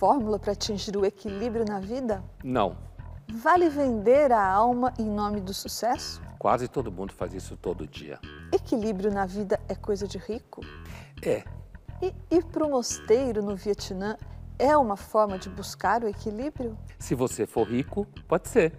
Fórmula 0.00 0.38
para 0.38 0.52
atingir 0.52 0.96
o 0.96 1.04
equilíbrio 1.04 1.62
na 1.62 1.78
vida? 1.78 2.24
Não. 2.42 2.74
Vale 3.30 3.68
vender 3.68 4.32
a 4.32 4.42
alma 4.42 4.94
em 4.98 5.04
nome 5.04 5.42
do 5.42 5.52
sucesso? 5.52 6.22
Quase 6.38 6.68
todo 6.68 6.90
mundo 6.90 7.12
faz 7.12 7.34
isso 7.34 7.54
todo 7.54 7.86
dia. 7.86 8.18
Equilíbrio 8.50 9.12
na 9.12 9.26
vida 9.26 9.60
é 9.68 9.74
coisa 9.74 10.08
de 10.08 10.16
rico? 10.16 10.62
É. 11.22 11.44
E 12.00 12.14
ir 12.34 12.44
para 12.46 12.64
o 12.64 12.70
mosteiro 12.70 13.42
no 13.42 13.54
Vietnã 13.54 14.16
é 14.58 14.74
uma 14.74 14.96
forma 14.96 15.38
de 15.38 15.50
buscar 15.50 16.02
o 16.02 16.08
equilíbrio? 16.08 16.78
Se 16.98 17.14
você 17.14 17.46
for 17.46 17.68
rico, 17.68 18.06
pode 18.26 18.48
ser. 18.48 18.72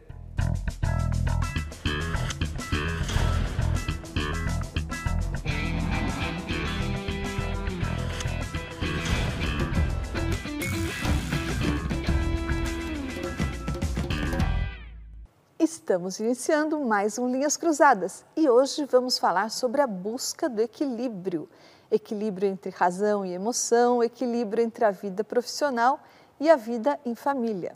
Estamos 15.71 16.19
iniciando 16.19 16.77
mais 16.81 17.17
um 17.17 17.31
Linhas 17.31 17.55
Cruzadas 17.55 18.25
e 18.35 18.49
hoje 18.49 18.83
vamos 18.83 19.17
falar 19.17 19.49
sobre 19.49 19.79
a 19.79 19.87
busca 19.87 20.49
do 20.49 20.59
equilíbrio. 20.59 21.47
Equilíbrio 21.89 22.49
entre 22.49 22.69
razão 22.71 23.25
e 23.25 23.31
emoção, 23.31 24.03
equilíbrio 24.03 24.65
entre 24.65 24.83
a 24.83 24.91
vida 24.91 25.23
profissional 25.23 26.01
e 26.41 26.49
a 26.49 26.57
vida 26.57 26.99
em 27.05 27.15
família. 27.15 27.73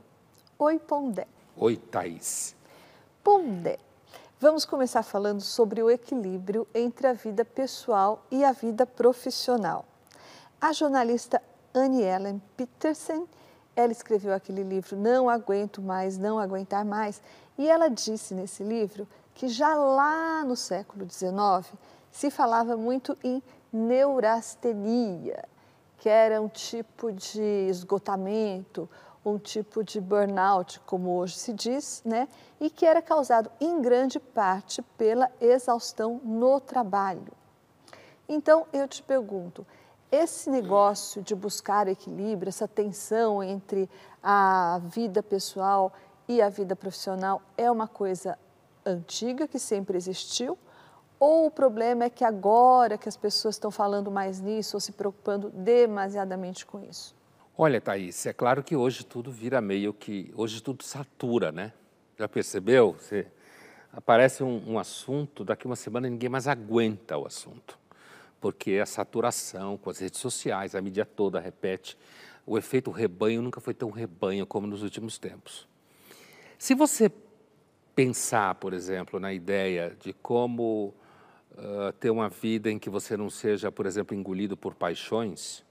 Oi, 0.59 0.77
Pondé. 0.77 1.25
Oi, 1.55 1.77
Thaís. 1.77 2.53
Pondé, 3.23 3.79
vamos 4.41 4.65
começar 4.65 5.01
falando 5.01 5.39
sobre 5.39 5.81
o 5.81 5.89
equilíbrio 5.89 6.67
entre 6.75 7.07
a 7.07 7.13
vida 7.13 7.45
pessoal 7.45 8.25
e 8.29 8.43
a 8.43 8.51
vida 8.51 8.85
profissional. 8.85 9.85
A 10.59 10.73
jornalista 10.73 11.41
Annie 11.73 12.03
Ellen 12.03 12.41
Peterson 12.57 13.25
ela 13.75 13.91
escreveu 13.91 14.33
aquele 14.33 14.63
livro 14.63 14.95
Não 14.95 15.29
Aguento 15.29 15.81
Mais, 15.81 16.17
Não 16.17 16.39
Aguentar 16.39 16.85
Mais, 16.85 17.21
e 17.57 17.69
ela 17.69 17.89
disse 17.89 18.33
nesse 18.33 18.63
livro 18.63 19.07
que 19.33 19.47
já 19.47 19.75
lá 19.75 20.43
no 20.43 20.55
século 20.55 21.09
XIX 21.09 21.73
se 22.11 22.31
falava 22.31 22.77
muito 22.77 23.17
em 23.23 23.43
neurastenia, 23.71 25.43
que 25.97 26.07
era 26.07 26.41
um 26.41 26.47
tipo 26.47 27.11
de 27.11 27.41
esgotamento, 27.69 28.89
um 29.25 29.37
tipo 29.37 29.83
de 29.83 29.99
burnout, 29.99 30.79
como 30.81 31.17
hoje 31.17 31.35
se 31.37 31.51
diz, 31.51 32.01
né? 32.05 32.27
e 32.59 32.69
que 32.69 32.85
era 32.85 33.01
causado 33.01 33.51
em 33.59 33.81
grande 33.81 34.19
parte 34.19 34.81
pela 34.97 35.29
exaustão 35.41 36.21
no 36.23 36.59
trabalho. 36.59 37.33
Então, 38.29 38.65
eu 38.71 38.87
te 38.87 39.03
pergunto, 39.03 39.65
esse 40.15 40.49
negócio 40.49 41.21
de 41.21 41.35
buscar 41.35 41.87
equilíbrio, 41.87 42.49
essa 42.49 42.67
tensão 42.67 43.43
entre 43.43 43.89
a 44.23 44.79
vida 44.85 45.21
pessoal 45.21 45.93
e 46.27 46.41
a 46.41 46.49
vida 46.49 46.75
profissional 46.75 47.41
é 47.57 47.69
uma 47.69 47.87
coisa 47.87 48.37
antiga 48.85 49.47
que 49.47 49.59
sempre 49.59 49.97
existiu? 49.97 50.57
Ou 51.19 51.47
o 51.47 51.51
problema 51.51 52.05
é 52.05 52.09
que 52.09 52.23
agora 52.23 52.97
que 52.97 53.09
as 53.09 53.17
pessoas 53.17 53.55
estão 53.55 53.71
falando 53.71 54.09
mais 54.09 54.39
nisso 54.39 54.77
ou 54.77 54.81
se 54.81 54.91
preocupando 54.91 55.49
demasiadamente 55.49 56.65
com 56.65 56.79
isso? 56.83 57.15
Olha, 57.57 57.79
Thaís, 57.79 58.25
é 58.25 58.33
claro 58.33 58.63
que 58.63 58.75
hoje 58.75 59.05
tudo 59.05 59.31
vira 59.31 59.61
meio 59.61 59.93
que. 59.93 60.33
Hoje 60.35 60.61
tudo 60.61 60.83
satura, 60.83 61.53
né? 61.53 61.71
Já 62.17 62.27
percebeu? 62.27 62.93
Você, 62.99 63.27
aparece 63.93 64.43
um, 64.43 64.73
um 64.73 64.79
assunto, 64.79 65.43
daqui 65.43 65.65
uma 65.65 65.75
semana 65.75 66.09
ninguém 66.09 66.29
mais 66.29 66.47
aguenta 66.47 67.17
o 67.17 67.25
assunto 67.25 67.84
porque 68.39 68.79
a 68.81 68.85
saturação 68.85 69.77
com 69.77 69.89
as 69.89 69.99
redes 69.99 70.19
sociais, 70.19 70.75
a 70.75 70.81
mídia 70.81 71.05
toda 71.05 71.39
repete, 71.39 71.97
o 72.45 72.57
efeito 72.57 72.91
rebanho 72.91 73.41
nunca 73.41 73.59
foi 73.59 73.73
tão 73.73 73.89
rebanho 73.89 74.45
como 74.45 74.67
nos 74.67 74.83
últimos 74.83 75.17
tempos. 75.17 75.67
Se 76.57 76.75
você 76.75 77.11
pensar, 77.95 78.55
por 78.55 78.73
exemplo, 78.73 79.19
na 79.19 79.33
ideia 79.33 79.95
de 79.99 80.13
como 80.13 80.93
uh, 81.53 81.91
ter 81.99 82.09
uma 82.09 82.29
vida 82.29 82.69
em 82.69 82.77
que 82.77 82.89
você 82.89 83.17
não 83.17 83.29
seja, 83.29 83.71
por 83.71 83.85
exemplo, 83.85 84.15
engolido 84.15 84.55
por 84.55 84.75
paixões, 84.75 85.63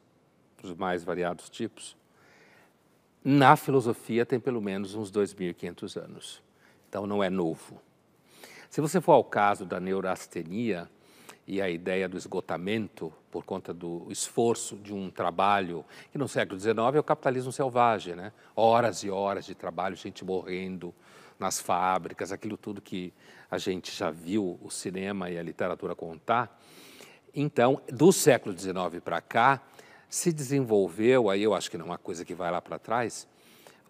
dos 0.60 0.74
mais 0.74 1.04
variados 1.04 1.50
tipos, 1.50 1.96
na 3.22 3.56
filosofia 3.56 4.26
tem 4.26 4.40
pelo 4.40 4.60
menos 4.60 4.94
uns 4.94 5.12
2.500 5.12 6.02
anos. 6.02 6.42
Então 6.88 7.06
não 7.06 7.22
é 7.22 7.30
novo. 7.30 7.80
Se 8.68 8.80
você 8.80 9.00
for 9.00 9.12
ao 9.12 9.24
caso 9.24 9.64
da 9.64 9.78
neurastenia, 9.78 10.90
e 11.46 11.60
a 11.60 11.68
ideia 11.68 12.08
do 12.08 12.16
esgotamento 12.16 13.12
por 13.30 13.44
conta 13.44 13.74
do 13.74 14.06
esforço 14.10 14.76
de 14.76 14.94
um 14.94 15.10
trabalho, 15.10 15.84
que 16.10 16.18
no 16.18 16.28
século 16.28 16.58
XIX 16.58 16.76
é 16.94 17.00
o 17.00 17.04
capitalismo 17.04 17.52
selvagem, 17.52 18.14
né? 18.14 18.32
horas 18.56 19.02
e 19.02 19.10
horas 19.10 19.44
de 19.44 19.54
trabalho, 19.54 19.96
gente 19.96 20.24
morrendo 20.24 20.94
nas 21.38 21.60
fábricas, 21.60 22.32
aquilo 22.32 22.56
tudo 22.56 22.80
que 22.80 23.12
a 23.50 23.58
gente 23.58 23.94
já 23.94 24.10
viu 24.10 24.58
o 24.62 24.70
cinema 24.70 25.28
e 25.30 25.38
a 25.38 25.42
literatura 25.42 25.94
contar. 25.94 26.60
Então, 27.34 27.80
do 27.92 28.12
século 28.12 28.56
XIX 28.56 29.02
para 29.04 29.20
cá, 29.20 29.60
se 30.08 30.32
desenvolveu, 30.32 31.28
aí 31.28 31.42
eu 31.42 31.52
acho 31.52 31.70
que 31.70 31.76
não 31.76 31.86
é 31.86 31.88
uma 31.90 31.98
coisa 31.98 32.24
que 32.24 32.34
vai 32.34 32.50
lá 32.50 32.62
para 32.62 32.78
trás, 32.78 33.26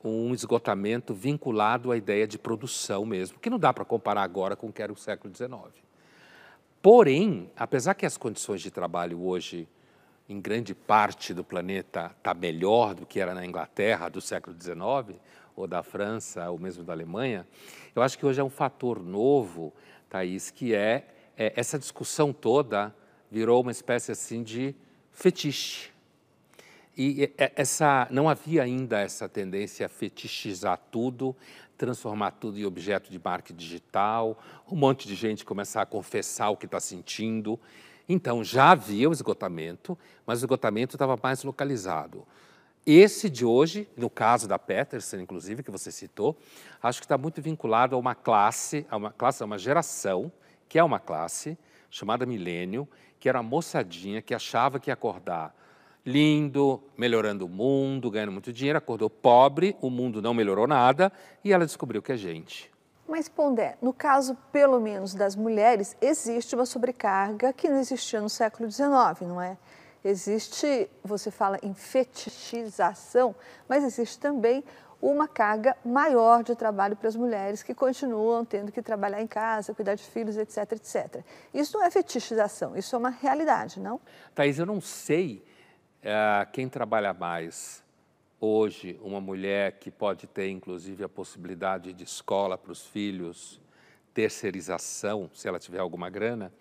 um 0.02 0.32
esgotamento 0.34 1.14
vinculado 1.14 1.92
à 1.92 1.96
ideia 1.96 2.26
de 2.26 2.38
produção 2.38 3.04
mesmo, 3.04 3.38
que 3.38 3.50
não 3.50 3.58
dá 3.58 3.72
para 3.72 3.84
comparar 3.84 4.22
agora 4.22 4.56
com 4.56 4.68
o 4.68 4.72
que 4.72 4.82
era 4.82 4.92
o 4.92 4.96
século 4.96 5.34
XIX. 5.34 5.83
Porém, 6.84 7.50
apesar 7.56 7.94
que 7.94 8.04
as 8.04 8.18
condições 8.18 8.60
de 8.60 8.70
trabalho 8.70 9.24
hoje, 9.24 9.66
em 10.28 10.38
grande 10.38 10.74
parte 10.74 11.32
do 11.32 11.42
planeta, 11.42 12.14
está 12.14 12.34
melhor 12.34 12.94
do 12.94 13.06
que 13.06 13.20
era 13.20 13.32
na 13.32 13.42
Inglaterra 13.42 14.10
do 14.10 14.20
século 14.20 14.54
XIX, 14.54 15.18
ou 15.56 15.66
da 15.66 15.82
França, 15.82 16.50
ou 16.50 16.58
mesmo 16.58 16.84
da 16.84 16.92
Alemanha, 16.92 17.48
eu 17.96 18.02
acho 18.02 18.18
que 18.18 18.26
hoje 18.26 18.38
é 18.38 18.44
um 18.44 18.50
fator 18.50 19.02
novo, 19.02 19.72
Thaís, 20.10 20.50
que 20.50 20.74
é, 20.74 21.06
é 21.38 21.54
essa 21.56 21.78
discussão 21.78 22.34
toda 22.34 22.94
virou 23.30 23.62
uma 23.62 23.72
espécie 23.72 24.12
assim 24.12 24.42
de 24.42 24.74
fetiche. 25.10 25.93
E 26.96 27.32
essa, 27.56 28.06
não 28.10 28.28
havia 28.28 28.62
ainda 28.62 29.00
essa 29.00 29.28
tendência 29.28 29.86
a 29.86 29.88
fetichizar 29.88 30.78
tudo, 30.92 31.34
transformar 31.76 32.30
tudo 32.32 32.56
em 32.56 32.64
objeto 32.64 33.10
de 33.10 33.20
marketing 33.22 33.58
digital, 33.58 34.38
um 34.70 34.76
monte 34.76 35.08
de 35.08 35.16
gente 35.16 35.44
começar 35.44 35.82
a 35.82 35.86
confessar 35.86 36.50
o 36.50 36.56
que 36.56 36.66
está 36.66 36.78
sentindo. 36.78 37.58
Então, 38.08 38.44
já 38.44 38.70
havia 38.70 39.08
o 39.08 39.12
esgotamento, 39.12 39.98
mas 40.24 40.40
o 40.40 40.44
esgotamento 40.44 40.94
estava 40.94 41.18
mais 41.20 41.42
localizado. 41.42 42.24
Esse 42.86 43.28
de 43.28 43.44
hoje, 43.44 43.88
no 43.96 44.08
caso 44.08 44.46
da 44.46 44.58
Peterson, 44.58 45.16
inclusive, 45.16 45.64
que 45.64 45.70
você 45.70 45.90
citou, 45.90 46.36
acho 46.80 47.00
que 47.00 47.06
está 47.06 47.18
muito 47.18 47.42
vinculado 47.42 47.96
a 47.96 47.98
uma 47.98 48.14
classe, 48.14 48.86
a 48.88 48.96
uma 48.96 49.10
classe, 49.10 49.42
a 49.42 49.46
uma 49.46 49.58
geração, 49.58 50.30
que 50.68 50.78
é 50.78 50.84
uma 50.84 51.00
classe, 51.00 51.58
chamada 51.90 52.24
milênio, 52.24 52.86
que 53.18 53.28
era 53.28 53.40
a 53.40 53.42
moçadinha 53.42 54.22
que 54.22 54.34
achava 54.34 54.78
que 54.78 54.90
ia 54.90 54.94
acordar 54.94 55.54
lindo, 56.04 56.82
melhorando 56.96 57.46
o 57.46 57.48
mundo, 57.48 58.10
ganhando 58.10 58.32
muito 58.32 58.52
dinheiro, 58.52 58.78
acordou 58.78 59.08
pobre, 59.08 59.76
o 59.80 59.88
mundo 59.88 60.20
não 60.20 60.34
melhorou 60.34 60.66
nada 60.66 61.12
e 61.42 61.52
ela 61.52 61.64
descobriu 61.64 62.02
que 62.02 62.12
é 62.12 62.16
gente. 62.16 62.70
Mas, 63.08 63.28
Pondé, 63.28 63.76
no 63.82 63.92
caso, 63.92 64.36
pelo 64.50 64.80
menos 64.80 65.14
das 65.14 65.36
mulheres, 65.36 65.96
existe 66.00 66.54
uma 66.54 66.66
sobrecarga 66.66 67.52
que 67.52 67.68
não 67.68 67.78
existia 67.78 68.20
no 68.20 68.28
século 68.28 68.70
XIX, 68.70 68.88
não 69.22 69.40
é? 69.40 69.56
Existe, 70.02 70.90
você 71.02 71.30
fala 71.30 71.58
em 71.62 71.72
fetichização, 71.72 73.34
mas 73.68 73.84
existe 73.84 74.18
também 74.18 74.64
uma 75.00 75.28
carga 75.28 75.76
maior 75.84 76.42
de 76.42 76.54
trabalho 76.54 76.96
para 76.96 77.08
as 77.08 77.16
mulheres 77.16 77.62
que 77.62 77.74
continuam 77.74 78.42
tendo 78.44 78.72
que 78.72 78.80
trabalhar 78.80 79.20
em 79.20 79.26
casa, 79.26 79.74
cuidar 79.74 79.94
de 79.94 80.02
filhos, 80.02 80.36
etc, 80.38 80.72
etc. 80.72 81.22
Isso 81.52 81.76
não 81.76 81.84
é 81.84 81.90
fetichização, 81.90 82.74
isso 82.74 82.94
é 82.96 82.98
uma 82.98 83.10
realidade, 83.10 83.80
não? 83.80 84.00
Thaís, 84.34 84.58
eu 84.58 84.64
não 84.64 84.80
sei 84.80 85.42
é, 86.04 86.46
quem 86.52 86.68
trabalha 86.68 87.14
mais 87.14 87.82
hoje, 88.38 89.00
uma 89.02 89.22
mulher 89.22 89.78
que 89.78 89.90
pode 89.90 90.26
ter 90.26 90.50
inclusive 90.50 91.02
a 91.02 91.08
possibilidade 91.08 91.94
de 91.94 92.04
escola 92.04 92.58
para 92.58 92.70
os 92.70 92.86
filhos, 92.86 93.58
terceirização, 94.12 95.30
se 95.32 95.48
ela 95.48 95.58
tiver 95.58 95.78
alguma 95.78 96.10
grana, 96.10 96.52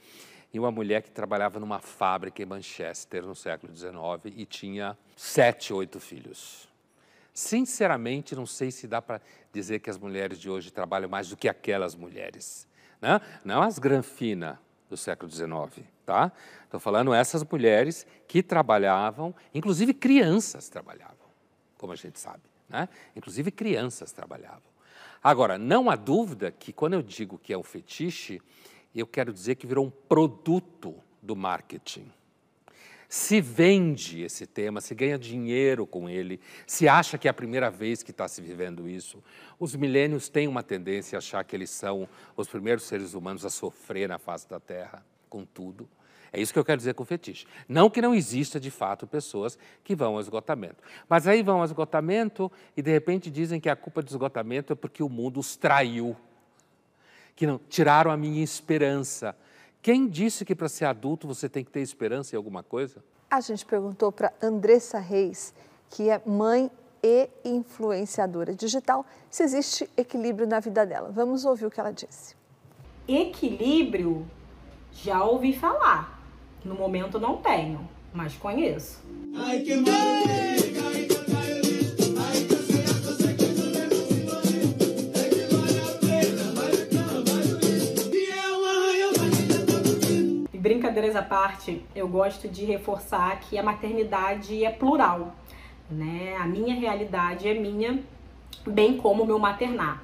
e 0.53 0.59
uma 0.59 0.71
mulher 0.71 1.01
que 1.01 1.11
trabalhava 1.11 1.59
numa 1.59 1.79
fábrica 1.79 2.41
em 2.41 2.45
Manchester 2.45 3.23
no 3.23 3.35
século 3.35 3.75
XIX 3.75 3.91
e 4.35 4.45
tinha 4.45 4.97
sete, 5.15 5.73
oito 5.73 5.99
filhos. 5.99 6.69
Sinceramente, 7.33 8.35
não 8.35 8.45
sei 8.45 8.71
se 8.71 8.87
dá 8.87 9.01
para 9.01 9.19
dizer 9.51 9.79
que 9.79 9.89
as 9.89 9.97
mulheres 9.97 10.39
de 10.39 10.49
hoje 10.49 10.71
trabalham 10.71 11.09
mais 11.09 11.29
do 11.29 11.35
que 11.35 11.49
aquelas 11.49 11.95
mulheres. 11.95 12.67
Né? 13.01 13.19
Não 13.43 13.61
as 13.61 13.77
granfina 13.77 14.59
do 14.93 14.97
século 14.97 15.31
XIX 15.31 15.83
tá? 16.05 16.31
Estou 16.63 16.79
falando 16.79 17.13
essas 17.13 17.43
mulheres 17.43 18.05
que 18.27 18.43
trabalhavam, 18.43 19.33
inclusive 19.53 19.93
crianças 19.93 20.69
trabalhavam, 20.69 21.27
como 21.77 21.93
a 21.93 21.95
gente 21.95 22.19
sabe, 22.19 22.43
né? 22.69 22.87
Inclusive 23.15 23.51
crianças 23.51 24.11
trabalhavam. 24.11 24.73
Agora, 25.23 25.57
não 25.57 25.89
há 25.89 25.95
dúvida 25.95 26.51
que 26.51 26.73
quando 26.73 26.93
eu 26.93 27.01
digo 27.01 27.37
que 27.37 27.53
é 27.53 27.57
um 27.57 27.63
fetiche, 27.63 28.41
eu 28.93 29.07
quero 29.07 29.31
dizer 29.31 29.55
que 29.55 29.65
virou 29.65 29.85
um 29.85 29.89
produto 29.89 30.95
do 31.21 31.35
marketing. 31.35 32.11
Se 33.13 33.39
vende 33.39 34.23
esse 34.23 34.47
tema, 34.47 34.81
se 34.81 34.95
ganha 34.95 35.19
dinheiro 35.19 35.85
com 35.85 36.09
ele, 36.09 36.39
se 36.65 36.87
acha 36.87 37.15
que 37.15 37.27
é 37.27 37.31
a 37.31 37.33
primeira 37.33 37.69
vez 37.69 38.01
que 38.01 38.09
está 38.09 38.27
se 38.27 38.41
vivendo 38.41 38.89
isso. 38.89 39.23
Os 39.59 39.75
milênios 39.75 40.29
têm 40.29 40.47
uma 40.47 40.63
tendência 40.63 41.15
a 41.15 41.19
achar 41.19 41.43
que 41.43 41.55
eles 41.55 41.69
são 41.69 42.09
os 42.35 42.47
primeiros 42.47 42.85
seres 42.85 43.13
humanos 43.13 43.45
a 43.45 43.51
sofrer 43.51 44.09
na 44.09 44.17
face 44.17 44.49
da 44.49 44.59
Terra, 44.59 45.05
com 45.29 45.45
tudo. 45.45 45.87
É 46.31 46.41
isso 46.41 46.51
que 46.51 46.57
eu 46.57 46.65
quero 46.65 46.79
dizer 46.79 46.95
com 46.95 47.05
fetiche. 47.05 47.45
Não 47.69 47.87
que 47.87 48.01
não 48.01 48.15
exista, 48.15 48.59
de 48.59 48.71
fato, 48.71 49.05
pessoas 49.05 49.59
que 49.83 49.95
vão 49.95 50.15
ao 50.15 50.19
esgotamento. 50.19 50.83
Mas 51.07 51.27
aí 51.27 51.43
vão 51.43 51.59
ao 51.59 51.65
esgotamento 51.65 52.51
e, 52.75 52.81
de 52.81 52.89
repente, 52.89 53.29
dizem 53.29 53.59
que 53.59 53.69
a 53.69 53.75
culpa 53.75 54.01
do 54.01 54.09
esgotamento 54.09 54.73
é 54.73 54.75
porque 54.75 55.03
o 55.03 55.07
mundo 55.07 55.39
os 55.39 55.55
traiu, 55.55 56.17
que 57.35 57.45
não 57.45 57.59
tiraram 57.69 58.09
a 58.09 58.17
minha 58.17 58.43
esperança. 58.43 59.35
Quem 59.83 60.07
disse 60.07 60.45
que 60.45 60.55
para 60.55 60.69
ser 60.69 60.85
adulto 60.85 61.27
você 61.27 61.49
tem 61.49 61.61
que 61.61 61.69
ter 61.69 61.81
esperança 61.81 62.33
em 62.33 62.37
alguma 62.37 62.63
coisa? 62.63 63.03
A 63.29 63.41
gente 63.41 63.65
perguntou 63.65 64.13
para 64.13 64.31
Andressa 64.41 64.97
Reis, 64.97 65.53
que 65.89 66.09
é 66.09 66.21
mãe 66.25 66.71
e 67.03 67.29
influenciadora 67.43 68.55
digital, 68.55 69.05
se 69.29 69.43
existe 69.43 69.89
equilíbrio 69.97 70.47
na 70.47 70.61
vida 70.61 70.85
dela. 70.85 71.11
Vamos 71.11 71.43
ouvir 71.43 71.65
o 71.65 71.69
que 71.69 71.81
ela 71.81 71.91
disse. 71.91 72.33
Equilíbrio, 73.05 74.25
já 74.93 75.21
ouvi 75.21 75.51
falar. 75.51 76.23
No 76.63 76.75
momento 76.75 77.19
não 77.19 77.35
tenho, 77.41 77.85
mas 78.13 78.37
conheço. 78.37 79.01
Ai, 79.35 79.59
que 79.63 79.75
Brincadeiras 91.03 91.15
à 91.17 91.21
parte, 91.21 91.83
eu 91.93 92.07
gosto 92.07 92.47
de 92.47 92.63
reforçar 92.63 93.37
que 93.41 93.57
a 93.57 93.63
maternidade 93.63 94.63
é 94.63 94.69
plural, 94.69 95.35
né? 95.91 96.37
A 96.39 96.45
minha 96.45 96.73
realidade 96.73 97.45
é 97.45 97.53
minha, 97.53 97.99
bem 98.65 98.95
como 98.95 99.23
o 99.23 99.25
meu 99.25 99.37
maternar. 99.37 100.01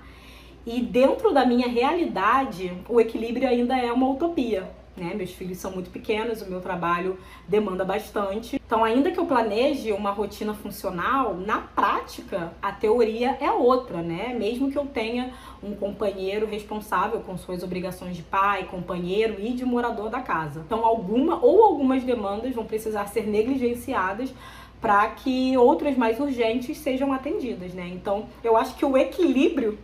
E 0.66 0.82
dentro 0.82 1.34
da 1.34 1.46
minha 1.46 1.70
realidade, 1.70 2.74
o 2.90 3.00
equilíbrio 3.00 3.48
ainda 3.48 3.78
é 3.78 3.94
uma 3.94 4.10
utopia, 4.10 4.70
né? 5.00 5.14
Meus 5.16 5.32
filhos 5.32 5.58
são 5.58 5.72
muito 5.72 5.90
pequenos, 5.90 6.42
o 6.42 6.50
meu 6.50 6.62
trabalho 6.62 7.18
demanda 7.48 7.86
bastante. 7.86 8.62
Então, 8.64 8.84
ainda 8.84 9.10
que 9.10 9.20
eu 9.20 9.26
planeje 9.26 9.92
uma 9.92 10.12
rotina 10.12 10.54
funcional, 10.54 11.36
na 11.36 11.60
prática 11.60 12.54
a 12.62 12.72
teoria 12.72 13.38
é 13.40 13.52
outra, 13.52 14.02
né? 14.02 14.36
Mesmo 14.38 14.72
que 14.72 14.78
eu 14.78 14.86
tenha 14.86 15.34
um 15.64 15.74
companheiro 15.74 16.46
responsável 16.46 17.22
com 17.22 17.38
suas 17.38 17.64
obrigações 17.64 18.16
de 18.16 18.22
pai, 18.22 18.66
companheiro 18.66 19.38
e 19.40 19.54
de 19.54 19.66
morador 19.66 20.10
da 20.10 20.22
casa. 20.22 20.62
Então, 20.66 20.86
alguma 20.86 21.44
ou 21.44 21.64
algumas 21.64 22.04
demandas 22.04 22.54
vão 22.54 22.66
precisar 22.66 23.08
ser 23.08 23.26
negligenciadas 23.26 24.34
para 24.82 25.08
que 25.10 25.58
outras 25.58 25.98
mais 25.98 26.20
urgentes 26.20 26.78
sejam 26.78 27.12
atendidas, 27.12 27.74
né? 27.74 27.90
Então, 27.94 28.28
eu 28.44 28.56
acho 28.56 28.76
que 28.76 28.86
o 28.86 28.98
equilíbrio 28.98 29.78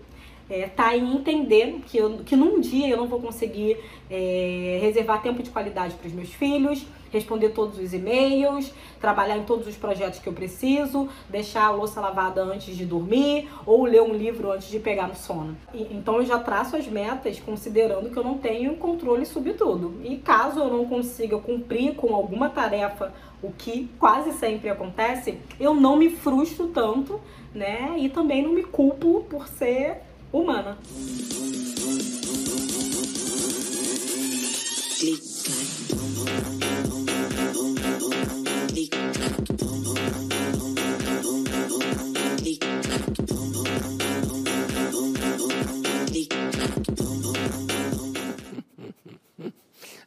é, 0.50 0.68
tá 0.68 0.96
em 0.96 1.16
entender 1.16 1.82
que, 1.88 1.98
eu, 1.98 2.20
que 2.26 2.36
num 2.36 2.60
dia 2.60 2.88
eu 2.88 2.98
não 2.98 3.08
vou 3.08 3.20
conseguir 3.20 3.78
é, 4.10 4.80
reservar 4.82 5.22
tempo 5.22 5.42
de 5.42 5.50
qualidade 5.50 5.96
para 5.96 6.08
os 6.08 6.14
meus 6.14 6.30
filhos, 6.30 6.86
responder 7.12 7.50
todos 7.50 7.80
os 7.80 7.94
e-mails, 7.94 8.74
trabalhar 9.00 9.38
em 9.38 9.44
todos 9.44 9.68
os 9.68 9.76
projetos 9.76 10.20
que 10.20 10.28
eu 10.28 10.34
preciso, 10.34 11.08
deixar 11.30 11.66
a 11.66 11.72
louça 11.72 12.02
lavada 12.02 12.44
antes 12.44 12.76
de 12.76 12.86
dormir 12.86 13.50
ou 13.66 13.86
ler 13.86 14.02
um 14.02 14.14
livro 14.14 14.52
antes 14.52 14.68
de 14.70 14.80
pegar 14.80 15.08
no 15.08 15.16
sono. 15.16 15.58
E, 15.74 15.84
então 15.96 16.18
eu 16.18 16.26
já 16.26 16.38
traço 16.38 16.76
as 16.76 16.88
metas 16.88 17.40
considerando 17.40 18.10
que 18.10 18.18
eu 18.18 18.24
não 18.24 18.38
tenho 18.38 18.76
controle 18.76 19.26
sobre 19.26 19.54
tudo. 19.54 19.96
E 20.04 20.18
caso 20.18 20.60
eu 20.60 20.70
não 20.70 20.86
consiga 20.86 21.38
cumprir 21.38 21.96
com 21.96 22.14
alguma 22.14 22.50
tarefa, 22.50 23.14
o 23.42 23.52
que 23.52 23.90
quase 24.00 24.32
sempre 24.34 24.70
acontece, 24.70 25.38
eu 25.60 25.74
não 25.74 25.96
me 25.96 26.10
frustro 26.10 26.68
tanto, 26.68 27.20
né? 27.54 27.96
E 27.98 28.10
também 28.10 28.42
não 28.42 28.52
me 28.52 28.64
culpo 28.64 29.24
por 29.30 29.48
ser 29.48 30.02
humana. 30.40 30.78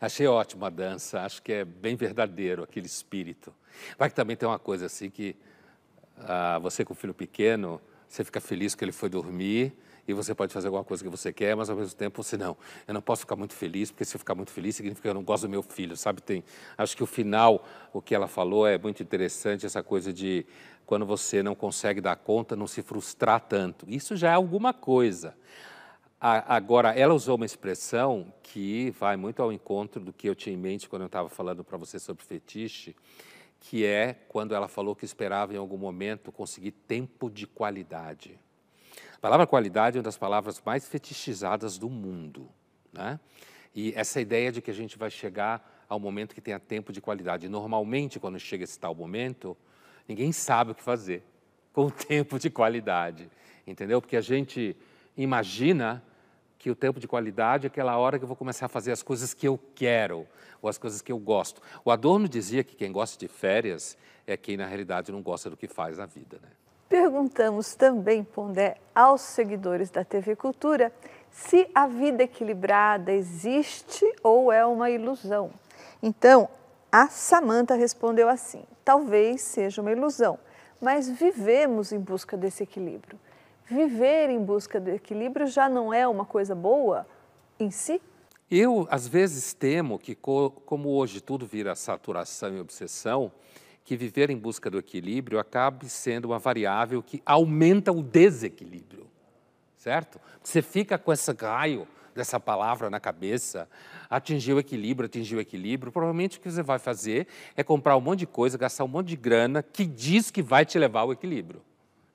Achei 0.00 0.28
ótima 0.28 0.68
a 0.68 0.70
dança, 0.70 1.22
acho 1.22 1.42
que 1.42 1.52
é 1.52 1.64
bem 1.64 1.96
verdadeiro 1.96 2.62
aquele 2.62 2.86
espírito. 2.86 3.52
Vai 3.98 4.08
que 4.08 4.14
também 4.14 4.36
tem 4.36 4.48
uma 4.48 4.58
coisa 4.58 4.86
assim 4.86 5.10
que 5.10 5.34
ah, 6.18 6.58
você 6.60 6.84
com 6.84 6.92
o 6.92 6.96
filho 6.96 7.12
pequeno, 7.12 7.80
você 8.08 8.22
fica 8.24 8.40
feliz 8.40 8.74
que 8.74 8.84
ele 8.84 8.92
foi 8.92 9.08
dormir, 9.08 9.76
e 10.08 10.14
você 10.14 10.34
pode 10.34 10.54
fazer 10.54 10.68
alguma 10.68 10.82
coisa 10.82 11.04
que 11.04 11.10
você 11.10 11.32
quer, 11.32 11.54
mas 11.54 11.68
ao 11.68 11.76
mesmo 11.76 11.94
tempo 11.94 12.22
você 12.22 12.38
não. 12.38 12.56
Eu 12.86 12.94
não 12.94 13.02
posso 13.02 13.20
ficar 13.20 13.36
muito 13.36 13.54
feliz, 13.54 13.90
porque 13.90 14.06
se 14.06 14.16
eu 14.16 14.18
ficar 14.18 14.34
muito 14.34 14.50
feliz 14.50 14.74
significa 14.74 15.02
que 15.02 15.08
eu 15.08 15.14
não 15.14 15.22
gosto 15.22 15.42
do 15.42 15.50
meu 15.50 15.62
filho, 15.62 15.96
sabe? 15.98 16.22
Tem, 16.22 16.42
acho 16.78 16.96
que 16.96 17.02
o 17.02 17.06
final, 17.06 17.62
o 17.92 18.00
que 18.00 18.14
ela 18.14 18.26
falou 18.26 18.66
é 18.66 18.78
muito 18.78 19.02
interessante, 19.02 19.66
essa 19.66 19.82
coisa 19.82 20.10
de 20.10 20.46
quando 20.86 21.04
você 21.04 21.42
não 21.42 21.54
consegue 21.54 22.00
dar 22.00 22.16
conta, 22.16 22.56
não 22.56 22.66
se 22.66 22.80
frustrar 22.80 23.40
tanto. 23.40 23.84
Isso 23.86 24.16
já 24.16 24.30
é 24.30 24.34
alguma 24.34 24.72
coisa. 24.72 25.36
Agora, 26.18 26.98
ela 26.98 27.12
usou 27.14 27.36
uma 27.36 27.46
expressão 27.46 28.32
que 28.42 28.90
vai 28.98 29.16
muito 29.16 29.40
ao 29.42 29.52
encontro 29.52 30.02
do 30.02 30.12
que 30.12 30.28
eu 30.28 30.34
tinha 30.34 30.54
em 30.54 30.58
mente 30.58 30.88
quando 30.88 31.02
eu 31.02 31.06
estava 31.06 31.28
falando 31.28 31.62
para 31.62 31.76
você 31.76 31.98
sobre 31.98 32.24
fetiche, 32.24 32.96
que 33.60 33.84
é 33.84 34.14
quando 34.28 34.54
ela 34.54 34.66
falou 34.66 34.96
que 34.96 35.04
esperava 35.04 35.52
em 35.52 35.58
algum 35.58 35.76
momento 35.76 36.32
conseguir 36.32 36.72
tempo 36.72 37.30
de 37.30 37.46
qualidade. 37.46 38.40
A 39.18 39.20
palavra 39.20 39.48
qualidade 39.48 39.96
é 39.96 39.98
uma 39.98 40.04
das 40.04 40.16
palavras 40.16 40.62
mais 40.64 40.86
fetichizadas 40.86 41.76
do 41.76 41.90
mundo. 41.90 42.48
Né? 42.92 43.18
E 43.74 43.92
essa 43.96 44.20
ideia 44.20 44.52
de 44.52 44.62
que 44.62 44.70
a 44.70 44.74
gente 44.74 44.96
vai 44.96 45.10
chegar 45.10 45.84
ao 45.88 45.98
momento 45.98 46.36
que 46.36 46.40
tenha 46.40 46.60
tempo 46.60 46.92
de 46.92 47.00
qualidade. 47.00 47.48
Normalmente, 47.48 48.20
quando 48.20 48.38
chega 48.38 48.62
esse 48.62 48.78
tal 48.78 48.94
momento, 48.94 49.56
ninguém 50.06 50.30
sabe 50.30 50.70
o 50.70 50.74
que 50.74 50.82
fazer 50.82 51.24
com 51.72 51.86
o 51.86 51.90
tempo 51.90 52.38
de 52.38 52.48
qualidade. 52.48 53.28
Entendeu? 53.66 54.00
Porque 54.00 54.16
a 54.16 54.20
gente 54.20 54.76
imagina 55.16 56.00
que 56.56 56.70
o 56.70 56.74
tempo 56.76 57.00
de 57.00 57.08
qualidade 57.08 57.66
é 57.66 57.68
aquela 57.68 57.96
hora 57.96 58.18
que 58.18 58.24
eu 58.24 58.28
vou 58.28 58.36
começar 58.36 58.66
a 58.66 58.68
fazer 58.68 58.92
as 58.92 59.02
coisas 59.02 59.34
que 59.34 59.48
eu 59.48 59.58
quero, 59.74 60.28
ou 60.62 60.68
as 60.68 60.78
coisas 60.78 61.02
que 61.02 61.10
eu 61.10 61.18
gosto. 61.18 61.60
O 61.84 61.90
Adorno 61.90 62.28
dizia 62.28 62.62
que 62.62 62.76
quem 62.76 62.92
gosta 62.92 63.18
de 63.18 63.26
férias 63.26 63.98
é 64.26 64.36
quem, 64.36 64.56
na 64.56 64.66
realidade, 64.66 65.10
não 65.10 65.22
gosta 65.22 65.50
do 65.50 65.56
que 65.56 65.66
faz 65.66 65.98
na 65.98 66.06
vida. 66.06 66.38
Né? 66.40 66.48
Perguntamos 66.88 67.74
também, 67.74 68.24
Pondé, 68.24 68.78
aos 68.94 69.20
seguidores 69.20 69.90
da 69.90 70.04
TV 70.04 70.34
Cultura 70.34 70.90
se 71.30 71.68
a 71.74 71.86
vida 71.86 72.22
equilibrada 72.22 73.12
existe 73.12 74.04
ou 74.22 74.50
é 74.50 74.64
uma 74.64 74.90
ilusão. 74.90 75.50
Então, 76.02 76.48
a 76.90 77.08
Samanta 77.08 77.74
respondeu 77.74 78.28
assim: 78.28 78.62
talvez 78.82 79.42
seja 79.42 79.82
uma 79.82 79.92
ilusão, 79.92 80.38
mas 80.80 81.10
vivemos 81.10 81.92
em 81.92 81.98
busca 81.98 82.36
desse 82.36 82.62
equilíbrio. 82.62 83.18
Viver 83.66 84.30
em 84.30 84.42
busca 84.42 84.80
do 84.80 84.88
equilíbrio 84.88 85.46
já 85.46 85.68
não 85.68 85.92
é 85.92 86.08
uma 86.08 86.24
coisa 86.24 86.54
boa 86.54 87.06
em 87.60 87.70
si? 87.70 88.00
Eu, 88.50 88.88
às 88.90 89.06
vezes, 89.06 89.52
temo 89.52 89.98
que, 89.98 90.14
como 90.14 90.88
hoje 90.88 91.20
tudo 91.20 91.44
vira 91.44 91.74
saturação 91.74 92.56
e 92.56 92.60
obsessão, 92.60 93.30
que 93.88 93.96
viver 93.96 94.28
em 94.28 94.36
busca 94.36 94.68
do 94.68 94.78
equilíbrio 94.78 95.38
acabe 95.38 95.88
sendo 95.88 96.26
uma 96.26 96.38
variável 96.38 97.02
que 97.02 97.22
aumenta 97.24 97.90
o 97.90 98.02
desequilíbrio, 98.02 99.06
certo? 99.78 100.20
Você 100.42 100.60
fica 100.60 100.98
com 100.98 101.10
esse 101.10 101.32
raio 101.32 101.88
dessa 102.14 102.38
palavra 102.38 102.90
na 102.90 103.00
cabeça, 103.00 103.66
atingir 104.10 104.52
o 104.52 104.58
equilíbrio, 104.58 105.06
atingir 105.06 105.36
o 105.36 105.40
equilíbrio, 105.40 105.90
provavelmente 105.90 106.36
o 106.36 106.40
que 106.42 106.50
você 106.50 106.62
vai 106.62 106.78
fazer 106.78 107.28
é 107.56 107.64
comprar 107.64 107.96
um 107.96 108.00
monte 108.02 108.18
de 108.18 108.26
coisa, 108.26 108.58
gastar 108.58 108.84
um 108.84 108.88
monte 108.88 109.08
de 109.08 109.16
grana 109.16 109.62
que 109.62 109.86
diz 109.86 110.30
que 110.30 110.42
vai 110.42 110.66
te 110.66 110.78
levar 110.78 111.00
ao 111.00 111.12
equilíbrio. 111.12 111.62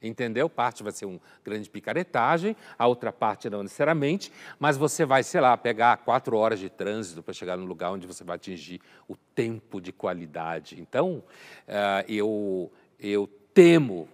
Entendeu? 0.03 0.50
Parte 0.50 0.83
vai 0.83 0.91
ser 0.91 1.05
uma 1.05 1.19
grande 1.43 1.69
picaretagem, 1.69 2.55
a 2.77 2.86
outra 2.86 3.12
parte 3.12 3.50
não 3.50 3.63
necessariamente, 3.63 4.31
mas 4.60 4.75
você 4.75 5.05
vai, 5.05 5.24
sei 5.24 5.39
lá, 5.39 5.55
pegar 5.55 5.98
quatro 5.98 6.38
horas 6.38 6.60
de 6.60 6.69
trânsito 6.69 7.24
para 7.24 7.33
chegar 7.33 7.55
no 7.55 7.65
lugar 7.65 7.91
onde 7.91 8.05
você 8.05 8.24
vai 8.24 8.36
atingir 8.36 8.81
o 9.07 9.15
tempo 9.33 9.79
de 9.79 9.93
qualidade. 9.93 10.79
Então, 10.79 11.24
uh, 11.67 12.03
eu, 12.07 12.72
eu 13.00 13.27
temo 13.53 14.10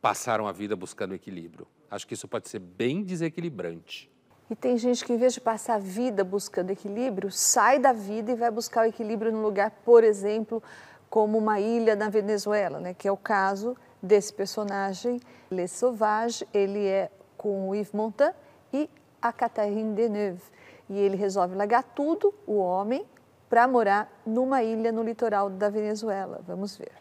passar 0.00 0.40
uma 0.40 0.52
vida 0.52 0.76
buscando 0.76 1.14
equilíbrio. 1.14 1.66
Acho 1.90 2.06
que 2.06 2.14
isso 2.14 2.28
pode 2.28 2.48
ser 2.48 2.58
bem 2.58 3.02
desequilibrante. 3.02 4.10
E 4.50 4.54
tem 4.54 4.76
gente 4.76 5.04
que, 5.04 5.12
em 5.12 5.16
vez 5.16 5.34
de 5.34 5.40
passar 5.40 5.76
a 5.76 5.78
vida 5.78 6.22
buscando 6.22 6.70
equilíbrio, 6.70 7.30
sai 7.30 7.78
da 7.78 7.92
vida 7.92 8.32
e 8.32 8.34
vai 8.34 8.50
buscar 8.50 8.82
o 8.82 8.88
equilíbrio 8.88 9.32
num 9.32 9.42
lugar, 9.42 9.70
por 9.84 10.04
exemplo, 10.04 10.62
como 11.08 11.38
uma 11.38 11.60
ilha 11.60 11.94
na 11.94 12.08
Venezuela, 12.08 12.80
né, 12.80 12.94
que 12.94 13.06
é 13.06 13.12
o 13.12 13.16
caso 13.16 13.76
desse 14.02 14.32
personagem, 14.32 15.20
Le 15.50 15.68
Sauvage, 15.68 16.46
ele 16.52 16.86
é 16.86 17.10
com 17.36 17.68
o 17.68 17.74
Yves 17.74 17.92
Montand 17.92 18.34
e 18.72 18.88
a 19.20 19.32
Catherine 19.32 19.94
Deneuve. 19.94 20.42
E 20.90 20.98
ele 20.98 21.16
resolve 21.16 21.54
largar 21.54 21.82
tudo, 21.82 22.34
o 22.46 22.58
homem, 22.58 23.06
para 23.48 23.68
morar 23.68 24.10
numa 24.26 24.62
ilha 24.62 24.90
no 24.90 25.02
litoral 25.02 25.48
da 25.48 25.68
Venezuela. 25.68 26.42
Vamos 26.46 26.76
ver. 26.76 26.92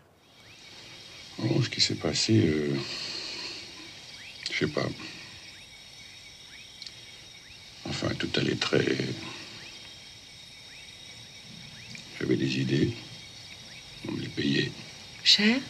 Bon, 1.37 1.61
ce 1.61 1.69
qui 1.69 1.81
s'est 1.81 1.95
passé, 1.95 2.33
euh, 2.45 2.77
je 4.51 4.59
sais 4.59 4.67
pas. 4.67 4.85
Enfin, 7.85 8.09
tout 8.15 8.29
allait 8.35 8.55
très. 8.55 8.85
J'avais 12.19 12.35
des 12.35 12.59
idées. 12.59 12.93
On 14.07 14.11
me 14.11 14.21
les 14.21 14.29
payait. 14.29 14.71
Cher 15.23 15.61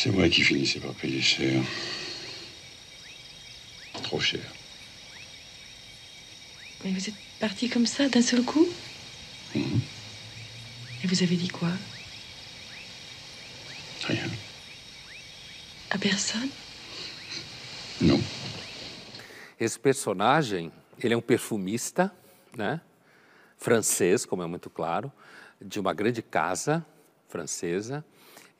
C'est 0.00 0.10
moi 0.12 0.28
qui 0.28 0.42
finissais 0.42 0.78
par 0.78 0.94
payer 0.94 1.20
cher. 1.20 1.60
Trop 4.04 4.20
cher. 4.20 4.40
Mais 6.84 6.92
vous 6.92 7.08
êtes 7.08 7.16
parti 7.40 7.68
comme 7.68 7.84
ça, 7.84 8.08
d'un 8.08 8.22
seul 8.22 8.44
coup 8.44 8.64
Mhm. 9.56 9.80
Et 11.02 11.06
vous 11.08 11.20
avez 11.22 11.34
dit 11.34 11.48
quoi 11.48 11.70
Rien. 14.06 14.28
À 15.90 15.98
personne 15.98 16.48
Non. 18.00 18.20
Esse 19.58 19.78
personagem, 19.80 20.70
ele 21.02 21.14
é 21.14 21.16
um 21.16 21.20
perfumista, 21.20 22.12
né? 22.56 22.80
Francês, 23.56 24.24
como 24.24 24.44
é 24.44 24.46
muito 24.46 24.70
claro, 24.70 25.10
de 25.60 25.80
uma 25.80 25.92
grande 25.92 26.22
casa 26.22 26.86
francesa, 27.28 28.04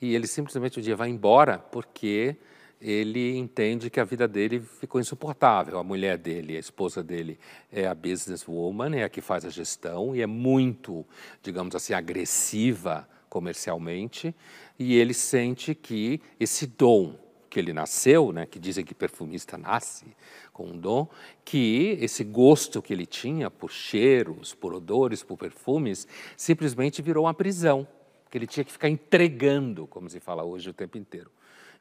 e 0.01 0.15
ele 0.15 0.27
simplesmente 0.27 0.79
um 0.79 0.83
dia 0.83 0.97
vai 0.97 1.09
embora 1.09 1.59
porque 1.59 2.37
ele 2.81 3.37
entende 3.37 3.91
que 3.91 3.99
a 3.99 4.05
vida 4.05 4.29
dele 4.29 4.61
ficou 4.61 5.01
insuportável. 5.01 5.79
A 5.79 5.85
mulher 5.85 6.17
dele, 6.17 6.57
a 6.57 6.61
esposa 6.61 7.03
dele, 7.03 7.39
é 7.73 7.87
a 7.87 7.95
businesswoman, 7.95 8.97
é 8.97 9.05
a 9.05 9.09
que 9.09 9.21
faz 9.21 9.45
a 9.45 9.51
gestão 9.51 10.15
e 10.15 10.23
é 10.23 10.27
muito, 10.27 11.05
digamos 11.43 11.75
assim, 11.75 11.93
agressiva 11.93 13.09
comercialmente, 13.29 14.35
e 14.79 14.97
ele 14.97 15.13
sente 15.13 15.75
que 15.75 16.21
esse 16.41 16.67
dom 16.67 17.15
que 17.51 17.59
ele 17.59 17.73
nasceu, 17.73 18.33
né, 18.33 18.47
que 18.47 18.59
dizem 18.59 18.85
que 18.85 18.95
perfumista 18.95 19.57
nasce 19.57 20.07
com 20.53 20.67
um 20.67 20.79
dom, 20.79 21.09
que 21.45 21.97
esse 22.01 22.23
gosto 22.23 22.83
que 22.83 22.93
ele 22.93 23.07
tinha 23.07 23.51
por 23.51 23.71
cheiros, 23.71 24.55
por 24.55 24.75
odores, 24.75 25.23
por 25.23 25.37
perfumes, 25.37 26.07
simplesmente 26.37 27.01
virou 27.01 27.25
uma 27.25 27.35
prisão, 27.35 27.87
que 28.31 28.39
ele 28.39 28.47
tinha 28.47 28.65
que 28.65 28.73
ficar 28.73 28.89
entregando, 28.89 29.87
como 29.87 30.09
se 30.09 30.21
fala 30.21 30.45
hoje, 30.45 30.71
o 30.71 30.75
tempo 30.75 30.99
inteiro. 30.99 31.31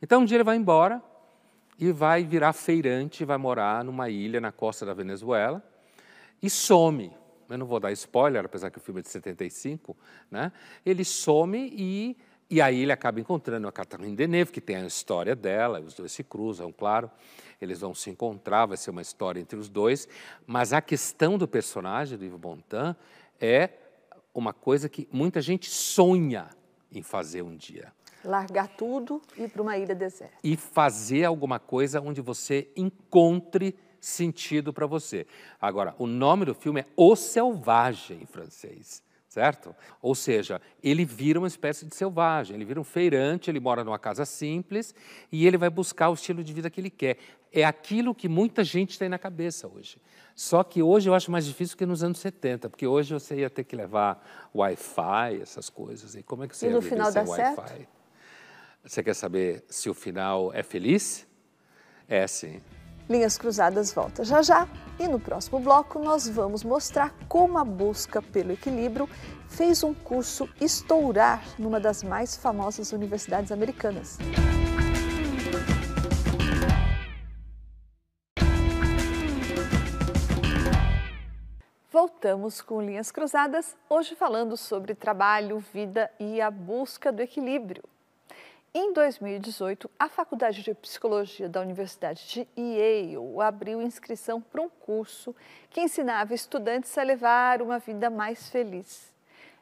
Então 0.01 0.21
um 0.21 0.25
dia 0.25 0.37
ele 0.37 0.43
vai 0.43 0.55
embora 0.55 1.01
e 1.79 1.91
vai 1.91 2.23
virar 2.23 2.53
feirante, 2.53 3.25
vai 3.25 3.37
morar 3.37 3.83
numa 3.83 4.09
ilha 4.09 4.39
na 4.39 4.51
costa 4.51 4.85
da 4.85 4.93
Venezuela 4.93 5.63
e 6.41 6.49
some. 6.49 7.11
Eu 7.49 7.57
não 7.57 7.65
vou 7.65 7.79
dar 7.79 7.91
spoiler, 7.91 8.43
apesar 8.43 8.69
que 8.69 8.77
o 8.77 8.81
filme 8.81 8.99
é 8.99 9.03
de 9.03 9.09
75, 9.09 9.95
né? 10.29 10.51
Ele 10.85 11.05
some 11.05 11.71
e 11.73 12.17
e 12.49 12.61
aí 12.61 12.81
ele 12.81 12.93
acaba 12.93 13.19
encontrando 13.19 13.67
a 13.67 13.71
Catherine 13.73 14.15
Deneuve, 14.15 14.53
que 14.53 14.61
tem 14.61 14.77
a 14.77 14.85
história 14.85 15.35
dela, 15.35 15.81
os 15.81 15.93
dois 15.93 16.13
se 16.13 16.23
cruzam, 16.23 16.71
claro, 16.71 17.11
eles 17.61 17.81
vão 17.81 17.93
se 17.93 18.09
encontrar, 18.09 18.65
vai 18.65 18.77
ser 18.77 18.89
uma 18.89 19.01
história 19.01 19.41
entre 19.41 19.59
os 19.59 19.67
dois, 19.67 20.07
mas 20.45 20.71
a 20.71 20.81
questão 20.81 21.37
do 21.37 21.45
personagem 21.45 22.17
do 22.17 22.23
Yves 22.23 22.39
Montand 22.39 22.95
é 23.37 23.69
uma 24.39 24.53
coisa 24.53 24.87
que 24.87 25.07
muita 25.11 25.41
gente 25.41 25.69
sonha 25.69 26.49
em 26.91 27.01
fazer 27.01 27.41
um 27.41 27.55
dia. 27.55 27.91
Largar 28.23 28.67
tudo 28.67 29.21
e 29.37 29.43
ir 29.43 29.49
para 29.49 29.61
uma 29.61 29.77
ilha 29.77 29.95
deserta. 29.95 30.35
E 30.43 30.55
fazer 30.55 31.23
alguma 31.23 31.59
coisa 31.59 32.01
onde 32.01 32.21
você 32.21 32.69
encontre 32.75 33.75
sentido 33.99 34.71
para 34.73 34.85
você. 34.85 35.25
Agora, 35.59 35.95
o 35.97 36.07
nome 36.07 36.45
do 36.45 36.53
filme 36.53 36.81
é 36.81 36.85
O 36.95 37.15
Selvagem, 37.15 38.21
em 38.21 38.25
francês 38.25 39.01
certo? 39.37 39.75
Ou 40.01 40.15
seja, 40.15 40.59
ele 40.81 41.05
vira 41.05 41.37
uma 41.37 41.47
espécie 41.47 41.85
de 41.85 41.95
selvagem, 41.95 42.55
ele 42.55 42.65
vira 42.65 42.81
um 42.81 42.83
feirante, 42.83 43.51
ele 43.51 43.59
mora 43.59 43.83
numa 43.83 43.99
casa 43.99 44.25
simples 44.25 44.95
e 45.31 45.45
ele 45.45 45.57
vai 45.59 45.69
buscar 45.69 46.09
o 46.09 46.15
estilo 46.15 46.43
de 46.43 46.51
vida 46.51 46.71
que 46.71 46.81
ele 46.81 46.89
quer. 46.89 47.19
É 47.53 47.63
aquilo 47.63 48.15
que 48.15 48.27
muita 48.27 48.63
gente 48.63 48.97
tem 48.97 49.07
na 49.07 49.19
cabeça 49.19 49.67
hoje. 49.67 50.01
Só 50.35 50.63
que 50.63 50.81
hoje 50.81 51.07
eu 51.07 51.13
acho 51.13 51.29
mais 51.29 51.45
difícil 51.45 51.77
que 51.77 51.85
nos 51.85 52.01
anos 52.01 52.17
70, 52.17 52.67
porque 52.67 52.87
hoje 52.87 53.13
você 53.13 53.35
ia 53.35 53.49
ter 53.49 53.63
que 53.63 53.75
levar 53.75 54.27
Wi-Fi, 54.55 55.39
essas 55.39 55.69
coisas. 55.69 56.15
E 56.15 56.23
como 56.23 56.43
é 56.43 56.47
que 56.47 56.57
você 56.57 56.65
E 56.65 56.69
ia 56.69 56.75
no 56.75 56.81
viver 56.81 56.95
final 56.95 57.11
sem 57.11 57.23
dá 57.23 57.29
Wi-Fi? 57.29 57.67
certo? 57.67 57.87
Você 58.83 59.03
quer 59.03 59.13
saber 59.13 59.63
se 59.69 59.87
o 59.87 59.93
final 59.93 60.51
é 60.51 60.63
feliz? 60.63 61.27
É 62.07 62.25
sim. 62.25 62.59
Linhas 63.09 63.37
Cruzadas 63.37 63.93
volta 63.93 64.25
já 64.25 64.41
já 64.41 64.67
e 64.99 65.07
no 65.07 65.17
próximo 65.17 65.59
bloco 65.59 65.97
nós 65.97 66.27
vamos 66.27 66.61
mostrar 66.61 67.13
como 67.29 67.57
a 67.57 67.63
busca 67.63 68.21
pelo 68.21 68.51
equilíbrio 68.51 69.09
fez 69.47 69.81
um 69.81 69.93
curso 69.93 70.49
estourar 70.59 71.41
numa 71.57 71.79
das 71.79 72.03
mais 72.03 72.35
famosas 72.35 72.91
universidades 72.91 73.49
americanas. 73.51 74.17
Voltamos 81.89 82.61
com 82.61 82.81
Linhas 82.81 83.09
Cruzadas, 83.09 83.75
hoje 83.89 84.15
falando 84.15 84.57
sobre 84.57 84.93
trabalho, 84.93 85.63
vida 85.73 86.11
e 86.19 86.41
a 86.41 86.51
busca 86.51 87.11
do 87.11 87.21
equilíbrio. 87.21 87.83
Em 88.73 88.93
2018, 88.93 89.89
a 89.97 90.09
Faculdade 90.09 90.61
de 90.61 90.73
Psicologia 90.75 91.49
da 91.49 91.61
Universidade 91.61 92.27
de 92.27 92.61
Yale 92.61 93.17
abriu 93.41 93.81
inscrição 93.81 94.41
para 94.41 94.61
um 94.61 94.69
curso 94.69 95.35
que 95.69 95.81
ensinava 95.81 96.33
estudantes 96.33 96.95
a 96.97 97.01
levar 97.01 97.61
uma 97.61 97.79
vida 97.79 98.09
mais 98.09 98.49
feliz. 98.49 99.15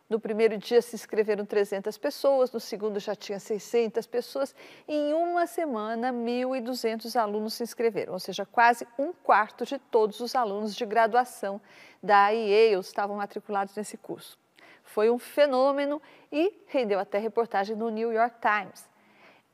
No 0.10 0.20
primeiro 0.20 0.58
dia 0.58 0.82
se 0.82 0.96
inscreveram 0.96 1.46
300 1.46 1.98
pessoas, 1.98 2.52
no 2.52 2.60
segundo 2.60 3.00
já 3.00 3.16
tinha 3.16 3.40
600 3.40 4.06
pessoas, 4.06 4.54
em 4.88 5.14
uma 5.14 5.48
semana 5.48 6.12
1.200 6.12 7.16
alunos 7.16 7.54
se 7.54 7.64
inscreveram, 7.64 8.14
ou 8.14 8.20
seja, 8.20 8.46
quase 8.46 8.88
um 9.00 9.14
quarto 9.14 9.66
de 9.66 9.80
todos 9.80 10.20
os 10.20 10.36
alunos 10.36 10.76
de 10.76 10.86
graduação 10.86 11.62
da 12.04 12.30
Yale 12.30 12.82
estavam 12.82 13.18
matriculados 13.18 13.76
nesse 13.76 13.98
curso. 13.98 14.38
Foi 14.84 15.10
um 15.10 15.18
fenômeno 15.18 16.02
e 16.32 16.54
rendeu 16.68 17.00
até 17.00 17.18
reportagem 17.18 17.76
no 17.76 17.90
New 17.90 18.12
York 18.12 18.36
Times. 18.42 18.95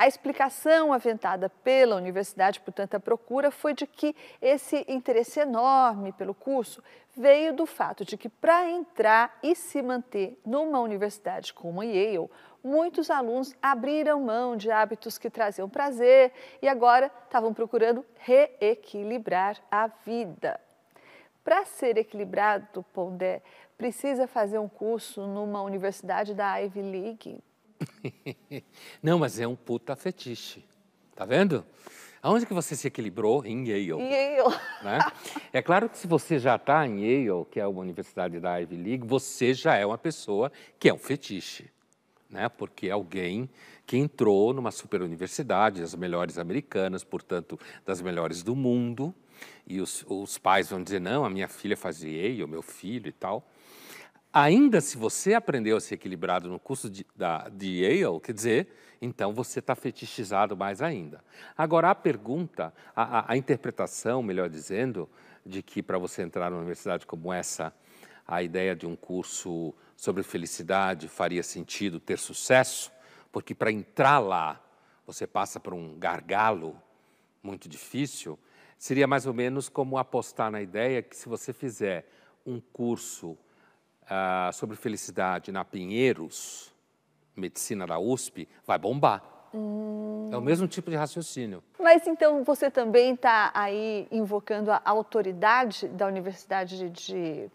A 0.02 0.08
explicação 0.08 0.92
aventada 0.92 1.48
pela 1.48 1.96
universidade 1.96 2.60
por 2.60 2.74
tanta 2.74 3.00
procura 3.00 3.52
foi 3.52 3.76
de 3.76 3.86
que 3.86 4.16
esse 4.42 4.84
interesse 4.88 5.40
enorme 5.40 6.12
pelo 6.12 6.34
curso 6.34 6.84
veio 7.16 7.54
do 7.54 7.68
fato 7.68 8.04
de 8.04 8.18
que, 8.18 8.28
para 8.28 8.68
entrar 8.68 9.38
e 9.44 9.54
se 9.56 9.80
manter 9.80 10.42
numa 10.44 10.80
universidade 10.80 11.54
como 11.54 11.82
a 11.82 11.86
Yale, 11.86 12.28
muitos 12.64 13.12
alunos 13.12 13.56
abriram 13.62 14.20
mão 14.20 14.58
de 14.58 14.72
hábitos 14.72 15.20
que 15.20 15.30
traziam 15.30 15.70
prazer 15.70 16.34
e 16.64 16.68
agora 16.68 17.12
estavam 17.26 17.54
procurando 17.54 18.04
reequilibrar 18.16 19.58
a 19.70 19.86
vida. 19.86 20.60
Para 21.44 21.64
ser 21.64 22.00
equilibrado, 22.00 22.84
Pondé, 22.92 23.44
precisa 23.78 24.26
fazer 24.26 24.58
um 24.58 24.68
curso 24.68 25.28
numa 25.28 25.62
universidade 25.62 26.34
da 26.34 26.56
Ivy 26.56 26.82
League? 26.82 27.51
Não, 29.02 29.20
mas 29.20 29.40
é 29.40 29.48
um 29.48 29.56
puta 29.56 29.96
fetiche. 29.96 30.64
Tá 31.16 31.26
vendo? 31.26 31.66
Aonde 32.22 32.46
que 32.46 32.54
você 32.54 32.76
se 32.76 32.88
equilibrou? 32.88 33.44
Em 33.46 33.68
Yale. 33.68 34.04
Yale. 34.04 34.56
né? 34.84 35.00
É 35.52 35.62
claro 35.62 35.90
que 35.90 35.98
se 35.98 36.08
você 36.08 36.38
já 36.38 36.56
está 36.56 36.86
em 36.86 37.00
Yale, 37.02 37.46
que 37.50 37.60
é 37.60 37.66
uma 37.66 37.82
universidade 37.82 38.40
da 38.40 38.58
Ivy 38.58 38.76
League, 38.76 39.08
você 39.08 39.54
já 39.54 39.76
é 39.76 39.86
uma 39.86 39.98
pessoa 39.98 40.52
que 40.80 40.88
é 40.88 40.94
um 40.94 41.00
fetiche, 41.00 41.70
né? 42.30 42.48
Porque 42.48 42.88
é 42.88 42.92
alguém 42.92 43.50
que 43.88 43.98
entrou 43.98 44.54
numa 44.54 44.72
super 44.72 45.02
universidade, 45.02 45.82
as 45.82 45.96
melhores 45.96 46.38
americanas, 46.38 47.04
portanto, 47.04 47.60
das 47.86 48.02
melhores 48.02 48.44
do 48.44 48.56
mundo, 48.56 49.14
e 49.66 49.82
os, 49.82 50.06
os 50.08 50.38
pais 50.38 50.70
vão 50.70 50.84
dizer, 50.84 51.02
não, 51.02 51.26
a 51.26 51.30
minha 51.30 51.48
filha 51.48 51.76
faz 51.76 52.04
Yale, 52.04 52.44
o 52.44 52.48
meu 52.48 52.62
filho 52.62 53.10
e 53.10 53.12
tal. 53.12 53.46
Ainda 54.34 54.80
se 54.80 54.98
você 54.98 55.34
aprendeu 55.34 55.76
a 55.76 55.82
ser 55.82 55.96
equilibrado 55.96 56.48
no 56.48 56.58
curso 56.58 56.90
de, 56.90 57.06
da, 57.14 57.50
de 57.50 57.84
Yale, 57.84 58.20
quer 58.22 58.32
dizer, 58.34 58.68
então 59.02 59.34
você 59.34 59.60
está 59.60 59.76
fetichizado 59.76 60.56
mais 60.56 60.82
ainda. 60.82 61.22
Agora, 61.58 61.90
a 61.90 61.96
pergunta, 61.96 62.74
a, 62.96 63.20
a, 63.20 63.34
a 63.34 63.38
interpretação, 63.38 64.24
melhor 64.24 64.48
dizendo, 64.48 65.10
de 65.46 65.62
que 65.62 65.84
para 65.84 65.98
você 65.98 66.22
entrar 66.22 66.50
numa 66.50 66.62
universidade 66.62 67.06
como 67.06 67.34
essa, 67.34 67.74
a 68.26 68.42
ideia 68.42 68.74
de 68.74 68.88
um 68.88 68.96
curso 68.96 69.74
sobre 69.98 70.24
felicidade 70.24 71.10
faria 71.10 71.44
sentido 71.44 72.00
ter 72.00 72.18
sucesso, 72.18 72.90
porque 73.34 73.54
para 73.54 73.70
entrar 73.70 74.20
lá 74.20 74.64
você 75.06 75.28
passa 75.28 75.60
por 75.60 75.74
um 75.74 76.00
gargalo 76.00 76.82
muito 77.44 77.68
difícil, 77.68 78.40
seria 78.78 79.08
mais 79.08 79.26
ou 79.26 79.34
menos 79.34 79.68
como 79.68 79.98
apostar 79.98 80.50
na 80.50 80.62
ideia 80.62 81.02
que 81.02 81.18
se 81.18 81.28
você 81.28 81.52
fizer 81.52 82.10
um 82.46 82.62
curso 82.62 83.38
ah, 84.14 84.52
sobre 84.54 84.76
felicidade 84.76 85.54
na 85.54 85.64
Pinheiros, 85.64 86.70
medicina 87.34 87.88
da 87.88 87.98
USP, 87.98 88.46
vai 88.68 88.78
bombar. 88.78 89.24
É 90.32 90.38
o 90.38 90.42
mesmo 90.42 90.68
tipo 90.68 90.90
de 90.90 90.96
raciocínio. 90.98 91.64
Mas 91.80 92.06
então 92.08 92.44
você 92.44 92.70
também 92.70 93.14
está 93.14 93.52
aí 93.54 94.08
invocando 94.12 94.70
a 94.72 94.82
autoridade 94.86 95.88
da 95.88 96.08
Universidade 96.08 96.90
de, 96.90 96.90
de 96.90 97.50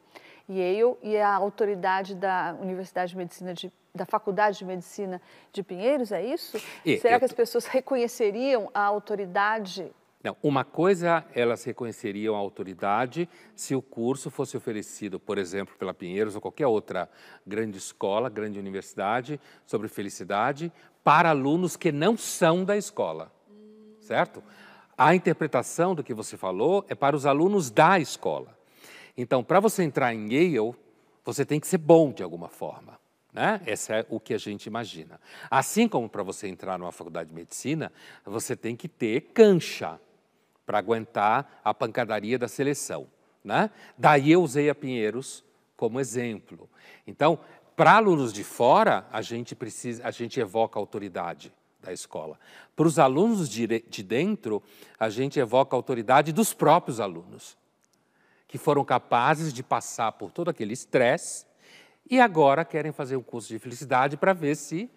Yale 0.49 0.97
e 1.03 1.17
a 1.19 1.35
autoridade 1.35 2.15
da 2.15 2.57
Universidade 2.61 3.11
de 3.13 3.19
Medicina 3.19 3.53
de 3.55 3.71
da 3.95 4.05
Faculdade 4.05 4.59
de 4.59 4.65
Medicina 4.67 5.23
de 5.51 5.63
Pinheiros, 5.63 6.13
é 6.13 6.23
isso? 6.23 6.59
E, 6.85 6.99
Será 6.99 7.15
eu- 7.15 7.19
que 7.19 7.25
as 7.25 7.33
pessoas 7.33 7.65
reconheceriam 7.65 8.71
a 8.75 8.83
autoridade? 8.83 9.91
Não, 10.27 10.37
uma 10.43 10.65
coisa 10.65 11.25
elas 11.33 11.63
reconheceriam 11.63 12.35
a 12.35 12.39
autoridade 12.39 13.29
se 13.55 13.77
o 13.77 13.81
curso 13.81 14.29
fosse 14.29 14.57
oferecido, 14.57 15.21
por 15.21 15.39
exemplo, 15.39 15.77
pela 15.79 15.95
Pinheiros 15.95 16.35
ou 16.35 16.41
qualquer 16.41 16.67
outra 16.67 17.09
grande 17.47 17.79
escola, 17.79 18.29
grande 18.29 18.59
universidade 18.59 19.41
sobre 19.65 19.87
felicidade 19.87 20.73
para 21.05 21.31
alunos 21.31 21.77
que 21.77 21.93
não 21.93 22.17
são 22.17 22.65
da 22.65 22.77
escola, 22.77 23.33
certo? 24.01 24.43
A 24.99 25.15
interpretação 25.15 25.95
do 25.95 26.03
que 26.03 26.13
você 26.13 26.37
falou 26.37 26.85
é 26.89 26.95
para 26.97 27.15
os 27.15 27.25
alunos 27.25 27.71
da 27.71 28.01
escola. 28.01 28.59
Então, 29.17 29.45
para 29.45 29.61
você 29.61 29.85
entrar 29.85 30.13
em 30.13 30.27
Yale, 30.27 30.75
você 31.25 31.45
tem 31.45 31.61
que 31.61 31.69
ser 31.69 31.79
bom 31.79 32.11
de 32.11 32.25
alguma 32.25 32.49
forma. 32.49 32.99
Né? 33.33 33.61
Esse 33.65 33.93
é 33.93 34.05
o 34.09 34.19
que 34.19 34.35
a 34.35 34.39
gente 34.39 34.67
imagina. 34.67 35.21
Assim 35.49 35.87
como 35.87 36.09
para 36.09 36.25
você 36.25 36.49
entrar 36.49 36.77
numa 36.81 36.91
faculdade 36.91 37.29
de 37.29 37.35
medicina, 37.37 37.93
você 38.25 38.57
tem 38.57 38.75
que 38.75 38.89
ter 38.89 39.21
cancha 39.33 40.01
para 40.67 40.79
aguentar 40.79 41.61
a 41.65 41.73
pancadaria 41.73 42.39
da 42.39 42.49
seleção. 42.49 43.07
Né? 43.43 43.71
Daí 43.97 44.33
eu 44.33 44.43
usei 44.43 44.69
a 44.69 44.75
Pinheiros 44.75 45.45
como 45.77 46.01
exemplo. 46.01 46.69
Então, 47.07 47.39
para 47.77 47.93
alunos 47.93 48.33
de 48.33 48.43
fora, 48.43 49.07
a 49.13 49.23
gente 49.23 49.55
precisa, 49.55 50.07
a 50.07 50.11
gente 50.11 50.41
evoca 50.41 50.79
a 50.79 50.83
autoridade 50.83 51.53
da 51.81 51.93
escola. 51.93 52.39
Para 52.75 52.87
os 52.87 52.99
alunos 52.99 53.49
de, 53.49 53.67
de 53.67 54.03
dentro, 54.03 54.63
a 54.99 55.09
gente 55.09 55.39
evoca 55.39 55.77
a 55.77 55.79
autoridade 55.79 56.33
dos 56.33 56.53
próprios 56.53 56.99
alunos 56.99 57.57
que 58.49 58.59
foram 58.59 58.85
capazes 58.85 59.53
de 59.53 59.63
passar 59.63 60.13
por 60.13 60.31
todo 60.31 60.49
aquele 60.49 60.73
estresse 60.73 61.47
e 62.09 62.21
agora 62.21 62.65
querem 62.65 62.93
fazer 62.93 63.17
um 63.17 63.23
curso 63.23 63.49
de 63.49 63.59
felicidade 63.59 64.17
para 64.17 64.33
ver 64.33 64.57
se 64.57 64.91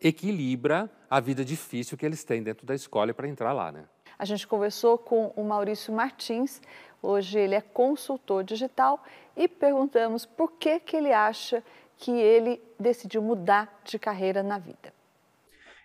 equilibra 0.00 0.90
a 1.10 1.20
vida 1.20 1.44
difícil 1.44 1.96
que 1.96 2.06
eles 2.06 2.24
têm 2.24 2.42
dentro 2.42 2.66
da 2.66 2.74
escola 2.74 3.12
para 3.12 3.28
entrar 3.28 3.52
lá, 3.52 3.70
né? 3.70 3.84
A 4.22 4.24
gente 4.24 4.46
conversou 4.46 4.96
com 4.96 5.32
o 5.34 5.42
Maurício 5.42 5.92
Martins, 5.92 6.62
hoje 7.02 7.40
ele 7.40 7.56
é 7.56 7.60
consultor 7.60 8.44
digital 8.44 9.02
e 9.36 9.48
perguntamos 9.48 10.24
por 10.24 10.52
que, 10.52 10.78
que 10.78 10.94
ele 10.94 11.12
acha 11.12 11.60
que 11.96 12.12
ele 12.12 12.62
decidiu 12.78 13.20
mudar 13.20 13.80
de 13.84 13.98
carreira 13.98 14.40
na 14.40 14.60
vida. 14.60 14.94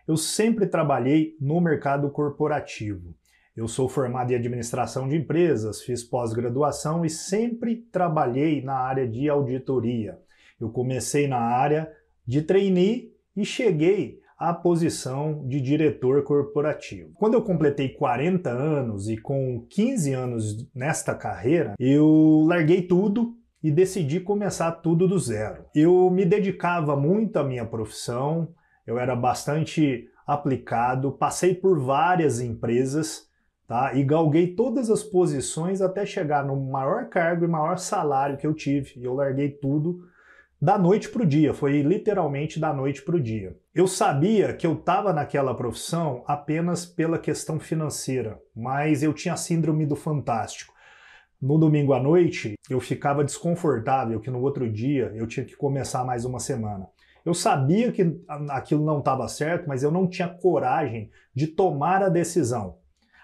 Eu 0.08 0.16
sempre 0.16 0.68
trabalhei 0.68 1.36
no 1.42 1.60
mercado 1.60 2.12
corporativo. 2.12 3.16
Eu 3.56 3.68
sou 3.68 3.90
formado 3.90 4.30
em 4.30 4.36
administração 4.36 5.08
de 5.08 5.16
empresas, 5.16 5.82
fiz 5.82 6.04
pós-graduação 6.04 7.04
e 7.04 7.10
sempre 7.10 7.78
trabalhei 7.92 8.62
na 8.62 8.76
área 8.76 9.08
de 9.08 9.28
auditoria. 9.28 10.16
Eu 10.62 10.70
comecei 10.70 11.28
na 11.28 11.40
área 11.40 11.92
de 12.24 12.44
trainee 12.44 13.12
e 13.36 13.44
cheguei 13.44 14.22
à 14.38 14.54
posição 14.54 15.46
de 15.48 15.60
diretor 15.60 16.24
corporativo. 16.24 17.12
Quando 17.16 17.34
eu 17.34 17.42
completei 17.42 17.90
40 17.90 18.50
anos 18.50 19.10
e 19.10 19.18
com 19.18 19.66
15 19.70 20.14
anos 20.14 20.70
nesta 20.76 21.16
carreira, 21.16 21.74
eu 21.80 22.44
larguei 22.46 22.84
tudo 22.84 23.36
e 23.64 23.72
decidi 23.72 24.20
começar 24.20 24.72
tudo 24.74 25.08
do 25.08 25.18
zero. 25.18 25.66
Eu 25.74 26.10
me 26.12 26.24
dedicava 26.24 26.96
muito 26.96 27.38
à 27.38 27.44
minha 27.44 27.66
profissão, 27.66 28.50
eu 28.86 29.00
era 29.00 29.16
bastante 29.16 30.08
aplicado, 30.26 31.14
passei 31.14 31.56
por 31.56 31.80
várias 31.80 32.40
empresas 32.40 33.28
tá? 33.68 33.94
E 33.94 34.04
galguei 34.04 34.56
todas 34.56 34.90
as 34.90 35.04
posições 35.04 35.82
até 35.82 36.06
chegar 36.06 36.46
no 36.46 36.56
maior 36.56 37.10
cargo 37.10 37.44
e 37.44 37.48
maior 37.48 37.78
salário 37.78 38.38
que 38.38 38.48
eu 38.48 38.54
tive. 38.54 38.94
E 38.96 39.04
eu 39.04 39.14
larguei 39.14 39.52
tudo 39.52 40.00
da 40.60 40.76
noite 40.76 41.10
para 41.10 41.22
o 41.22 41.26
dia, 41.26 41.54
foi 41.54 41.82
literalmente 41.84 42.60
da 42.60 42.74
noite 42.74 43.04
para 43.04 43.16
o 43.16 43.20
dia. 43.20 43.56
Eu 43.76 43.88
sabia 43.88 44.54
que 44.54 44.66
eu 44.66 44.74
estava 44.74 45.14
naquela 45.14 45.54
profissão 45.54 46.24
apenas 46.26 46.84
pela 46.84 47.20
questão 47.20 47.60
financeira, 47.60 48.42
mas 48.56 49.04
eu 49.04 49.14
tinha 49.14 49.38
síndrome 49.38 49.86
do 49.86 49.96
fantástico. 49.96 50.74
No 51.40 51.60
domingo 51.60 51.94
à 51.94 52.02
noite, 52.02 52.56
eu 52.68 52.80
ficava 52.80 53.24
desconfortável 53.24 54.20
que 54.20 54.32
no 54.32 54.42
outro 54.42 54.68
dia 54.68 55.12
eu 55.14 55.28
tinha 55.28 55.46
que 55.46 55.56
começar 55.56 56.04
mais 56.04 56.26
uma 56.26 56.40
semana. 56.40 56.88
Eu 57.24 57.36
sabia 57.36 57.92
que 57.92 58.20
aquilo 58.50 58.84
não 58.84 58.98
estava 58.98 59.28
certo, 59.28 59.68
mas 59.68 59.84
eu 59.84 59.92
não 59.92 60.08
tinha 60.08 60.28
coragem 60.28 61.12
de 61.36 61.46
tomar 61.46 62.02
a 62.02 62.10
decisão. 62.10 62.80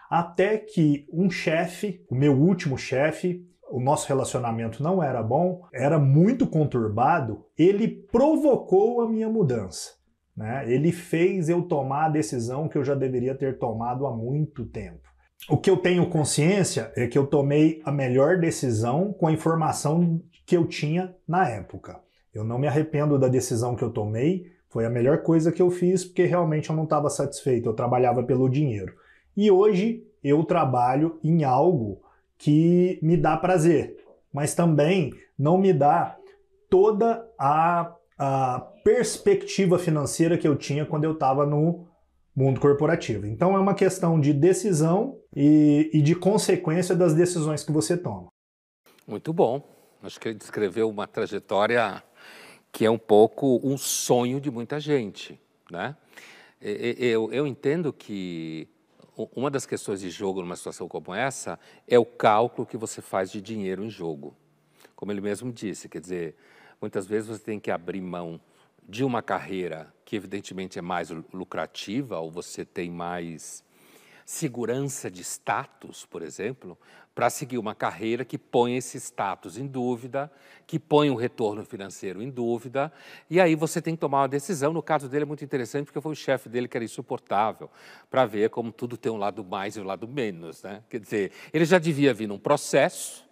Até 0.08 0.60
que 0.60 1.08
um 1.12 1.32
chefe, 1.32 2.06
o 2.08 2.13
meu 2.13 2.38
último 2.39 2.78
chefe, 2.78 3.43
o 3.74 3.80
nosso 3.80 4.08
relacionamento 4.08 4.84
não 4.84 5.02
era 5.02 5.24
bom, 5.24 5.64
era 5.74 5.98
muito 5.98 6.46
conturbado, 6.46 7.44
ele 7.58 7.88
provocou 7.88 9.02
a 9.02 9.10
minha 9.10 9.28
mudança. 9.28 9.94
Né? 10.38 10.72
Ele 10.72 10.92
fez 10.92 11.50
eu 11.50 11.64
tomar 11.64 12.06
a 12.06 12.10
decisão 12.10 12.68
que 12.70 12.78
eu 12.78 12.84
já 12.84 12.94
deveria 12.94 13.34
ter 13.34 13.58
tomado 13.58 14.06
há 14.06 14.16
muito 14.16 14.64
tempo. 14.64 15.02
O 15.50 15.58
que 15.58 15.72
eu 15.72 15.78
tenho 15.78 16.08
consciência 16.08 16.92
é 16.96 17.08
que 17.08 17.18
eu 17.18 17.26
tomei 17.26 17.82
a 17.84 17.92
melhor 17.92 18.40
decisão 18.40 19.12
com 19.12 19.26
a 19.26 19.32
informação 19.32 20.22
que 20.46 20.56
eu 20.56 20.68
tinha 20.68 21.16
na 21.28 21.50
época. 21.50 22.00
Eu 22.32 22.44
não 22.44 22.60
me 22.60 22.68
arrependo 22.68 23.18
da 23.18 23.28
decisão 23.28 23.76
que 23.76 23.84
eu 23.84 23.90
tomei, 23.90 24.52
foi 24.70 24.86
a 24.86 24.90
melhor 24.90 25.24
coisa 25.24 25.52
que 25.52 25.64
eu 25.64 25.72
fiz 25.72 26.06
porque 26.06 26.26
realmente 26.26 26.70
eu 26.70 26.76
não 26.76 26.84
estava 26.84 27.10
satisfeito, 27.10 27.70
eu 27.70 27.74
trabalhava 27.74 28.22
pelo 28.22 28.48
dinheiro. 28.48 28.94
E 29.36 29.50
hoje 29.50 30.04
eu 30.24 30.44
trabalho 30.44 31.20
em 31.24 31.44
algo 31.44 32.03
que 32.43 32.99
me 33.01 33.15
dá 33.15 33.38
prazer, 33.38 33.95
mas 34.34 34.53
também 34.53 35.13
não 35.39 35.58
me 35.58 35.71
dá 35.71 36.17
toda 36.69 37.25
a, 37.39 37.95
a 38.19 38.60
perspectiva 38.84 39.79
financeira 39.79 40.38
que 40.38 40.45
eu 40.45 40.58
tinha 40.58 40.86
quando 40.86 41.06
eu 41.06 41.13
estava 41.13 41.45
no 41.45 41.88
mundo 42.36 42.60
corporativo. 42.60 43.25
Então 43.25 43.56
é 43.56 43.60
uma 43.60 43.73
questão 43.73 44.19
de 44.19 44.34
decisão 44.34 45.17
e, 45.34 45.89
e 45.93 46.01
de 46.01 46.15
consequência 46.15 46.93
das 46.93 47.13
decisões 47.13 47.63
que 47.63 47.71
você 47.71 47.95
toma. 47.95 48.27
Muito 49.08 49.32
bom. 49.32 49.63
Acho 50.01 50.19
que 50.19 50.27
ele 50.27 50.38
descreveu 50.38 50.89
uma 50.89 51.08
trajetória 51.08 52.03
que 52.73 52.84
é 52.84 52.91
um 52.91 52.97
pouco 52.97 53.62
um 53.63 53.77
sonho 53.77 54.41
de 54.41 54.51
muita 54.51 54.82
gente, 54.82 55.39
né? 55.71 55.95
Eu, 56.60 57.32
eu 57.32 57.47
entendo 57.47 57.93
que 57.93 58.67
uma 59.15 59.49
das 59.49 59.65
questões 59.65 60.02
de 60.02 60.10
jogo 60.10 60.41
numa 60.41 60.56
situação 60.56 60.88
como 60.88 61.13
essa 61.13 61.60
é 61.88 61.97
o 61.99 62.06
cálculo 62.06 62.65
que 62.65 62.78
você 62.78 63.02
faz 63.02 63.32
de 63.32 63.41
dinheiro 63.41 63.84
em 63.84 63.89
jogo. 63.89 64.36
Como 64.95 65.12
ele 65.12 65.21
mesmo 65.21 65.52
disse, 65.52 65.89
quer 65.89 66.02
dizer, 66.02 66.36
muitas 66.82 67.06
vezes 67.06 67.30
você 67.30 67.43
tem 67.43 67.60
que 67.60 67.71
abrir 67.71 68.02
mão 68.02 68.39
de 68.88 69.04
uma 69.04 69.21
carreira 69.21 69.93
que 70.04 70.15
evidentemente 70.15 70.78
é 70.78 70.82
mais 70.82 71.10
lucrativa 71.34 72.19
ou 72.19 72.30
você 72.30 72.65
tem 72.65 72.89
mais 72.89 73.63
segurança 74.26 75.10
de 75.10 75.22
status, 75.22 76.06
por 76.06 76.22
exemplo, 76.22 76.78
para 77.14 77.30
seguir 77.30 77.58
uma 77.58 77.76
carreira 77.76 78.26
que 78.26 78.38
põe 78.38 78.76
esse 78.76 78.98
status 79.00 79.58
em 79.58 79.68
dúvida, 79.68 80.32
que 80.66 80.80
põe 80.80 81.10
o 81.12 81.16
retorno 81.16 81.64
financeiro 81.64 82.22
em 82.22 82.30
dúvida, 82.30 82.92
e 83.30 83.40
aí 83.40 83.56
você 83.56 83.82
tem 83.82 83.96
que 83.96 84.02
tomar 84.02 84.22
uma 84.22 84.28
decisão. 84.28 84.74
No 84.74 84.82
caso 84.82 85.08
dele 85.08 85.24
é 85.24 85.26
muito 85.26 85.44
interessante 85.44 85.86
porque 85.86 86.02
foi 86.02 86.12
o 86.12 86.16
chefe 86.16 86.50
dele 86.50 86.68
que 86.68 86.76
era 86.76 86.84
insuportável, 86.84 87.70
para 88.10 88.26
ver 88.26 88.50
como 88.50 88.72
tudo 88.72 88.98
tem 88.98 89.12
um 89.12 89.18
lado 89.18 89.44
mais 89.44 89.76
e 89.76 89.82
um 89.82 89.84
lado 89.84 90.08
menos, 90.08 90.64
né? 90.64 90.84
Quer 90.90 91.00
dizer, 91.00 91.32
ele 91.54 91.66
já 91.66 91.78
devia 91.78 92.14
vir 92.14 92.28
num 92.28 92.40
processo. 92.40 93.24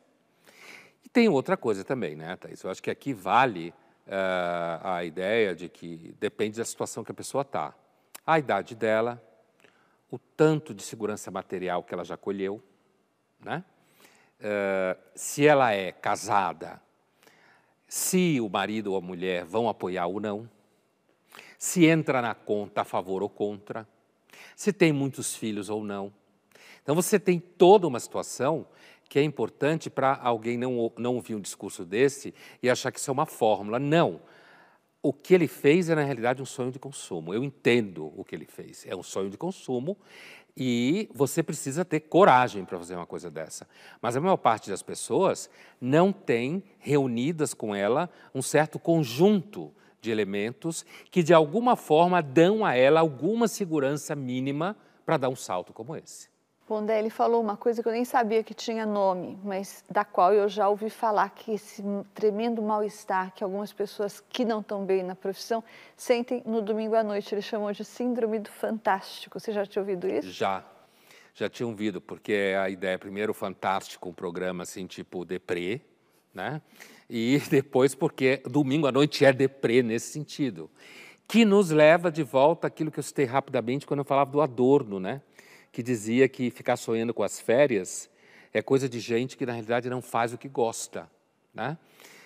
E 1.04 1.10
tem 1.10 1.28
outra 1.28 1.58
coisa 1.58 1.84
também, 1.84 2.16
né, 2.16 2.36
Thaís? 2.36 2.62
Eu 2.64 2.70
acho 2.70 2.84
que 2.84 2.92
aqui 2.92 3.14
vale 3.14 3.74
uh, 4.08 4.82
a 4.84 5.04
ideia 5.04 5.56
de 5.56 5.68
que 5.68 6.14
depende 6.20 6.58
da 6.58 6.66
situação 6.66 7.04
que 7.04 7.12
a 7.12 7.16
pessoa 7.16 7.42
está. 7.42 7.74
A 8.26 8.38
idade 8.38 8.76
dela, 8.76 9.22
o 10.12 10.20
tanto 10.20 10.74
de 10.74 10.84
segurança 10.84 11.32
material 11.32 11.84
que 11.84 11.94
ela 11.94 12.04
já 12.04 12.18
colheu, 12.18 12.62
né? 13.40 13.64
Uh, 14.40 15.00
se 15.16 15.48
ela 15.48 15.72
é 15.72 15.92
casada, 15.92 16.82
se 17.88 18.40
o 18.42 18.50
marido 18.50 18.92
ou 18.92 18.98
a 18.98 19.02
mulher 19.02 19.46
vão 19.46 19.70
apoiar 19.70 20.08
ou 20.08 20.20
não, 20.20 20.50
se 21.58 21.86
entra 21.86 22.22
na 22.22 22.36
conta 22.36 22.82
a 22.82 22.84
favor 22.84 23.24
ou 23.24 23.30
contra, 23.30 23.88
se 24.56 24.74
tem 24.74 24.92
muitos 24.92 25.36
filhos 25.36 25.70
ou 25.70 25.84
não. 25.84 26.12
Então 26.82 26.96
você 26.96 27.20
tem 27.20 27.40
toda 27.40 27.88
uma 27.88 28.00
situação 28.00 28.68
que 29.08 29.20
é 29.20 29.24
importante 29.24 29.90
para 29.90 30.16
alguém 30.16 30.58
não, 30.58 30.92
não 30.98 31.16
ouvir 31.16 31.36
um 31.36 31.42
discurso 31.42 31.86
desse 31.86 32.34
e 32.64 32.70
achar 32.70 32.92
que 32.92 33.00
isso 33.00 33.12
é 33.12 33.14
uma 33.14 33.26
fórmula. 33.26 33.78
Não. 33.78 34.22
O 35.04 35.12
que 35.12 35.34
ele 35.34 35.48
fez 35.48 35.90
é, 35.90 35.96
na 35.96 36.04
realidade, 36.04 36.42
um 36.42 36.46
sonho 36.46 36.72
de 36.72 36.78
consumo. 36.78 37.34
Eu 37.34 37.44
entendo 37.44 38.14
o 38.16 38.24
que 38.24 38.36
ele 38.36 38.46
fez. 38.46 38.86
É 38.88 38.96
um 38.96 39.02
sonho 39.02 39.30
de 39.30 39.38
consumo 39.38 39.98
e 40.56 41.10
você 41.14 41.42
precisa 41.42 41.86
ter 41.86 42.02
coragem 42.02 42.66
para 42.66 42.78
fazer 42.78 42.96
uma 42.96 43.06
coisa 43.06 43.32
dessa. 43.32 43.68
Mas 44.02 44.16
a 44.16 44.22
maior 44.22 44.38
parte 44.38 44.70
das 44.70 44.84
pessoas 44.84 45.50
não 45.80 46.12
tem 46.12 46.64
reunidas 46.78 47.54
com 47.54 47.74
ela 47.74 48.10
um 48.34 48.42
certo 48.42 48.78
conjunto 48.78 49.74
de 50.02 50.12
elementos 50.12 50.86
que, 51.10 51.22
de 51.24 51.34
alguma 51.34 51.76
forma, 51.76 52.22
dão 52.22 52.66
a 52.66 52.76
ela 52.76 53.00
alguma 53.00 53.48
segurança 53.48 54.16
mínima 54.16 54.76
para 55.06 55.18
dar 55.18 55.30
um 55.30 55.36
salto 55.36 55.72
como 55.72 55.96
esse. 55.96 56.31
Pondé, 56.72 57.00
ele 57.00 57.10
falou 57.10 57.42
uma 57.42 57.58
coisa 57.58 57.84
que 57.84 57.90
eu 57.90 57.92
nem 57.92 58.06
sabia 58.06 58.42
que 58.46 58.54
tinha 58.54 58.86
nome, 58.86 59.38
mas 59.44 59.84
da 59.90 60.06
qual 60.06 60.34
eu 60.34 60.48
já 60.48 60.70
ouvi 60.70 60.90
falar 60.90 61.30
que 61.32 61.52
esse 61.52 61.84
tremendo 62.14 62.62
mal-estar 62.62 63.36
que 63.36 63.44
algumas 63.44 63.74
pessoas 63.74 64.24
que 64.30 64.46
não 64.46 64.62
estão 64.62 64.86
bem 64.86 65.04
na 65.04 65.14
profissão 65.14 65.62
sentem 65.98 66.42
no 66.46 66.62
domingo 66.62 66.96
à 66.96 67.04
noite. 67.04 67.36
Ele 67.36 67.42
chamou 67.42 67.74
de 67.74 67.84
síndrome 67.84 68.40
do 68.40 68.50
fantástico. 68.50 69.38
Você 69.38 69.52
já 69.52 69.66
tinha 69.66 69.82
ouvido 69.82 70.08
isso? 70.08 70.32
Já. 70.32 70.64
Já 71.36 71.50
tinha 71.50 71.68
ouvido, 71.68 72.00
porque 72.00 72.56
a 72.58 72.70
ideia, 72.70 72.98
primeiro, 72.98 73.34
fantástico, 73.34 74.08
um 74.08 74.14
programa 74.14 74.64
assim, 74.64 74.88
tipo 74.88 75.26
deprê, 75.26 75.82
né? 76.34 76.62
E 77.10 77.42
depois, 77.52 77.94
porque 77.94 78.42
domingo 78.46 78.88
à 78.88 78.94
noite 78.94 79.26
é 79.26 79.34
deprê 79.34 79.84
nesse 79.84 80.14
sentido. 80.14 80.72
Que 81.28 81.44
nos 81.44 81.70
leva 81.70 82.10
de 82.10 82.24
volta 82.24 82.68
àquilo 82.68 82.90
que 82.90 83.00
eu 83.00 83.04
citei 83.04 83.26
rapidamente 83.26 83.86
quando 83.86 84.00
eu 84.00 84.06
falava 84.06 84.32
do 84.32 84.40
Adorno, 84.40 85.02
né? 85.02 85.22
Que 85.72 85.82
dizia 85.82 86.28
que 86.28 86.52
ficar 86.52 86.78
sonhando 86.78 87.14
com 87.14 87.24
as 87.24 87.40
férias 87.40 88.10
é 88.54 88.62
coisa 88.62 88.90
de 88.90 89.00
gente 89.00 89.38
que 89.38 89.46
na 89.46 89.54
realidade 89.54 89.90
não 89.90 90.02
faz 90.02 90.34
o 90.34 90.38
que 90.38 90.50
gosta, 90.50 91.10
né? 91.54 91.78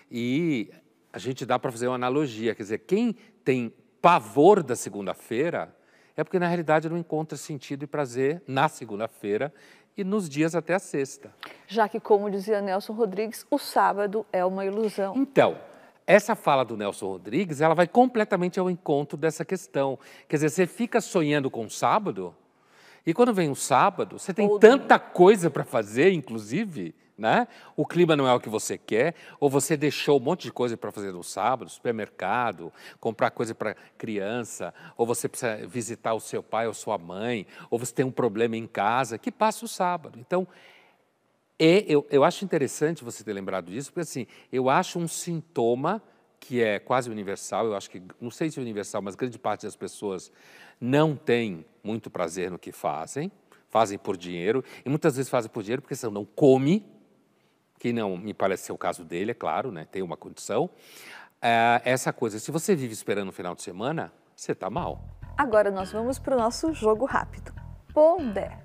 E 0.10 0.72
a 1.14 1.20
gente 1.20 1.46
dá 1.46 1.60
para 1.60 1.72
fazer 1.72 1.88
uma 1.88 1.96
analogia, 1.96 2.56
quer 2.56 2.64
dizer, 2.64 2.80
quem 2.80 3.16
tem 3.44 3.74
pavor 4.02 4.64
da 4.64 4.76
segunda-feira 4.76 5.76
é 6.18 6.24
porque 6.24 6.40
na 6.40 6.48
realidade 6.48 6.90
não 6.90 6.98
encontra 6.98 7.38
sentido 7.38 7.84
e 7.84 7.88
prazer 7.88 8.42
na 8.48 8.68
segunda-feira 8.70 9.54
e 9.98 10.04
nos 10.04 10.28
dias 10.28 10.56
até 10.56 10.74
a 10.74 10.80
sexta. 10.80 11.34
Já 11.68 11.88
que, 11.88 12.00
como 12.00 12.30
dizia 12.30 12.62
Nelson 12.62 12.94
Rodrigues, 12.94 13.46
o 13.50 13.58
sábado 13.58 14.26
é 14.32 14.44
uma 14.44 14.66
ilusão. 14.66 15.14
Então, 15.16 15.58
essa 16.06 16.36
fala 16.36 16.64
do 16.64 16.78
Nelson 16.78 17.08
Rodrigues, 17.08 17.62
ela 17.62 17.74
vai 17.74 17.88
completamente 17.88 18.60
ao 18.60 18.70
encontro 18.70 19.18
dessa 19.18 19.44
questão. 19.44 19.98
Quer 20.28 20.38
dizer, 20.38 20.50
você 20.50 20.68
fica 20.68 21.02
sonhando 21.02 21.50
com 21.50 21.66
o 21.66 21.70
sábado, 21.70 22.36
e 23.06 23.14
quando 23.14 23.34
vem 23.34 23.50
o 23.50 23.56
sábado, 23.56 24.18
você 24.18 24.34
tem 24.34 24.58
tanta 24.60 24.98
coisa 24.98 25.50
para 25.50 25.64
fazer, 25.64 26.12
inclusive, 26.12 26.96
né? 27.18 27.48
O 27.76 27.86
clima 27.86 28.16
não 28.16 28.28
é 28.28 28.34
o 28.34 28.40
que 28.40 28.50
você 28.50 28.78
quer, 28.78 29.16
ou 29.40 29.50
você 29.50 29.78
deixou 29.78 30.20
um 30.20 30.24
monte 30.24 30.44
de 30.44 30.52
coisa 30.52 30.76
para 30.76 30.92
fazer 30.92 31.14
no 31.14 31.24
sábado, 31.24 31.70
supermercado, 31.70 32.74
comprar 33.00 33.32
coisa 33.32 33.54
para 33.54 33.76
criança, 33.98 34.74
ou 34.98 35.06
você 35.06 35.30
precisa 35.30 35.66
visitar 35.68 36.14
o 36.14 36.20
seu 36.20 36.44
pai 36.44 36.68
ou 36.68 36.74
sua 36.74 36.98
mãe, 36.98 37.46
ou 37.70 37.80
você 37.80 37.94
tem 37.94 38.06
um 38.06 38.12
problema 38.12 38.58
em 38.58 38.68
casa, 38.68 39.18
que 39.18 39.32
passa 39.32 39.66
o 39.66 39.68
sábado. 39.68 40.20
Então, 40.20 40.48
é, 41.58 41.86
eu, 41.88 42.06
eu 42.10 42.24
acho 42.24 42.44
interessante 42.44 43.04
você 43.04 43.24
ter 43.24 43.34
lembrado 43.34 43.72
disso, 43.72 43.92
porque 43.92 44.02
assim, 44.02 44.28
eu 44.52 44.70
acho 44.70 45.00
um 45.00 45.08
sintoma 45.08 46.02
que 46.48 46.62
é 46.62 46.78
quase 46.78 47.10
universal, 47.10 47.66
eu 47.66 47.76
acho 47.76 47.90
que, 47.90 48.02
não 48.22 48.30
sei 48.30 48.52
se 48.52 48.60
é 48.60 48.62
universal, 48.62 49.02
mas 49.02 49.16
grande 49.16 49.40
parte 49.40 49.66
das 49.66 49.76
pessoas 49.76 50.32
não 50.80 51.16
tem 51.16 51.66
muito 51.84 52.08
prazer 52.08 52.52
no 52.52 52.60
que 52.60 52.72
fazem, 52.72 53.32
fazem 53.68 53.98
por 53.98 54.16
dinheiro, 54.16 54.64
e 54.86 54.90
muitas 54.90 55.16
vezes 55.16 55.28
fazem 55.28 55.50
por 55.50 55.64
dinheiro 55.64 55.82
porque 55.82 55.96
senão 55.96 56.14
não 56.14 56.26
come, 56.26 56.86
que 57.80 57.92
não 57.92 58.16
me 58.16 58.32
parece 58.32 58.66
ser 58.66 58.74
o 58.74 58.78
caso 58.78 59.04
dele, 59.04 59.32
é 59.32 59.34
claro, 59.34 59.72
né, 59.72 59.88
tem 59.92 60.04
uma 60.04 60.16
condição. 60.16 60.70
É, 61.42 61.82
essa 61.84 62.14
coisa, 62.14 62.38
se 62.38 62.52
você 62.52 62.76
vive 62.76 62.94
esperando 62.94 63.30
o 63.30 63.32
final 63.32 63.56
de 63.56 63.64
semana, 63.64 64.14
você 64.36 64.52
está 64.52 64.70
mal. 64.70 65.04
Agora 65.36 65.72
nós 65.72 65.92
vamos 65.92 66.20
para 66.20 66.36
o 66.36 66.40
nosso 66.40 66.72
jogo 66.74 67.06
rápido. 67.06 67.52
Pondé, 67.92 68.60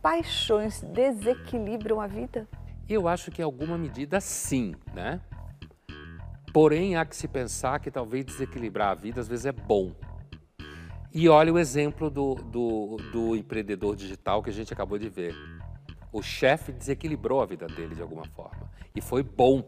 paixões 0.00 0.80
desequilibram 0.80 2.00
a 2.00 2.06
vida? 2.06 2.48
Eu 2.88 3.06
acho 3.06 3.30
que 3.30 3.42
em 3.42 3.44
alguma 3.44 3.76
medida 3.76 4.20
sim, 4.22 4.74
né? 4.94 5.20
Porém, 6.52 6.96
há 6.96 7.04
que 7.04 7.14
se 7.14 7.28
pensar 7.28 7.78
que 7.78 7.90
talvez 7.90 8.24
desequilibrar 8.24 8.90
a 8.90 8.94
vida 8.94 9.20
às 9.20 9.28
vezes 9.28 9.46
é 9.46 9.52
bom. 9.52 9.94
E 11.12 11.28
olha 11.28 11.52
o 11.52 11.58
exemplo 11.58 12.08
do, 12.08 12.34
do, 12.34 12.96
do 13.12 13.36
empreendedor 13.36 13.96
digital 13.96 14.42
que 14.42 14.50
a 14.50 14.52
gente 14.52 14.72
acabou 14.72 14.98
de 14.98 15.08
ver. 15.08 15.34
O 16.12 16.22
chefe 16.22 16.72
desequilibrou 16.72 17.40
a 17.40 17.46
vida 17.46 17.66
dele 17.66 17.94
de 17.94 18.02
alguma 18.02 18.24
forma. 18.24 18.70
E 18.94 19.00
foi 19.00 19.22
bom. 19.22 19.64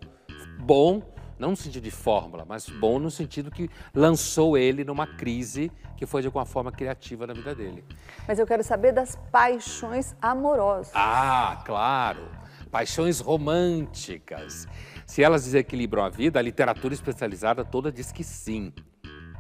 Bom, 0.61 1.03
não 1.39 1.51
no 1.51 1.57
sentido 1.57 1.83
de 1.83 1.91
fórmula, 1.91 2.45
mas 2.47 2.69
bom 2.69 3.01
no 3.01 3.11
sentido 3.11 3.51
que 3.51 3.69
lançou 3.93 4.57
ele 4.57 4.85
numa 4.85 5.07
crise 5.07 5.73
que 5.97 6.07
foi 6.07 6.21
de 6.21 6.29
alguma 6.29 6.45
forma 6.45 6.71
criativa 6.71 7.27
na 7.27 7.33
vida 7.33 7.55
dele. 7.55 7.85
Mas 8.27 8.39
eu 8.39 8.47
quero 8.47 8.63
saber 8.63 8.93
das 8.93 9.17
paixões 9.31 10.15
amorosas. 10.21 10.93
Ah, 10.95 11.63
claro. 11.65 12.29
Paixões 12.73 13.21
românticas. 13.21 14.67
Se 15.07 15.23
elas 15.23 15.45
desequilibram 15.45 16.03
a 16.03 16.09
vida, 16.09 16.39
a 16.39 16.43
literatura 16.43 16.95
especializada 16.95 17.65
toda 17.67 17.93
diz 17.93 18.11
que 18.11 18.25
sim. 18.25 18.73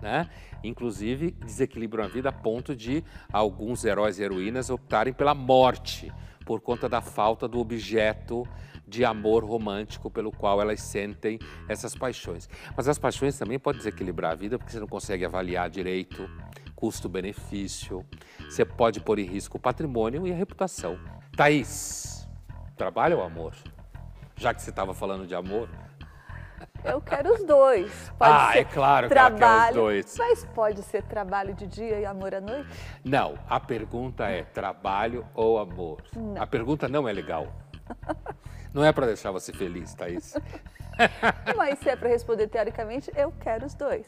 Né? 0.03 0.29
Inclusive, 0.63 1.31
desequilibram 1.31 2.05
a 2.05 2.09
vida 2.09 2.29
a 2.29 2.33
ponto 2.33 2.77
de 2.77 3.03
alguns 3.33 3.87
heróis 3.87 4.19
e 4.19 4.23
heroínas 4.23 4.69
optarem 4.69 5.15
pela 5.15 5.35
morte 5.35 6.13
por 6.45 6.61
conta 6.61 6.91
da 6.91 7.01
falta 7.01 7.49
do 7.49 7.59
objeto 7.59 8.47
de 8.87 9.03
amor 9.03 9.45
romântico 9.45 10.11
pelo 10.11 10.31
qual 10.31 10.61
elas 10.61 10.83
sentem 10.83 11.39
essas 11.67 11.95
paixões. 11.95 12.51
Mas 12.77 12.87
as 12.87 12.99
paixões 12.99 13.39
também 13.39 13.59
podem 13.59 13.79
desequilibrar 13.79 14.33
a 14.33 14.35
vida 14.35 14.59
porque 14.59 14.73
você 14.73 14.81
não 14.81 14.87
consegue 14.87 15.25
avaliar 15.25 15.71
direito 15.71 16.29
custo-benefício, 16.75 18.05
você 18.41 18.65
pode 18.65 19.01
pôr 19.01 19.21
em 19.21 19.25
risco 19.25 19.57
o 19.57 19.61
patrimônio 19.61 20.27
e 20.27 20.33
a 20.33 20.35
reputação. 20.35 20.99
Thaís, 21.37 22.22
trabalho 22.83 23.19
ou 23.19 23.23
amor? 23.23 23.55
Já 24.35 24.53
que 24.53 24.61
você 24.61 24.71
estava 24.71 24.93
falando 24.93 25.25
de 25.25 25.37
amor, 25.37 25.69
eu 26.85 27.01
quero 27.01 27.33
os 27.33 27.45
dois. 27.45 28.13
Pode 28.19 28.33
ah, 28.33 28.59
é 28.59 28.65
claro 28.65 29.09
trabalho, 29.09 29.39
que 29.39 29.45
ela 29.45 29.63
quer 29.63 29.69
os 29.69 29.75
dois. 29.77 30.17
Mas 30.19 30.45
pode 30.47 30.83
ser 30.83 31.05
trabalho 31.05 31.55
de 31.55 31.65
dia 31.69 32.01
e 32.01 32.05
amor 32.05 32.35
à 32.35 32.41
noite? 32.41 32.69
Não, 33.05 33.39
a 33.49 33.61
pergunta 33.61 34.25
é 34.29 34.43
trabalho 34.43 35.25
ou 35.33 35.61
amor. 35.61 36.03
Não. 36.17 36.43
A 36.43 36.45
pergunta 36.45 36.89
não 36.89 37.09
é 37.09 37.13
legal. 37.13 37.47
Não 38.75 38.83
é 38.83 38.91
para 38.91 39.07
deixar 39.07 39.31
você 39.31 39.53
feliz, 39.53 39.95
Thaís. 39.95 40.35
Mas 41.57 41.79
se 41.79 41.89
é 41.89 41.97
para 41.97 42.09
responder 42.09 42.47
teoricamente, 42.49 43.11
eu 43.17 43.33
quero 43.41 43.67
os 43.67 43.75
dois. 43.75 44.07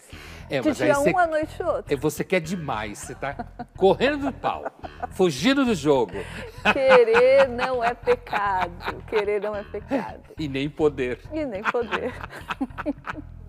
É, 0.51 0.61
de 0.61 0.73
dia 0.73 0.99
um, 0.99 1.19
à 1.19 1.27
noite 1.27 1.63
outro. 1.63 1.93
É, 1.93 1.97
você 1.97 2.25
quer 2.25 2.41
demais, 2.41 2.99
você 2.99 3.13
está 3.13 3.47
correndo 3.77 4.27
do 4.27 4.33
pau, 4.33 4.65
fugindo 5.11 5.65
do 5.65 5.75
jogo. 5.75 6.15
Querer 6.73 7.49
não 7.49 7.83
é 7.83 7.95
pecado, 7.95 9.03
querer 9.07 9.41
não 9.41 9.55
é 9.55 9.63
pecado. 9.65 10.23
E 10.39 10.49
nem 10.49 10.69
poder. 10.69 11.21
E 11.33 11.45
nem 11.45 11.63
poder. 11.63 12.13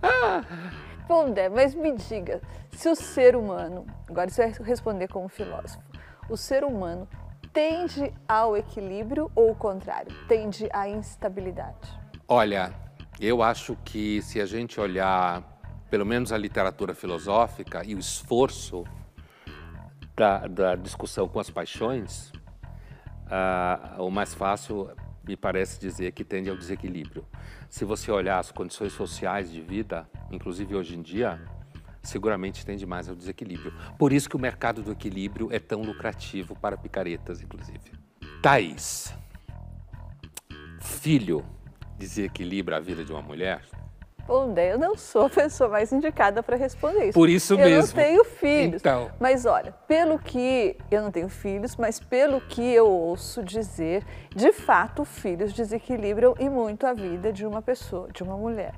Pondé, 1.07 1.49
mas 1.49 1.75
me 1.75 1.91
diga, 1.93 2.41
se 2.71 2.89
o 2.89 2.95
ser 2.95 3.35
humano, 3.35 3.85
agora 4.09 4.29
você 4.29 4.47
vai 4.47 4.67
responder 4.67 5.07
como 5.07 5.29
filósofo, 5.29 5.83
o 6.27 6.35
ser 6.35 6.63
humano 6.63 7.07
tende 7.53 8.11
ao 8.27 8.57
equilíbrio 8.57 9.31
ou 9.35 9.51
o 9.51 9.55
contrário, 9.55 10.11
tende 10.27 10.67
à 10.73 10.89
instabilidade? 10.89 11.93
Olha, 12.27 12.73
eu 13.19 13.41
acho 13.41 13.77
que 13.85 14.21
se 14.21 14.41
a 14.41 14.45
gente 14.45 14.79
olhar, 14.79 15.41
pelo 15.89 16.05
menos 16.05 16.31
a 16.31 16.37
literatura 16.37 16.93
filosófica 16.93 17.83
e 17.85 17.95
o 17.95 17.99
esforço 17.99 18.83
da, 20.15 20.47
da 20.47 20.75
discussão 20.75 21.27
com 21.27 21.39
as 21.39 21.49
paixões, 21.49 22.31
uh, 23.27 24.03
o 24.03 24.09
mais 24.09 24.33
fácil 24.33 24.89
me 25.25 25.35
parece 25.35 25.79
dizer 25.79 26.11
que 26.11 26.23
tende 26.23 26.49
ao 26.49 26.57
desequilíbrio. 26.57 27.25
Se 27.69 27.83
você 27.83 28.11
olhar 28.11 28.39
as 28.39 28.51
condições 28.51 28.93
sociais 28.93 29.51
de 29.51 29.61
vida, 29.61 30.07
inclusive 30.29 30.75
hoje 30.75 30.95
em 30.95 31.01
dia, 31.01 31.41
seguramente 32.03 32.65
tende 32.65 32.85
mais 32.85 33.09
ao 33.09 33.15
desequilíbrio. 33.15 33.73
Por 33.97 34.13
isso 34.13 34.29
que 34.29 34.35
o 34.35 34.39
mercado 34.39 34.83
do 34.83 34.91
equilíbrio 34.91 35.49
é 35.51 35.59
tão 35.59 35.81
lucrativo 35.81 36.55
para 36.55 36.77
picaretas, 36.77 37.41
inclusive. 37.41 37.91
Thaís, 38.41 39.13
filho 40.79 41.43
desequilibra 41.97 42.77
a 42.77 42.79
vida 42.79 43.03
de 43.03 43.11
uma 43.11 43.21
mulher? 43.21 43.61
Bom, 44.27 44.55
eu 44.57 44.79
não 44.79 44.97
sou 44.97 45.27
a 45.27 45.29
pessoa 45.29 45.69
mais 45.69 45.93
indicada 45.93 46.41
para 46.41 46.57
responder 46.57 47.05
isso. 47.09 47.13
Por 47.13 47.29
isso 47.29 47.53
eu 47.53 47.57
mesmo. 47.59 47.73
Eu 47.73 47.81
não 47.81 47.87
tenho 47.87 48.25
filhos. 48.25 48.81
Então. 48.81 49.11
Mas 49.19 49.45
olha, 49.45 49.71
pelo 49.87 50.17
que 50.17 50.75
eu 50.89 51.03
não 51.03 51.11
tenho 51.11 51.29
filhos, 51.29 51.75
mas 51.75 51.99
pelo 51.99 52.41
que 52.41 52.61
eu 52.63 52.89
ouço 52.89 53.43
dizer, 53.43 54.03
de 54.35 54.51
fato, 54.51 55.05
filhos 55.05 55.53
desequilibram 55.53 56.33
e 56.39 56.49
muito 56.49 56.87
a 56.87 56.93
vida 56.93 57.31
de 57.31 57.45
uma 57.45 57.61
pessoa, 57.61 58.09
de 58.11 58.23
uma 58.23 58.35
mulher. 58.35 58.73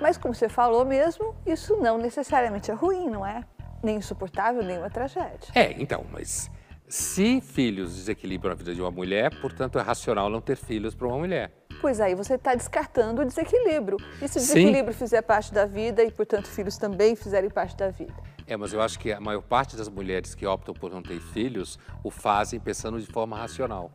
Mas 0.00 0.18
como 0.18 0.34
você 0.34 0.48
falou 0.48 0.84
mesmo, 0.84 1.36
isso 1.46 1.76
não 1.76 1.96
necessariamente 1.96 2.70
é 2.70 2.74
ruim, 2.74 3.08
não 3.08 3.24
é? 3.24 3.44
Nem 3.82 3.96
insuportável, 3.96 4.62
nem 4.62 4.78
uma 4.78 4.90
tragédia. 4.90 5.52
É, 5.54 5.72
então, 5.80 6.04
mas 6.10 6.50
se 6.88 7.40
filhos 7.40 7.94
desequilibram 7.94 8.50
a 8.50 8.54
vida 8.56 8.74
de 8.74 8.80
uma 8.80 8.90
mulher, 8.90 9.30
portanto 9.40 9.78
é 9.78 9.82
racional 9.82 10.28
não 10.28 10.40
ter 10.40 10.56
filhos 10.56 10.96
para 10.96 11.06
uma 11.06 11.18
mulher. 11.18 11.59
Pois 11.80 12.00
aí 12.00 12.14
você 12.14 12.34
está 12.34 12.54
descartando 12.54 13.22
o 13.22 13.24
desequilíbrio. 13.24 13.96
E 14.20 14.28
se 14.28 14.36
o 14.36 14.40
desequilíbrio 14.40 14.92
Sim. 14.92 14.98
fizer 14.98 15.22
parte 15.22 15.52
da 15.52 15.64
vida 15.64 16.02
e, 16.02 16.10
portanto, 16.10 16.46
filhos 16.46 16.76
também 16.76 17.16
fizerem 17.16 17.48
parte 17.48 17.76
da 17.76 17.88
vida? 17.88 18.14
É, 18.46 18.56
mas 18.56 18.72
eu 18.72 18.82
acho 18.82 18.98
que 18.98 19.12
a 19.12 19.20
maior 19.20 19.42
parte 19.42 19.76
das 19.76 19.88
mulheres 19.88 20.34
que 20.34 20.46
optam 20.46 20.74
por 20.74 20.90
não 20.90 21.02
ter 21.02 21.20
filhos 21.20 21.78
o 22.04 22.10
fazem 22.10 22.60
pensando 22.60 23.00
de 23.00 23.06
forma 23.06 23.36
racional. 23.36 23.90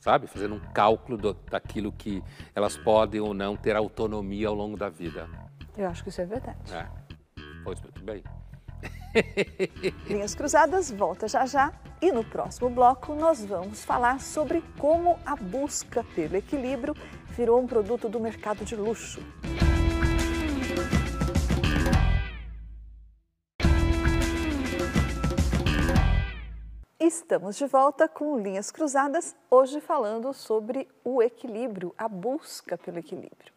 Sabe? 0.00 0.26
Fazendo 0.26 0.54
um 0.54 0.60
cálculo 0.72 1.18
do, 1.18 1.34
daquilo 1.34 1.92
que 1.92 2.22
elas 2.54 2.76
podem 2.76 3.20
ou 3.20 3.34
não 3.34 3.54
ter 3.54 3.76
autonomia 3.76 4.48
ao 4.48 4.54
longo 4.54 4.76
da 4.76 4.88
vida. 4.88 5.28
Eu 5.76 5.88
acho 5.88 6.02
que 6.02 6.08
isso 6.08 6.22
é 6.22 6.26
verdade. 6.26 6.58
É. 6.72 6.86
Pois 7.62 7.80
muito 7.82 8.02
bem. 8.02 8.24
Linhas 10.08 10.34
Cruzadas 10.34 10.90
volta 10.90 11.28
já 11.28 11.44
já 11.44 11.70
E 12.02 12.10
no 12.10 12.24
próximo 12.24 12.70
bloco 12.70 13.14
nós 13.14 13.44
vamos 13.44 13.84
falar 13.84 14.20
sobre 14.20 14.64
como 14.78 15.18
a 15.26 15.36
busca 15.36 16.02
pelo 16.14 16.34
equilíbrio 16.34 16.94
virou 17.28 17.60
um 17.60 17.66
produto 17.66 18.08
do 18.08 18.18
mercado 18.18 18.64
de 18.64 18.74
luxo. 18.74 19.20
Estamos 26.98 27.56
de 27.56 27.66
volta 27.66 28.08
com 28.08 28.38
Linhas 28.38 28.70
Cruzadas, 28.70 29.36
hoje 29.50 29.78
falando 29.78 30.32
sobre 30.32 30.88
o 31.04 31.22
equilíbrio, 31.22 31.94
a 31.98 32.08
busca 32.08 32.78
pelo 32.78 32.98
equilíbrio. 32.98 33.52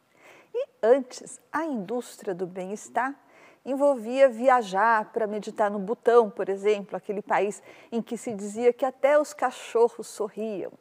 E 0.53 0.67
antes, 0.83 1.39
a 1.49 1.63
indústria 1.63 2.35
do 2.35 2.45
bem-estar 2.45 3.15
envolvia 3.65 4.29
viajar 4.29 5.11
para 5.11 5.27
meditar 5.27 5.71
no 5.71 5.79
Butão, 5.79 6.29
por 6.29 6.49
exemplo, 6.49 6.97
aquele 6.97 7.21
país 7.21 7.61
em 7.91 8.01
que 8.01 8.17
se 8.17 8.33
dizia 8.33 8.73
que 8.73 8.85
até 8.85 9.19
os 9.19 9.33
cachorros 9.33 10.07
sorriam. 10.07 10.71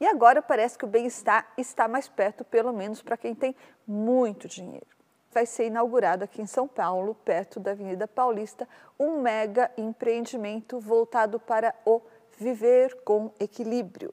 E 0.00 0.06
agora 0.06 0.40
parece 0.40 0.78
que 0.78 0.84
o 0.84 0.88
bem-estar 0.88 1.52
está 1.56 1.88
mais 1.88 2.08
perto, 2.08 2.44
pelo 2.44 2.72
menos 2.72 3.02
para 3.02 3.16
quem 3.16 3.34
tem 3.34 3.54
muito 3.86 4.46
dinheiro 4.46 4.98
vai 5.38 5.46
ser 5.46 5.66
inaugurado 5.66 6.24
aqui 6.24 6.42
em 6.42 6.46
São 6.46 6.66
Paulo, 6.66 7.14
perto 7.14 7.60
da 7.60 7.70
Avenida 7.70 8.08
Paulista, 8.08 8.68
um 8.98 9.20
mega 9.20 9.70
empreendimento 9.76 10.80
voltado 10.80 11.38
para 11.38 11.74
o 11.84 12.00
viver 12.36 13.02
com 13.04 13.30
equilíbrio. 13.38 14.12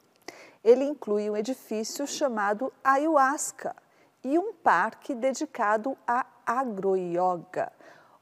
Ele 0.63 0.83
inclui 0.83 1.29
um 1.29 1.35
edifício 1.35 2.05
chamado 2.05 2.71
Ayahuasca 2.83 3.75
e 4.23 4.37
um 4.37 4.53
parque 4.53 5.13
dedicado 5.13 5.97
a 6.07 6.25
agroyoga, 6.45 7.71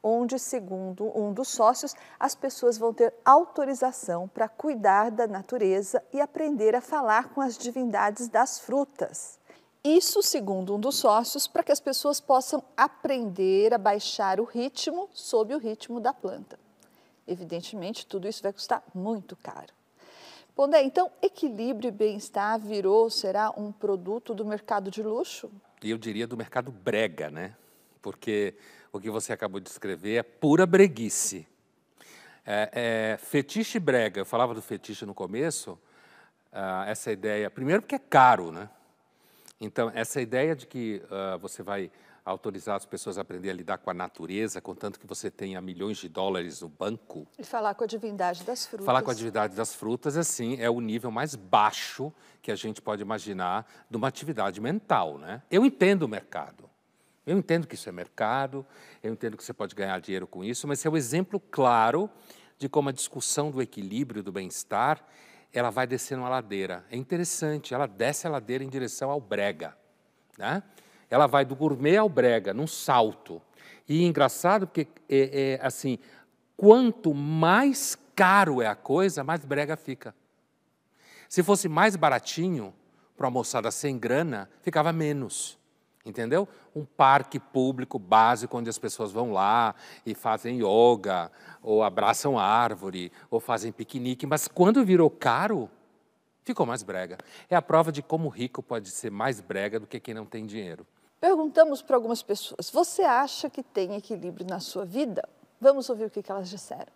onde, 0.04 0.38
segundo 0.38 1.10
um 1.18 1.32
dos 1.32 1.48
sócios, 1.48 1.94
as 2.20 2.34
pessoas 2.34 2.76
vão 2.76 2.92
ter 2.92 3.14
autorização 3.24 4.28
para 4.28 4.46
cuidar 4.46 5.10
da 5.10 5.26
natureza 5.26 6.04
e 6.12 6.20
aprender 6.20 6.74
a 6.74 6.82
falar 6.82 7.30
com 7.30 7.40
as 7.40 7.56
divindades 7.56 8.28
das 8.28 8.58
frutas. 8.58 9.40
Isso, 9.82 10.22
segundo 10.22 10.74
um 10.74 10.80
dos 10.80 10.96
sócios, 10.96 11.46
para 11.46 11.62
que 11.62 11.72
as 11.72 11.80
pessoas 11.80 12.20
possam 12.20 12.62
aprender 12.76 13.72
a 13.72 13.78
baixar 13.78 14.38
o 14.38 14.44
ritmo 14.44 15.08
sob 15.12 15.54
o 15.54 15.58
ritmo 15.58 15.98
da 15.98 16.12
planta. 16.12 16.58
Evidentemente, 17.26 18.06
tudo 18.06 18.28
isso 18.28 18.42
vai 18.42 18.52
custar 18.52 18.82
muito 18.94 19.34
caro. 19.36 19.72
Pondé, 20.54 20.82
então, 20.82 21.10
equilíbrio 21.20 21.88
e 21.88 21.90
bem-estar 21.90 22.60
virou, 22.60 23.10
será 23.10 23.50
um 23.56 23.72
produto 23.72 24.34
do 24.34 24.44
mercado 24.44 24.90
de 24.90 25.02
luxo? 25.02 25.50
Eu 25.82 25.98
diria 25.98 26.26
do 26.26 26.36
mercado 26.36 26.70
brega, 26.70 27.30
né? 27.30 27.56
Porque 28.00 28.54
o 28.98 29.00
que 29.00 29.10
você 29.10 29.32
acabou 29.32 29.60
de 29.60 29.68
escrever 29.68 30.16
é 30.16 30.22
pura 30.22 30.64
breguice. 30.64 31.46
É, 32.46 32.70
é, 32.72 33.16
fetiche 33.16 33.80
brega, 33.80 34.20
eu 34.20 34.24
falava 34.24 34.54
do 34.54 34.62
fetiche 34.62 35.04
no 35.04 35.14
começo, 35.14 35.78
ah, 36.52 36.84
essa 36.86 37.10
ideia, 37.10 37.50
primeiro 37.50 37.82
porque 37.82 37.96
é 37.96 37.98
caro, 37.98 38.52
né? 38.52 38.70
Então, 39.60 39.90
essa 39.94 40.20
ideia 40.20 40.54
de 40.54 40.66
que 40.66 41.02
uh, 41.06 41.38
você 41.38 41.62
vai 41.62 41.90
autorizar 42.24 42.76
as 42.76 42.86
pessoas 42.86 43.18
a 43.18 43.22
aprender 43.22 43.50
a 43.50 43.52
lidar 43.52 43.78
com 43.78 43.90
a 43.90 43.94
natureza, 43.94 44.60
contanto 44.60 45.00
que 45.00 45.06
você 45.06 45.30
tenha 45.30 45.60
milhões 45.60 45.98
de 45.98 46.08
dólares 46.08 46.60
no 46.60 46.68
banco. 46.68 47.26
E 47.38 47.44
falar 47.44 47.74
com 47.74 47.84
a 47.84 47.86
divindade 47.86 48.44
das 48.44 48.66
frutas. 48.66 48.86
Falar 48.86 49.02
com 49.02 49.10
a 49.10 49.14
divindade 49.14 49.54
das 49.54 49.74
frutas, 49.74 50.16
assim, 50.16 50.60
é 50.60 50.70
o 50.70 50.80
nível 50.80 51.10
mais 51.10 51.34
baixo 51.34 52.12
que 52.40 52.50
a 52.52 52.56
gente 52.56 52.80
pode 52.80 53.02
imaginar 53.02 53.66
de 53.90 53.96
uma 53.96 54.08
atividade 54.08 54.60
mental, 54.60 55.18
né? 55.18 55.42
Eu 55.50 55.64
entendo 55.64 56.04
o 56.04 56.08
mercado. 56.08 56.70
Eu 57.26 57.38
entendo 57.38 57.66
que 57.66 57.74
isso 57.74 57.88
é 57.88 57.92
mercado, 57.92 58.66
eu 59.02 59.12
entendo 59.12 59.36
que 59.36 59.44
você 59.44 59.54
pode 59.54 59.74
ganhar 59.74 59.98
dinheiro 60.00 60.26
com 60.26 60.44
isso, 60.44 60.68
mas 60.68 60.84
é 60.84 60.90
um 60.90 60.96
exemplo 60.96 61.40
claro 61.40 62.10
de 62.58 62.68
como 62.68 62.90
a 62.90 62.92
discussão 62.92 63.50
do 63.50 63.62
equilíbrio, 63.62 64.22
do 64.22 64.30
bem-estar, 64.30 65.02
ela 65.52 65.70
vai 65.70 65.86
descendo 65.86 66.22
uma 66.22 66.28
ladeira. 66.28 66.84
É 66.90 66.96
interessante, 66.96 67.72
ela 67.72 67.86
desce 67.86 68.26
a 68.26 68.30
ladeira 68.30 68.62
em 68.62 68.68
direção 68.68 69.10
ao 69.10 69.20
brega. 69.20 69.76
Né? 70.36 70.62
Ela 71.08 71.26
vai 71.26 71.44
do 71.44 71.56
gourmet 71.56 71.96
ao 71.96 72.08
brega, 72.08 72.52
num 72.52 72.66
salto. 72.66 73.40
E 73.88 74.04
engraçado 74.04 74.66
porque, 74.66 74.86
é, 75.08 75.58
é, 75.58 75.66
assim, 75.66 75.98
quanto 76.56 77.14
mais 77.14 77.96
caro 78.14 78.60
é 78.60 78.66
a 78.66 78.74
coisa, 78.74 79.24
mais 79.24 79.44
brega 79.44 79.76
fica. 79.76 80.14
Se 81.28 81.42
fosse 81.42 81.68
mais 81.68 81.96
baratinho, 81.96 82.74
para 83.16 83.26
uma 83.26 83.30
moçada 83.30 83.70
sem 83.70 83.98
grana, 83.98 84.50
ficava 84.60 84.92
menos 84.92 85.58
entendeu? 86.04 86.46
Um 86.74 86.84
parque 86.84 87.40
público 87.40 87.98
básico 87.98 88.56
onde 88.58 88.68
as 88.68 88.78
pessoas 88.78 89.10
vão 89.10 89.32
lá 89.32 89.74
e 90.04 90.14
fazem 90.14 90.58
yoga, 90.58 91.30
ou 91.62 91.82
abraçam 91.82 92.38
árvore, 92.38 93.10
ou 93.30 93.40
fazem 93.40 93.72
piquenique, 93.72 94.26
mas 94.26 94.46
quando 94.46 94.84
virou 94.84 95.08
caro, 95.08 95.70
ficou 96.44 96.66
mais 96.66 96.82
brega. 96.82 97.16
É 97.48 97.56
a 97.56 97.62
prova 97.62 97.90
de 97.90 98.02
como 98.02 98.28
rico 98.28 98.62
pode 98.62 98.90
ser 98.90 99.10
mais 99.10 99.40
brega 99.40 99.80
do 99.80 99.86
que 99.86 99.98
quem 99.98 100.14
não 100.14 100.26
tem 100.26 100.44
dinheiro. 100.44 100.86
Perguntamos 101.20 101.80
para 101.80 101.96
algumas 101.96 102.22
pessoas: 102.22 102.68
você 102.68 103.02
acha 103.02 103.48
que 103.48 103.62
tem 103.62 103.94
equilíbrio 103.94 104.46
na 104.46 104.60
sua 104.60 104.84
vida? 104.84 105.26
Vamos 105.60 105.88
ouvir 105.88 106.04
o 106.04 106.10
que 106.10 106.30
elas 106.30 106.50
disseram. 106.50 106.92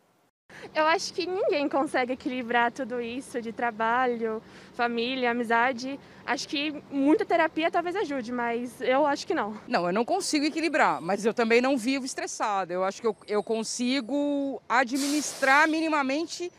Eu 0.75 0.85
acho 0.87 1.13
que 1.13 1.27
ninguém 1.27 1.69
consegue 1.69 2.13
equilibrar 2.13 2.71
tudo 2.73 3.01
isso 3.01 3.41
de 3.41 3.53
trabalho, 3.53 4.43
família, 4.75 5.31
amizade. 5.31 5.99
Acho 6.27 6.49
que 6.49 6.83
muita 6.91 7.25
terapia 7.25 7.71
talvez 7.71 7.97
ajude, 7.97 8.33
mas 8.33 8.81
eu 8.81 9.07
acho 9.07 9.27
que 9.27 9.35
não. 9.35 9.57
Não, 9.67 9.87
eu 9.87 9.93
não 9.93 10.05
consigo 10.05 10.45
equilibrar, 10.45 11.01
mas 11.01 11.25
eu 11.25 11.35
também 11.35 11.61
não 11.61 11.77
vivo 11.77 12.05
estressada. 12.05 12.73
Eu 12.73 12.85
acho 12.85 13.01
que 13.01 13.07
eu, 13.07 13.17
eu 13.27 13.43
consigo 13.43 14.61
administrar 14.69 15.69
minimamente 15.69 16.53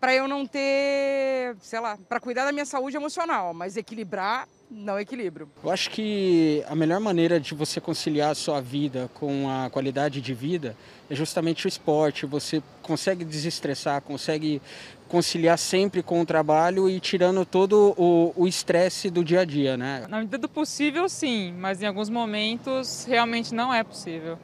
para 0.00 0.14
eu 0.14 0.28
não 0.28 0.46
ter, 0.46 1.56
sei 1.60 1.80
lá, 1.80 1.98
para 2.08 2.20
cuidar 2.20 2.44
da 2.44 2.52
minha 2.52 2.66
saúde 2.66 2.96
emocional, 2.96 3.52
mas 3.54 3.76
equilibrar 3.76 4.46
não 4.70 4.98
equilíbrio. 4.98 5.48
Eu 5.62 5.70
acho 5.70 5.90
que 5.90 6.62
a 6.68 6.74
melhor 6.74 7.00
maneira 7.00 7.38
de 7.38 7.54
você 7.54 7.80
conciliar 7.80 8.30
a 8.30 8.34
sua 8.34 8.60
vida 8.60 9.08
com 9.14 9.48
a 9.48 9.70
qualidade 9.70 10.20
de 10.20 10.34
vida 10.34 10.76
é 11.08 11.14
justamente 11.14 11.66
o 11.66 11.68
esporte. 11.68 12.26
Você 12.26 12.62
consegue 12.82 13.24
desestressar, 13.24 14.02
consegue 14.02 14.60
conciliar 15.08 15.56
sempre 15.56 16.02
com 16.02 16.20
o 16.20 16.26
trabalho 16.26 16.90
e 16.90 16.98
tirando 16.98 17.44
todo 17.44 17.94
o 17.96 18.46
estresse 18.46 19.08
do 19.08 19.24
dia 19.24 19.40
a 19.40 19.44
dia, 19.44 19.76
né? 19.76 20.04
Na 20.08 20.18
medida 20.18 20.38
do 20.38 20.48
possível, 20.48 21.08
sim, 21.08 21.54
mas 21.58 21.80
em 21.80 21.86
alguns 21.86 22.10
momentos 22.10 23.04
realmente 23.04 23.54
não 23.54 23.72
é 23.72 23.84
possível. 23.84 24.36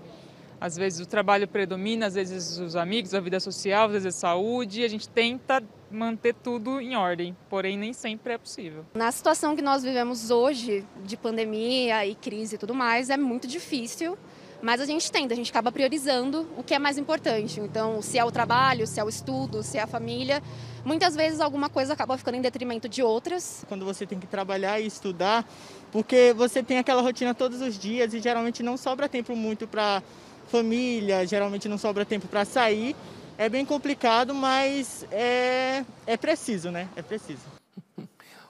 Às 0.60 0.76
vezes 0.76 1.00
o 1.00 1.06
trabalho 1.06 1.48
predomina, 1.48 2.06
às 2.06 2.14
vezes 2.14 2.58
os 2.58 2.76
amigos, 2.76 3.12
a 3.12 3.18
vida 3.20 3.40
social, 3.40 3.86
às 3.86 3.92
vezes 3.92 4.06
a 4.06 4.12
saúde, 4.12 4.82
e 4.82 4.84
a 4.84 4.88
gente 4.88 5.08
tenta 5.08 5.60
manter 5.92 6.34
tudo 6.34 6.80
em 6.80 6.96
ordem, 6.96 7.36
porém 7.48 7.76
nem 7.76 7.92
sempre 7.92 8.32
é 8.32 8.38
possível. 8.38 8.84
Na 8.94 9.12
situação 9.12 9.54
que 9.54 9.62
nós 9.62 9.82
vivemos 9.82 10.30
hoje, 10.30 10.84
de 11.04 11.16
pandemia 11.16 12.06
e 12.06 12.14
crise 12.14 12.54
e 12.54 12.58
tudo 12.58 12.74
mais, 12.74 13.10
é 13.10 13.16
muito 13.16 13.46
difícil, 13.46 14.16
mas 14.62 14.80
a 14.80 14.86
gente 14.86 15.10
tenta, 15.10 15.34
a 15.34 15.36
gente 15.36 15.50
acaba 15.50 15.72
priorizando 15.72 16.48
o 16.56 16.62
que 16.62 16.72
é 16.72 16.78
mais 16.78 16.96
importante. 16.96 17.60
Então, 17.60 18.00
se 18.00 18.16
é 18.16 18.24
o 18.24 18.30
trabalho, 18.30 18.86
se 18.86 19.00
é 19.00 19.04
o 19.04 19.08
estudo, 19.08 19.62
se 19.62 19.76
é 19.76 19.82
a 19.82 19.86
família, 19.86 20.40
muitas 20.84 21.16
vezes 21.16 21.40
alguma 21.40 21.68
coisa 21.68 21.92
acaba 21.92 22.16
ficando 22.16 22.36
em 22.36 22.40
detrimento 22.40 22.88
de 22.88 23.02
outras. 23.02 23.64
Quando 23.68 23.84
você 23.84 24.06
tem 24.06 24.20
que 24.20 24.26
trabalhar 24.26 24.80
e 24.80 24.86
estudar, 24.86 25.44
porque 25.90 26.32
você 26.32 26.62
tem 26.62 26.78
aquela 26.78 27.02
rotina 27.02 27.34
todos 27.34 27.60
os 27.60 27.76
dias 27.76 28.14
e 28.14 28.20
geralmente 28.20 28.62
não 28.62 28.76
sobra 28.76 29.08
tempo 29.08 29.34
muito 29.34 29.66
para 29.66 30.00
família, 30.48 31.26
geralmente 31.26 31.68
não 31.68 31.78
sobra 31.78 32.04
tempo 32.04 32.28
para 32.28 32.44
sair. 32.44 32.94
É 33.42 33.48
bem 33.48 33.66
complicado, 33.66 34.32
mas 34.32 35.04
é, 35.10 35.84
é 36.06 36.16
preciso, 36.16 36.70
né? 36.70 36.88
É 36.94 37.02
preciso. 37.02 37.42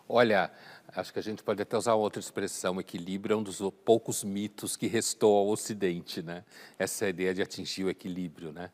Olha, 0.07 0.51
acho 0.95 1.11
que 1.15 1.19
a 1.19 1.23
gente 1.23 1.43
pode 1.43 1.63
até 1.63 1.79
usar 1.79 1.95
outra 1.95 2.21
expressão, 2.21 2.79
equilíbrio 2.79 3.33
é 3.33 3.37
um 3.39 3.43
dos 3.43 3.59
poucos 3.87 4.23
mitos 4.23 4.77
que 4.77 4.87
restou 4.87 5.35
ao 5.35 5.49
Ocidente, 5.49 6.23
né? 6.23 6.45
Essa 6.79 7.09
ideia 7.09 7.33
de 7.33 7.41
atingir 7.41 7.85
o 7.85 7.89
equilíbrio, 7.89 8.53
né? 8.53 8.71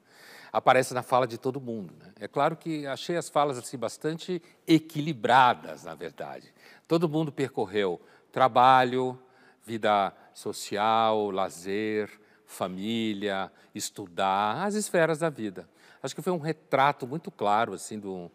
Aparece 0.52 0.92
na 0.92 1.04
fala 1.04 1.24
de 1.24 1.38
todo 1.38 1.60
mundo. 1.60 1.94
Né? 2.00 2.10
É 2.18 2.26
claro 2.26 2.56
que 2.56 2.84
achei 2.84 3.16
as 3.16 3.28
falas 3.28 3.56
assim 3.56 3.78
bastante 3.78 4.42
equilibradas, 4.66 5.84
na 5.84 5.94
verdade. 5.94 6.52
Todo 6.88 7.08
mundo 7.08 7.30
percorreu 7.30 8.00
trabalho, 8.32 9.16
vida 9.64 10.12
social, 10.34 11.30
lazer, 11.30 12.10
família, 12.44 13.52
estudar, 13.72 14.64
as 14.64 14.74
esferas 14.74 15.20
da 15.20 15.30
vida. 15.30 15.68
Acho 16.08 16.14
que 16.14 16.22
foi 16.22 16.32
um 16.32 16.38
retrato 16.38 17.06
muito 17.06 17.30
claro 17.30 17.74
assim 17.74 17.98
do, 17.98 18.30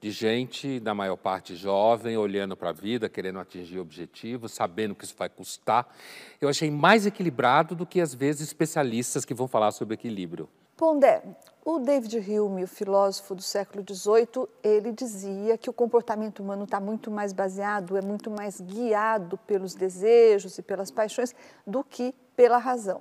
de 0.00 0.12
gente, 0.12 0.78
na 0.78 0.94
maior 0.94 1.16
parte 1.16 1.56
jovem, 1.56 2.16
olhando 2.16 2.56
para 2.56 2.68
a 2.68 2.72
vida, 2.72 3.08
querendo 3.08 3.40
atingir 3.40 3.80
objetivos, 3.80 4.52
sabendo 4.52 4.94
que 4.94 5.04
isso 5.04 5.16
vai 5.18 5.28
custar. 5.28 5.92
Eu 6.40 6.48
achei 6.48 6.70
mais 6.70 7.04
equilibrado 7.04 7.74
do 7.74 7.84
que, 7.84 8.00
às 8.00 8.14
vezes, 8.14 8.42
especialistas 8.42 9.24
que 9.24 9.34
vão 9.34 9.48
falar 9.48 9.72
sobre 9.72 9.94
equilíbrio. 9.94 10.48
Pondé, 10.76 11.20
o 11.64 11.80
David 11.80 12.16
Hume, 12.16 12.62
o 12.62 12.68
filósofo 12.68 13.34
do 13.34 13.42
século 13.42 13.82
XVIII, 13.82 14.46
ele 14.62 14.92
dizia 14.92 15.58
que 15.58 15.68
o 15.68 15.72
comportamento 15.72 16.44
humano 16.44 16.62
está 16.62 16.78
muito 16.78 17.10
mais 17.10 17.32
baseado, 17.32 17.96
é 17.96 18.02
muito 18.02 18.30
mais 18.30 18.60
guiado 18.60 19.36
pelos 19.38 19.74
desejos 19.74 20.58
e 20.58 20.62
pelas 20.62 20.92
paixões 20.92 21.34
do 21.66 21.82
que 21.82 22.14
pela 22.36 22.58
razão. 22.58 23.00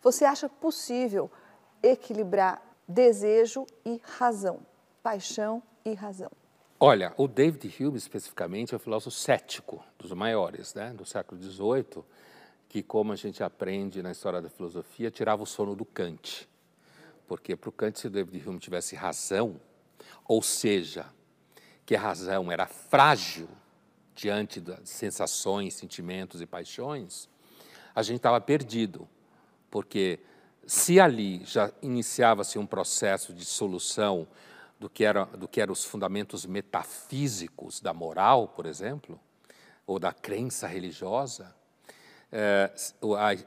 Você 0.00 0.24
acha 0.24 0.48
possível 0.48 1.28
equilibrar 1.82 2.67
desejo 2.88 3.66
e 3.84 4.00
razão, 4.02 4.60
paixão 5.02 5.62
e 5.84 5.92
razão? 5.92 6.30
Olha, 6.80 7.12
o 7.16 7.28
David 7.28 7.74
Hume, 7.78 7.98
especificamente, 7.98 8.72
é 8.72 8.76
um 8.76 8.80
filósofo 8.80 9.16
cético, 9.16 9.84
dos 9.98 10.12
maiores, 10.12 10.74
né, 10.74 10.92
do 10.92 11.04
século 11.04 11.40
XVIII, 11.42 12.04
que, 12.68 12.82
como 12.82 13.12
a 13.12 13.16
gente 13.16 13.42
aprende 13.42 14.00
na 14.00 14.12
história 14.12 14.40
da 14.40 14.48
filosofia, 14.48 15.10
tirava 15.10 15.42
o 15.42 15.46
sono 15.46 15.74
do 15.74 15.84
Kant. 15.84 16.48
Porque 17.26 17.56
para 17.56 17.68
o 17.68 17.72
Kant, 17.72 17.98
se 17.98 18.06
o 18.06 18.10
David 18.10 18.48
Hume 18.48 18.58
tivesse 18.58 18.94
razão, 18.94 19.60
ou 20.24 20.40
seja, 20.40 21.06
que 21.84 21.96
a 21.96 22.00
razão 22.00 22.52
era 22.52 22.66
frágil 22.66 23.48
diante 24.14 24.60
das 24.60 24.88
sensações, 24.88 25.74
sentimentos 25.74 26.40
e 26.40 26.46
paixões, 26.46 27.28
a 27.94 28.02
gente 28.02 28.18
estava 28.18 28.40
perdido. 28.40 29.08
Porque 29.70 30.20
se 30.68 31.00
ali 31.00 31.42
já 31.46 31.72
iniciava-se 31.80 32.58
um 32.58 32.66
processo 32.66 33.32
de 33.32 33.42
solução 33.42 34.28
do 34.78 34.88
que, 34.88 35.02
era, 35.02 35.24
do 35.24 35.48
que 35.48 35.62
eram 35.62 35.72
os 35.72 35.82
fundamentos 35.82 36.44
metafísicos 36.44 37.80
da 37.80 37.94
moral, 37.94 38.48
por 38.48 38.66
exemplo, 38.66 39.18
ou 39.86 39.98
da 39.98 40.12
crença 40.12 40.66
religiosa, 40.66 41.54
é, 42.30 42.70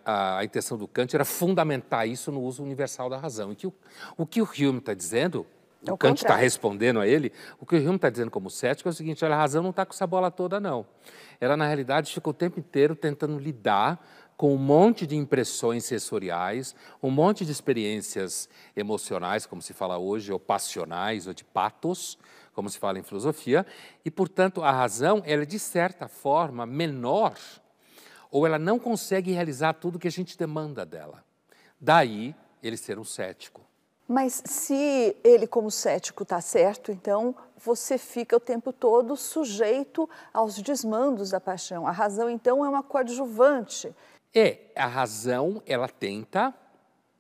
a, 0.04 0.12
a, 0.12 0.38
a, 0.40 0.44
intenção 0.44 0.80
do 0.80 0.88
Kant 0.88 1.14
era 1.14 1.24
fundamentar 1.24 2.08
isso 2.08 2.32
no 2.32 2.42
uso 2.42 2.64
universal 2.64 3.08
da 3.08 3.18
razão. 3.18 3.52
E 3.52 3.56
que 3.56 3.68
o, 3.68 3.74
o 4.18 4.26
que 4.26 4.42
o 4.42 4.46
Hume 4.46 4.80
está 4.80 4.96
dizendo, 4.96 5.46
é 5.86 5.92
o, 5.92 5.94
o 5.94 5.98
Kant 6.00 6.24
está 6.24 6.36
respondendo 6.36 7.00
a 7.00 7.08
ele, 7.08 7.32
o 7.60 7.68
que 7.68 7.76
o 7.76 7.80
Hume 7.80 7.98
está 7.98 8.10
dizendo 8.10 8.32
como 8.32 8.50
cético 8.50 8.90
é 8.90 8.92
o 8.92 8.96
seguinte: 8.96 9.24
olha, 9.24 9.36
a 9.36 9.38
razão 9.38 9.62
não 9.62 9.70
está 9.70 9.86
com 9.86 9.94
essa 9.94 10.08
bola 10.08 10.32
toda, 10.32 10.60
não. 10.60 10.88
Ela, 11.40 11.56
na 11.56 11.68
realidade, 11.68 12.12
fica 12.12 12.30
o 12.30 12.34
tempo 12.34 12.60
inteiro 12.60 12.96
tentando 12.96 13.38
lidar 13.38 14.04
com 14.42 14.56
um 14.56 14.58
monte 14.58 15.06
de 15.06 15.16
impressões 15.16 15.86
sensoriais, 15.86 16.74
um 17.00 17.12
monte 17.12 17.46
de 17.46 17.52
experiências 17.52 18.50
emocionais, 18.76 19.46
como 19.46 19.62
se 19.62 19.72
fala 19.72 20.00
hoje, 20.00 20.34
ou 20.34 20.40
passionais, 20.40 21.28
ou 21.28 21.34
de 21.36 21.44
patos, 21.44 22.18
como 22.52 22.68
se 22.68 22.80
fala 22.80 22.98
em 22.98 23.04
filosofia, 23.04 23.64
e, 24.04 24.10
portanto, 24.10 24.64
a 24.64 24.72
razão, 24.72 25.22
ela 25.28 25.44
é, 25.44 25.46
de 25.46 25.60
certa 25.60 26.08
forma, 26.08 26.66
menor, 26.66 27.38
ou 28.32 28.48
ela 28.48 28.58
não 28.58 28.80
consegue 28.80 29.32
realizar 29.32 29.74
tudo 29.74 30.00
que 30.00 30.08
a 30.08 30.12
gente 30.12 30.36
demanda 30.36 30.84
dela. 30.84 31.24
Daí, 31.80 32.34
ele 32.64 32.78
ser 32.78 32.98
um 32.98 33.04
cético. 33.04 33.61
Mas 34.12 34.44
se 34.46 35.16
ele, 35.24 35.48
como 35.48 35.72
cético, 35.72 36.24
está 36.24 36.42
certo, 36.42 36.92
então 36.92 37.34
você 37.58 37.98
fica 37.98 38.36
o 38.36 38.40
tempo 38.40 38.74
todo 38.74 39.16
sujeito 39.16 40.10
aos 40.34 40.62
desmandos 40.62 41.30
da 41.30 41.40
paixão. 41.40 41.88
A 41.88 41.92
razão, 41.92 42.30
então, 42.30 42.66
é 42.66 42.70
uma 42.70 42.84
coadjuvante 42.84 43.96
é, 44.34 44.72
a 44.78 44.88
razão, 44.88 45.62
ela 45.66 45.90
tenta, 45.90 46.54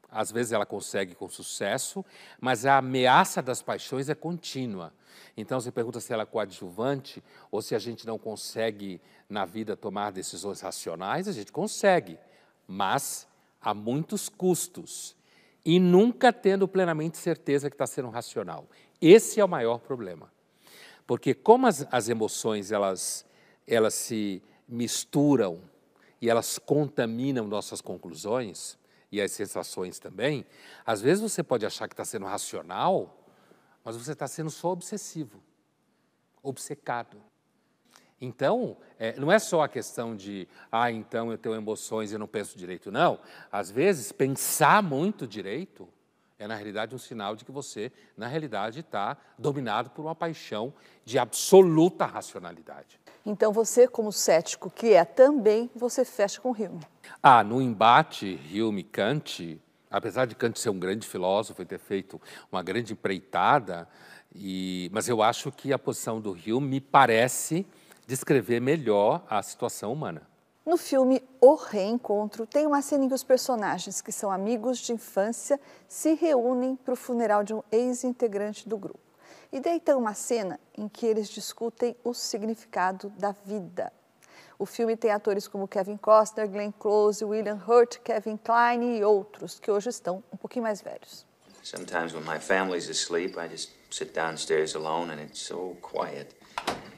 às 0.10 0.32
vezes 0.32 0.54
ela 0.54 0.66
consegue 0.66 1.14
com 1.14 1.28
sucesso, 1.28 2.06
mas 2.40 2.66
a 2.66 2.78
ameaça 2.78 3.42
das 3.42 3.62
paixões 3.62 4.08
é 4.08 4.16
contínua. 4.16 4.94
Então 5.36 5.60
você 5.60 5.72
pergunta 5.72 6.00
se 6.00 6.14
ela 6.14 6.24
é 6.24 6.26
coadjuvante 6.26 7.22
ou 7.52 7.62
se 7.62 7.76
a 7.76 7.80
gente 7.80 8.08
não 8.08 8.18
consegue 8.18 9.02
na 9.30 9.44
vida 9.44 9.76
tomar 9.76 10.12
decisões 10.12 10.62
racionais, 10.62 11.28
a 11.28 11.34
gente 11.34 11.52
consegue, 11.52 12.18
mas 12.66 13.28
há 13.62 13.74
muitos 13.74 14.30
custos 14.30 15.16
e 15.64 15.80
nunca 15.80 16.34
tendo 16.34 16.68
plenamente 16.68 17.18
certeza 17.18 17.70
que 17.70 17.76
está 17.76 17.88
sendo 17.88 18.10
racional. 18.10 18.68
Esse 19.00 19.40
é 19.40 19.46
o 19.46 19.50
maior 19.50 19.80
problema. 19.80 20.32
Porque 21.06 21.34
como 21.34 21.68
as, 21.68 21.86
as 21.92 22.10
emoções 22.10 22.72
elas, 22.72 23.26
elas 23.68 23.94
se 23.94 24.42
misturam 24.68 25.62
e 26.22 26.30
elas 26.30 26.58
contaminam 26.60 27.48
nossas 27.48 27.82
conclusões 27.82 28.78
e 29.12 29.20
as 29.20 29.32
sensações 29.32 30.00
também, 30.00 30.46
às 30.86 31.02
vezes 31.02 31.22
você 31.22 31.44
pode 31.44 31.66
achar 31.66 31.88
que 31.88 31.94
está 31.94 32.06
sendo 32.06 32.26
racional, 32.26 33.28
mas 33.84 33.98
você 33.98 34.14
está 34.14 34.28
sendo 34.28 34.50
só 34.50 34.72
obsessivo, 34.72 35.44
obcecado. 36.42 37.22
Então, 38.22 38.78
é, 39.00 39.20
não 39.20 39.32
é 39.32 39.40
só 39.40 39.64
a 39.64 39.68
questão 39.68 40.16
de, 40.16 40.48
ah, 40.72 40.92
então 40.92 41.32
eu 41.32 41.38
tenho 41.38 41.56
emoções 41.56 42.14
e 42.14 42.18
não 42.18 42.28
penso 42.28 42.56
direito. 42.56 42.92
Não. 42.92 43.20
Às 43.52 43.72
vezes, 43.72 44.12
pensar 44.12 44.84
muito 44.84 45.28
direito 45.28 45.90
é, 46.42 46.48
na 46.48 46.56
realidade, 46.56 46.96
um 46.96 46.98
sinal 46.98 47.36
de 47.36 47.46
que 47.46 47.52
você, 47.52 47.92
na 48.18 48.26
realidade, 48.26 48.80
está 48.80 49.16
dominado 49.38 49.92
por 49.92 50.02
uma 50.02 50.16
paixão 50.16 50.74
de 51.06 51.20
absoluta 51.20 52.04
racionalidade. 52.04 53.00
Então 53.24 53.54
você, 53.54 53.88
como 53.88 54.12
cético 54.12 54.68
que 54.68 54.94
é 54.94 55.06
também, 55.06 55.70
você 55.76 56.04
fecha 56.04 56.42
com 56.42 56.50
Hume. 56.50 56.82
Ah, 57.22 57.44
no 57.44 57.62
embate 57.62 58.40
Hume-Kant, 58.52 59.62
apesar 59.92 60.26
de 60.26 60.34
Kant 60.34 60.60
ser 60.60 60.72
um 60.72 60.80
grande 60.80 61.08
filósofo 61.08 61.62
e 61.62 61.66
ter 61.66 61.78
feito 61.78 62.20
uma 62.52 62.64
grande 62.64 62.94
empreitada, 62.94 63.88
e, 64.34 64.90
mas 64.92 65.08
eu 65.08 65.22
acho 65.22 65.52
que 65.52 65.72
a 65.72 65.78
posição 65.78 66.20
do 66.20 66.32
Hume 66.32 66.68
me 66.68 66.82
parece 66.82 67.68
descrever 68.12 68.60
melhor 68.60 69.24
a 69.30 69.42
situação 69.42 69.94
humana. 69.94 70.28
No 70.66 70.76
filme 70.76 71.24
O 71.40 71.56
Reencontro, 71.56 72.46
tem 72.46 72.68
uma 72.68 72.82
cena 72.82 73.06
em 73.06 73.08
que 73.08 73.14
os 73.14 73.24
personagens, 73.24 74.02
que 74.02 74.12
são 74.12 74.30
amigos 74.30 74.80
de 74.80 74.92
infância, 74.92 75.58
se 75.88 76.14
reúnem 76.14 76.76
para 76.76 76.94
o 76.94 76.98
funeral 76.98 77.42
de 77.42 77.54
um 77.54 77.64
ex-integrante 77.72 78.68
do 78.68 78.78
grupo. 78.78 79.00
E 79.50 79.62
daí 79.62 79.80
tem 79.80 79.96
uma 79.96 80.14
cena 80.14 80.60
em 80.78 80.90
que 80.90 81.06
eles 81.06 81.30
discutem 81.30 81.96
o 82.04 82.14
significado 82.14 83.10
da 83.18 83.34
vida. 83.46 83.94
O 84.60 84.66
filme 84.66 84.98
tem 84.98 85.12
atores 85.12 85.48
como 85.48 85.66
Kevin 85.66 85.98
Costner, 85.98 86.50
Glenn 86.50 86.72
Close, 86.72 87.24
William 87.24 87.60
Hurt, 87.66 88.00
Kevin 88.00 88.38
Kline 88.38 89.00
e 89.00 89.04
outros 89.06 89.58
que 89.58 89.72
hoje 89.72 89.90
estão 89.90 90.22
um 90.32 90.38
pouquinho 90.38 90.64
mais 90.64 90.82
velhos. 90.82 91.26
Sometimes 91.64 92.14
when 92.14 92.26
my 92.26 92.40
family's 92.40 92.90
asleep, 92.90 93.38
I 93.38 93.48
just 93.48 93.72
sit 93.90 94.14
downstairs 94.14 94.76
alone 94.76 95.12
and 95.12 95.22
it's 95.22 95.42
so 95.42 95.78
quiet. 95.82 96.41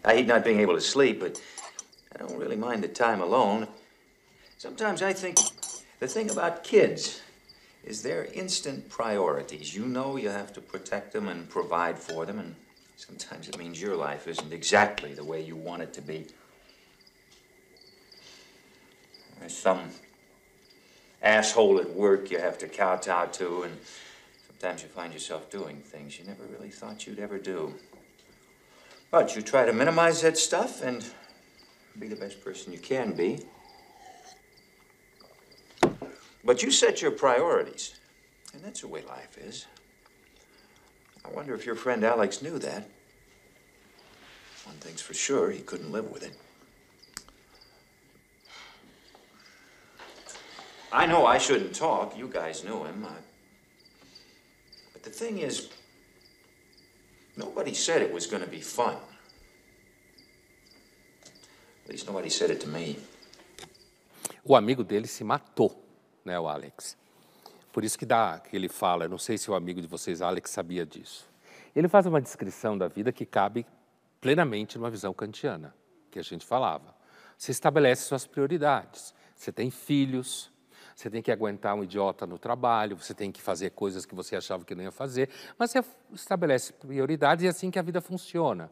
I 0.06 0.16
hate 0.16 0.28
not 0.28 0.44
being 0.44 0.60
able 0.60 0.76
to 0.76 0.82
sleep, 0.82 1.22
but 1.22 1.42
I 2.14 2.20
don't 2.20 2.38
really 2.38 2.58
mind 2.58 2.84
the 2.84 2.90
time 2.90 3.22
alone. 3.22 3.68
Sometimes 4.58 5.02
I 5.02 5.14
think 5.14 5.38
the 6.00 6.08
thing 6.08 6.30
about 6.30 6.64
kids 6.64 7.22
is 7.86 8.02
their 8.02 8.26
instant 8.26 8.90
priorities. 8.90 9.76
You 9.76 9.86
know 9.86 10.18
you 10.18 10.30
have 10.30 10.54
to 10.54 10.62
protect 10.62 11.14
them 11.14 11.28
and 11.30 11.50
provide 11.50 11.98
for 11.98 12.26
them, 12.26 12.40
and 12.40 12.56
sometimes 12.98 13.48
it 13.48 13.58
means 13.58 13.82
your 13.82 13.96
life 13.96 14.28
isn't 14.28 14.52
exactly 14.52 15.14
the 15.14 15.24
way 15.24 15.42
you 15.42 15.56
want 15.56 15.82
it 15.82 15.94
to 15.94 16.02
be. 16.02 16.28
There's 19.40 19.58
some 19.58 19.90
asshole 21.22 21.80
at 21.80 21.90
work 21.94 22.30
you 22.32 22.40
have 22.40 22.58
to 22.60 22.68
kowtow 22.68 23.26
to, 23.26 23.64
and 23.64 23.78
sometimes 24.48 24.84
you 24.84 24.90
find 24.90 25.14
yourself 25.14 25.50
doing 25.50 25.78
things 25.78 26.20
you 26.20 26.26
never 26.26 26.44
really 26.44 26.70
thought 26.70 27.08
you'd 27.08 27.20
ever 27.20 27.38
do. 27.38 27.74
But 29.14 29.36
you 29.36 29.44
try 29.44 29.64
to 29.64 29.74
minimize 29.74 30.24
that 30.24 30.40
stuff 30.40 30.82
and 30.82 31.06
be 32.00 32.08
the 32.08 32.16
best 32.16 32.44
person 32.44 32.74
you 32.74 32.80
can 32.80 33.14
be. 33.14 33.42
But 36.44 36.64
you 36.64 36.72
set 36.72 37.00
your 37.00 37.12
priorities, 37.12 37.94
and 38.56 38.64
that's 38.64 38.82
the 38.82 38.88
way 38.88 39.04
life 39.04 39.38
is. 39.38 39.68
I 41.24 41.30
wonder 41.30 41.54
if 41.54 41.64
your 41.64 41.76
friend 41.76 42.04
Alex 42.04 42.42
knew 42.42 42.58
that. 42.58 42.90
One 44.66 44.78
thing's 44.78 45.04
for 45.04 45.14
sure, 45.14 45.52
he 45.52 45.60
couldn't 45.60 45.92
live 45.92 46.10
with 46.10 46.24
it. 46.24 46.36
I 50.92 51.06
know 51.06 51.28
I 51.28 51.38
shouldn't 51.38 51.76
talk. 51.76 52.18
You 52.18 52.28
guys 52.28 52.64
knew 52.64 52.84
him. 52.84 53.06
I... 53.08 53.14
But 54.92 55.04
the 55.04 55.12
thing 55.12 55.38
is, 55.38 55.70
nobody 57.38 57.74
said 57.76 58.02
it 58.02 58.12
was 58.12 58.26
going 58.26 58.44
to 58.44 58.50
be 58.50 58.60
fun. 58.60 58.98
O 64.44 64.56
amigo 64.56 64.84
dele 64.84 65.08
se 65.08 65.24
matou. 65.24 65.82
né, 66.26 66.40
o 66.40 66.48
Alex. 66.48 66.98
Por 67.72 67.84
isso 67.84 67.98
que 67.98 68.06
dá, 68.06 68.40
que 68.40 68.56
ele 68.56 68.70
fala, 68.70 69.08
não 69.08 69.18
sei 69.18 69.38
se 69.38 69.50
o 69.52 69.56
amigo 69.56 69.82
de 69.82 69.88
vocês, 69.88 70.22
Alex, 70.22 70.52
sabia 70.52 70.86
disso. 70.86 71.28
Ele 71.76 71.88
faz 71.88 72.06
uma 72.06 72.22
descrição 72.22 72.78
da 72.78 72.88
vida 72.88 73.12
que 73.12 73.26
cabe 73.26 73.66
plenamente 74.22 74.78
numa 74.78 74.90
visão 74.90 75.14
kantiana, 75.14 75.76
que 76.10 76.20
a 76.20 76.22
gente 76.22 76.46
falava. 76.46 76.96
Você 77.38 77.52
estabelece 77.52 78.04
suas 78.04 78.26
prioridades. 78.26 79.14
Você 79.36 79.52
tem 79.52 79.70
filhos, 79.70 80.52
você 80.96 81.10
tem 81.10 81.22
que 81.22 81.32
aguentar 81.32 81.76
um 81.76 81.84
idiota 81.84 82.26
no 82.26 82.38
trabalho, 82.38 82.96
você 82.96 83.14
tem 83.14 83.32
que 83.32 83.42
fazer 83.42 83.72
coisas 83.72 84.06
que 84.06 84.16
você 84.16 84.36
achava 84.36 84.64
que 84.64 84.76
não 84.76 84.84
ia 84.84 84.92
fazer, 84.92 85.30
mas 85.58 85.72
você 85.72 85.84
estabelece 86.14 86.72
prioridades 86.74 87.44
e 87.44 87.48
é 87.48 87.50
assim 87.50 87.72
que 87.72 87.80
a 87.80 87.82
vida 87.82 88.00
funciona. 88.00 88.72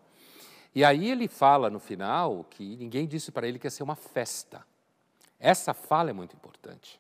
E 0.74 0.86
aí 0.86 1.10
ele 1.10 1.28
fala 1.28 1.70
no 1.70 1.80
final 1.80 2.46
que 2.50 2.78
ninguém 2.78 3.06
disse 3.06 3.32
para 3.32 3.48
ele 3.48 3.60
que 3.60 3.68
ia 3.68 3.72
ser 3.72 3.84
uma 3.84 3.96
festa. 3.96 4.66
Essa 5.40 5.74
fala 5.74 6.12
é 6.12 6.14
muito 6.14 6.36
importante. 6.36 7.00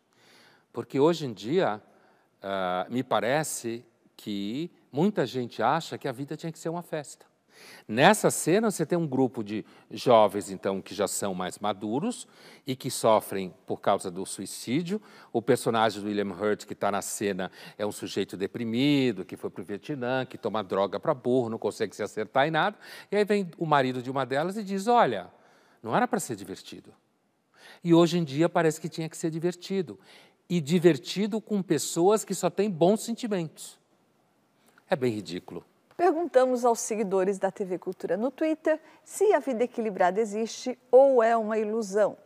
Porque 0.74 1.00
hoje 1.00 1.26
em 1.26 1.34
dia, 1.34 1.82
uh, 2.42 2.92
me 2.92 3.04
parece 3.04 3.86
que 4.18 4.70
muita 4.92 5.26
gente 5.26 5.64
acha 5.64 5.98
que 5.98 6.08
a 6.08 6.12
vida 6.12 6.36
tinha 6.36 6.52
que 6.52 6.60
ser 6.60 6.70
uma 6.70 6.82
festa. 6.82 7.26
Nessa 7.88 8.32
cena, 8.32 8.72
você 8.72 8.86
tem 8.86 8.98
um 8.98 9.08
grupo 9.08 9.44
de 9.44 9.66
jovens, 9.90 10.50
então, 10.50 10.82
que 10.82 10.96
já 10.96 11.08
são 11.08 11.34
mais 11.34 11.60
maduros 11.60 12.28
e 12.66 12.76
que 12.76 12.90
sofrem 12.90 13.54
por 13.66 13.82
causa 13.82 14.10
do 14.10 14.26
suicídio. 14.26 15.02
O 15.34 15.42
personagem 15.42 16.02
do 16.02 16.08
William 16.08 16.34
Hurt, 16.34 16.66
que 16.66 16.74
está 16.74 16.92
na 16.92 17.02
cena, 17.02 17.52
é 17.78 17.86
um 17.86 17.92
sujeito 17.92 18.38
deprimido, 18.38 19.26
que 19.26 19.36
foi 19.36 19.50
para 19.50 19.62
o 19.62 19.66
Vietnã, 19.66 20.26
que 20.26 20.38
toma 20.38 20.64
droga 20.64 21.00
para 21.00 21.14
burro, 21.14 21.50
não 21.50 21.58
consegue 21.58 21.96
se 21.96 22.04
acertar 22.04 22.48
em 22.48 22.52
nada. 22.52 22.78
E 23.12 23.16
aí 23.16 23.26
vem 23.26 23.52
o 23.58 23.66
marido 23.66 24.02
de 24.02 24.10
uma 24.10 24.26
delas 24.26 24.58
e 24.58 24.64
diz: 24.64 24.88
Olha, 24.88 25.30
não 25.82 25.96
era 25.96 26.08
para 26.08 26.20
ser 26.20 26.36
divertido. 26.36 26.94
E 27.84 27.94
hoje 27.94 28.18
em 28.18 28.24
dia 28.24 28.48
parece 28.48 28.80
que 28.80 28.88
tinha 28.88 29.10
que 29.10 29.18
ser 29.18 29.30
divertido. 29.32 30.00
E 30.50 30.60
divertido 30.60 31.40
com 31.42 31.62
pessoas 31.62 32.24
que 32.24 32.36
só 32.36 32.50
têm 32.50 32.70
bons 32.70 33.02
sentimentos. 33.02 33.80
É 34.90 34.96
bem 34.96 35.14
ridículo. 35.14 35.66
Perguntamos 36.02 36.66
aos 36.66 36.80
seguidores 36.80 37.38
da 37.38 37.52
TV 37.52 37.78
Cultura 37.78 38.18
no 38.18 38.32
Twitter 38.32 38.82
se 39.06 39.32
a 39.36 39.40
vida 39.40 39.66
equilibrada 39.66 40.20
existe 40.20 40.76
ou 40.90 41.22
é 41.22 41.38
uma 41.38 41.60
ilusão. 41.60 42.18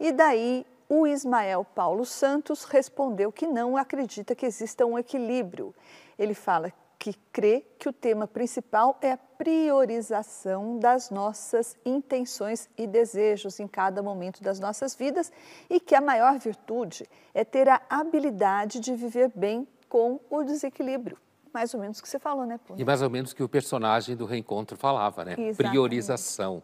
E 0.00 0.10
daí 0.10 0.64
o 0.88 1.06
Ismael 1.06 1.62
Paulo 1.62 2.06
Santos 2.06 2.64
respondeu 2.64 3.30
que 3.30 3.46
não 3.46 3.76
acredita 3.76 4.34
que 4.34 4.46
exista 4.46 4.86
um 4.86 4.98
equilíbrio. 4.98 5.74
Ele 6.18 6.32
fala 6.32 6.72
que 6.98 7.12
crê 7.30 7.66
que 7.78 7.86
o 7.86 7.92
tema 7.92 8.26
principal 8.26 8.96
é 9.02 9.12
a 9.12 9.18
priorização 9.18 10.78
das 10.78 11.10
nossas 11.10 11.76
intenções 11.84 12.66
e 12.78 12.86
desejos 12.86 13.60
em 13.60 13.68
cada 13.68 14.02
momento 14.02 14.42
das 14.42 14.58
nossas 14.58 14.94
vidas 14.94 15.30
e 15.68 15.78
que 15.78 15.94
a 15.94 16.00
maior 16.00 16.38
virtude 16.38 17.06
é 17.34 17.44
ter 17.44 17.68
a 17.68 17.82
habilidade 17.90 18.80
de 18.80 18.94
viver 18.94 19.30
bem 19.34 19.68
com 19.86 20.18
o 20.30 20.42
desequilíbrio 20.42 21.18
mais 21.52 21.74
ou 21.74 21.80
menos 21.80 21.98
o 21.98 22.02
que 22.02 22.08
você 22.08 22.18
falou, 22.18 22.46
né, 22.46 22.58
Puna? 22.58 22.80
E 22.80 22.84
mais 22.84 23.02
ou 23.02 23.10
menos 23.10 23.32
o 23.32 23.36
que 23.36 23.42
o 23.42 23.48
personagem 23.48 24.16
do 24.16 24.24
reencontro 24.24 24.76
falava, 24.76 25.24
né? 25.24 25.32
Exatamente. 25.32 25.56
Priorização. 25.56 26.62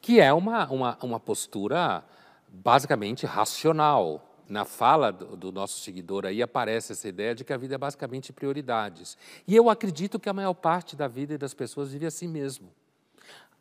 Que 0.00 0.20
é 0.20 0.32
uma, 0.32 0.70
uma, 0.70 0.98
uma 1.02 1.20
postura 1.20 2.04
basicamente 2.48 3.26
racional. 3.26 4.28
Na 4.48 4.64
fala 4.66 5.10
do, 5.10 5.36
do, 5.36 5.52
nosso 5.52 5.80
seguidor 5.80 6.26
aí 6.26 6.42
aparece 6.42 6.92
essa 6.92 7.08
ideia 7.08 7.34
de 7.34 7.42
que 7.42 7.52
a 7.52 7.56
vida 7.56 7.76
é 7.76 7.78
basicamente 7.78 8.32
prioridades. 8.32 9.16
E 9.46 9.56
eu 9.56 9.70
acredito 9.70 10.18
que 10.18 10.28
a 10.28 10.32
maior 10.32 10.52
parte 10.52 10.94
da 10.94 11.08
vida 11.08 11.38
das 11.38 11.54
pessoas 11.54 11.92
vive 11.92 12.04
assim 12.04 12.28
mesmo. 12.28 12.70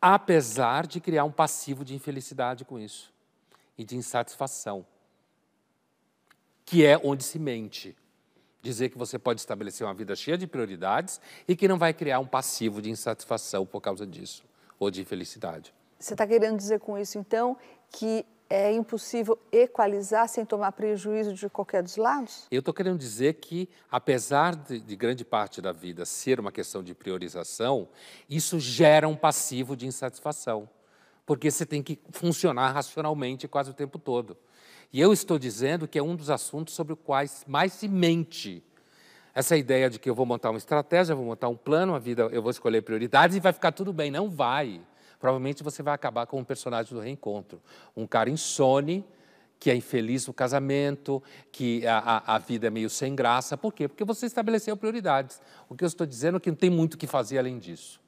Apesar 0.02 0.88
de 0.88 1.00
criar 1.00 1.24
um 1.24 1.32
passivo 1.32 1.86
de 1.86 1.96
infelicidade 1.96 2.66
com 2.66 2.78
isso 2.78 3.14
e 3.78 3.86
de 3.86 3.96
insatisfação. 3.96 4.86
Que 6.66 6.86
é 6.86 7.00
onde 7.02 7.24
se 7.24 7.40
mente 7.40 7.96
dizer 8.62 8.90
que 8.90 8.98
você 8.98 9.18
pode 9.18 9.40
estabelecer 9.40 9.86
uma 9.86 9.94
vida 9.94 10.16
cheia 10.16 10.38
de 10.38 10.48
prioridades 10.48 11.20
e 11.48 11.56
que 11.56 11.68
não 11.68 11.78
vai 11.78 11.94
criar 11.94 12.20
um 12.20 12.28
passivo 12.28 12.82
de 12.82 12.90
insatisfação 12.90 13.66
por 13.66 13.82
causa 13.82 14.06
disso 14.06 14.44
ou 14.80 14.90
de 14.90 15.02
infelicidade. 15.02 15.74
Você 16.00 16.14
está 16.14 16.26
querendo 16.26 16.58
dizer 16.58 16.80
com 16.80 16.98
isso, 16.98 17.18
então, 17.18 17.56
que 17.92 18.26
é 18.50 18.72
impossível 18.74 19.40
equalizar 19.50 20.28
sem 20.28 20.44
tomar 20.44 20.74
prejuízo 20.74 21.34
de 21.34 21.48
qualquer 21.50 21.82
dos 21.82 21.96
lados? 21.96 22.48
Eu 22.52 22.60
estou 22.60 22.74
querendo 22.74 22.98
dizer 22.98 23.36
que, 23.36 23.70
apesar 23.90 24.56
de, 24.56 24.80
de, 24.80 24.96
grande 24.96 25.24
parte 25.24 25.62
da 25.62 25.72
vida 25.72 26.06
ser 26.06 26.38
uma 26.38 26.52
questão 26.52 26.84
de 26.84 26.94
priorização, 26.94 27.88
isso 28.30 28.60
gera 28.60 29.08
um 29.08 29.16
passivo 29.16 29.74
de 29.74 29.88
insatisfação, 29.88 30.68
porque 31.26 31.50
você 31.50 31.66
tem 31.66 31.82
que 31.82 31.98
funcionar 32.10 32.72
racionalmente 32.72 33.48
quase 33.48 33.70
o 33.70 33.74
tempo 33.74 33.98
todo. 33.98 34.36
E 34.94 35.00
eu 35.00 35.14
estou 35.14 35.40
dizendo 35.40 35.88
que 35.88 35.98
é 35.98 36.04
um 36.04 36.16
dos 36.16 36.30
assuntos 36.30 36.74
sobre 36.74 36.94
os 36.94 37.00
quais 37.04 37.46
mais 37.48 37.72
se 37.74 37.88
mente. 37.88 38.64
Essa 39.34 39.56
ideia 39.56 39.90
de 39.90 39.98
que 39.98 40.10
eu 40.10 40.16
vou 40.16 40.26
montar 40.26 40.50
uma 40.50 40.58
estratégia, 40.58 41.16
vou 41.16 41.26
montar 41.26 41.48
um 41.48 41.56
plano, 41.56 41.96
a 41.96 42.00
vida, 42.00 42.24
eu 42.32 42.42
vou 42.42 42.52
escolher 42.52 42.82
prioridades 42.82 43.38
e 43.38 43.40
vai 43.40 43.54
ficar 43.54 43.72
tudo 43.72 43.94
bem. 43.94 44.12
Não 44.12 44.30
vai. 44.30 44.82
Provavelmente 45.20 45.64
você 45.64 45.82
vai 45.82 45.94
acabar 45.94 46.26
com 46.26 46.40
um 46.40 46.44
personagem 46.44 46.94
do 46.94 47.00
reencontro. 47.00 47.62
Um 47.96 48.06
cara 48.06 48.30
insone, 48.30 49.06
que 49.58 49.72
é 49.72 49.76
infeliz 49.76 50.28
no 50.28 50.34
casamento, 50.34 51.24
que 51.52 51.88
a, 51.88 52.24
a, 52.26 52.38
vida 52.40 52.68
é 52.68 52.70
meio 52.70 52.90
sem 52.90 53.16
graça. 53.16 53.56
Por 53.56 53.72
quê? 53.72 53.88
Porque 53.88 54.04
você 54.04 54.26
estabeleceu 54.26 54.76
prioridades. 54.76 55.40
O 55.70 55.76
que 55.76 55.86
eu 55.86 55.88
estou 55.88 56.06
dizendo 56.06 56.38
é 56.38 56.40
que 56.42 56.50
não 56.50 56.58
tem 56.58 56.70
muito 56.70 56.96
o 56.96 56.98
que 56.98 57.08
fazer 57.08 57.38
além 57.38 57.58
disso. 57.58 58.02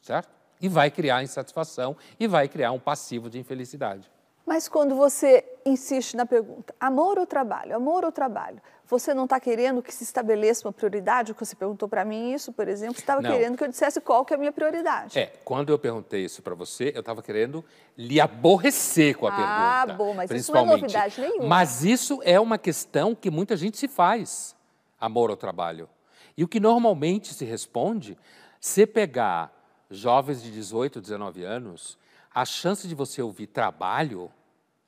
Certo? 0.00 0.30
E 0.60 0.68
vai 0.68 0.90
criar 0.90 1.22
insatisfação 1.22 1.96
e 2.18 2.26
vai 2.26 2.48
criar 2.48 2.72
um 2.72 2.80
passivo 2.80 3.30
de 3.30 3.38
infelicidade. 3.38 4.10
Mas 4.46 4.68
quando 4.68 4.94
você 4.94 5.44
insiste 5.64 6.16
na 6.16 6.26
pergunta, 6.26 6.74
amor 6.80 7.18
ou 7.18 7.26
trabalho, 7.26 7.76
amor 7.76 8.04
ou 8.04 8.10
trabalho, 8.10 8.60
você 8.86 9.14
não 9.14 9.24
está 9.24 9.38
querendo 9.38 9.80
que 9.80 9.94
se 9.94 10.02
estabeleça 10.02 10.66
uma 10.66 10.72
prioridade? 10.72 11.32
Você 11.38 11.54
perguntou 11.54 11.88
para 11.88 12.04
mim 12.04 12.32
isso, 12.32 12.52
por 12.52 12.66
exemplo, 12.66 12.96
você 12.96 13.02
estava 13.02 13.22
querendo 13.22 13.56
que 13.56 13.62
eu 13.62 13.68
dissesse 13.68 14.00
qual 14.00 14.24
que 14.24 14.34
é 14.34 14.36
a 14.36 14.38
minha 14.38 14.50
prioridade. 14.50 15.16
É, 15.16 15.32
quando 15.44 15.70
eu 15.70 15.78
perguntei 15.78 16.24
isso 16.24 16.42
para 16.42 16.56
você, 16.56 16.90
eu 16.92 17.00
estava 17.00 17.22
querendo 17.22 17.64
lhe 17.96 18.20
aborrecer 18.20 19.16
com 19.16 19.28
a 19.28 19.30
ah, 19.30 19.36
pergunta. 19.36 19.92
Ah, 19.92 19.96
bom, 19.96 20.14
mas 20.14 20.30
isso 20.32 20.52
não 20.52 20.62
é 20.62 20.66
novidade 20.66 21.20
nenhuma. 21.20 21.46
Mas 21.46 21.84
isso 21.84 22.20
é 22.24 22.40
uma 22.40 22.58
questão 22.58 23.14
que 23.14 23.30
muita 23.30 23.56
gente 23.56 23.78
se 23.78 23.86
faz, 23.86 24.56
amor 25.00 25.30
ou 25.30 25.36
trabalho. 25.36 25.88
E 26.36 26.42
o 26.42 26.48
que 26.48 26.58
normalmente 26.58 27.32
se 27.32 27.44
responde, 27.44 28.18
se 28.60 28.86
pegar 28.86 29.52
jovens 29.88 30.42
de 30.42 30.50
18, 30.50 31.00
19 31.00 31.44
anos, 31.44 31.96
a 32.32 32.44
chance 32.44 32.86
de 32.86 32.94
você 32.94 33.20
ouvir 33.20 33.48
trabalho 33.48 34.30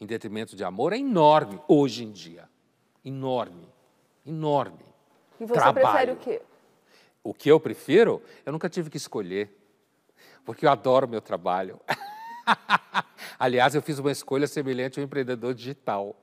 em 0.00 0.06
detrimento 0.06 0.54
de 0.56 0.64
amor 0.64 0.92
é 0.92 0.98
enorme 0.98 1.60
hoje 1.66 2.04
em 2.04 2.12
dia. 2.12 2.48
Enorme. 3.04 3.68
Enorme. 4.24 4.84
E 5.40 5.44
você 5.44 5.54
Trabalho. 5.54 5.86
prefere 5.86 6.12
o 6.12 6.16
quê? 6.16 6.42
O 7.22 7.34
que 7.34 7.48
eu 7.48 7.58
prefiro? 7.58 8.22
Eu 8.44 8.52
nunca 8.52 8.68
tive 8.68 8.90
que 8.90 8.96
escolher. 8.96 9.50
Porque 10.44 10.66
eu 10.66 10.70
adoro 10.70 11.08
meu 11.08 11.20
trabalho. 11.20 11.80
Aliás, 13.38 13.74
eu 13.74 13.82
fiz 13.82 13.98
uma 13.98 14.10
escolha 14.10 14.46
semelhante 14.46 14.98
ao 14.98 15.04
empreendedor 15.04 15.54
digital. 15.54 16.16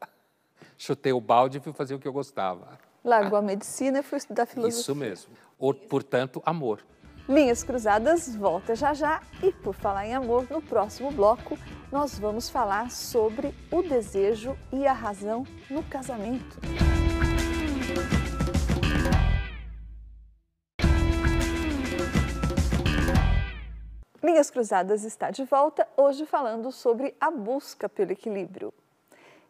Chutei 0.78 1.12
o 1.12 1.20
balde 1.22 1.58
e 1.58 1.62
fui 1.62 1.74
fazer 1.74 1.96
o 1.96 2.00
que 2.00 2.08
eu 2.08 2.14
gostava. 2.14 2.80
Largou 3.04 3.38
a 3.38 3.42
medicina 3.42 4.00
e 4.00 4.04
foi 4.04 4.18
estudar 4.18 4.46
filosofia. 4.46 4.82
Isso 4.82 4.96
mesmo. 4.96 5.34
Portanto, 5.90 6.42
amor. 6.46 6.86
Linhas 7.30 7.62
Cruzadas 7.62 8.36
volta 8.36 8.74
já 8.74 8.92
já 8.92 9.22
e 9.44 9.52
por 9.52 9.76
falar 9.76 10.08
em 10.08 10.16
amor, 10.16 10.50
no 10.50 10.64
próximo 10.64 11.12
bloco 11.12 11.60
nós 11.92 12.18
vamos 12.18 12.50
falar 12.50 12.90
sobre 12.90 13.54
o 13.70 13.84
desejo 13.84 14.58
e 14.74 14.88
a 14.88 14.94
razão 14.94 15.46
no 15.70 15.84
casamento. 15.84 16.60
Linhas 24.24 24.50
Cruzadas 24.50 25.04
está 25.04 25.30
de 25.30 25.44
volta, 25.44 25.88
hoje 25.96 26.26
falando 26.26 26.72
sobre 26.72 27.16
a 27.22 27.30
busca 27.30 27.88
pelo 27.88 28.12
equilíbrio. 28.12 28.74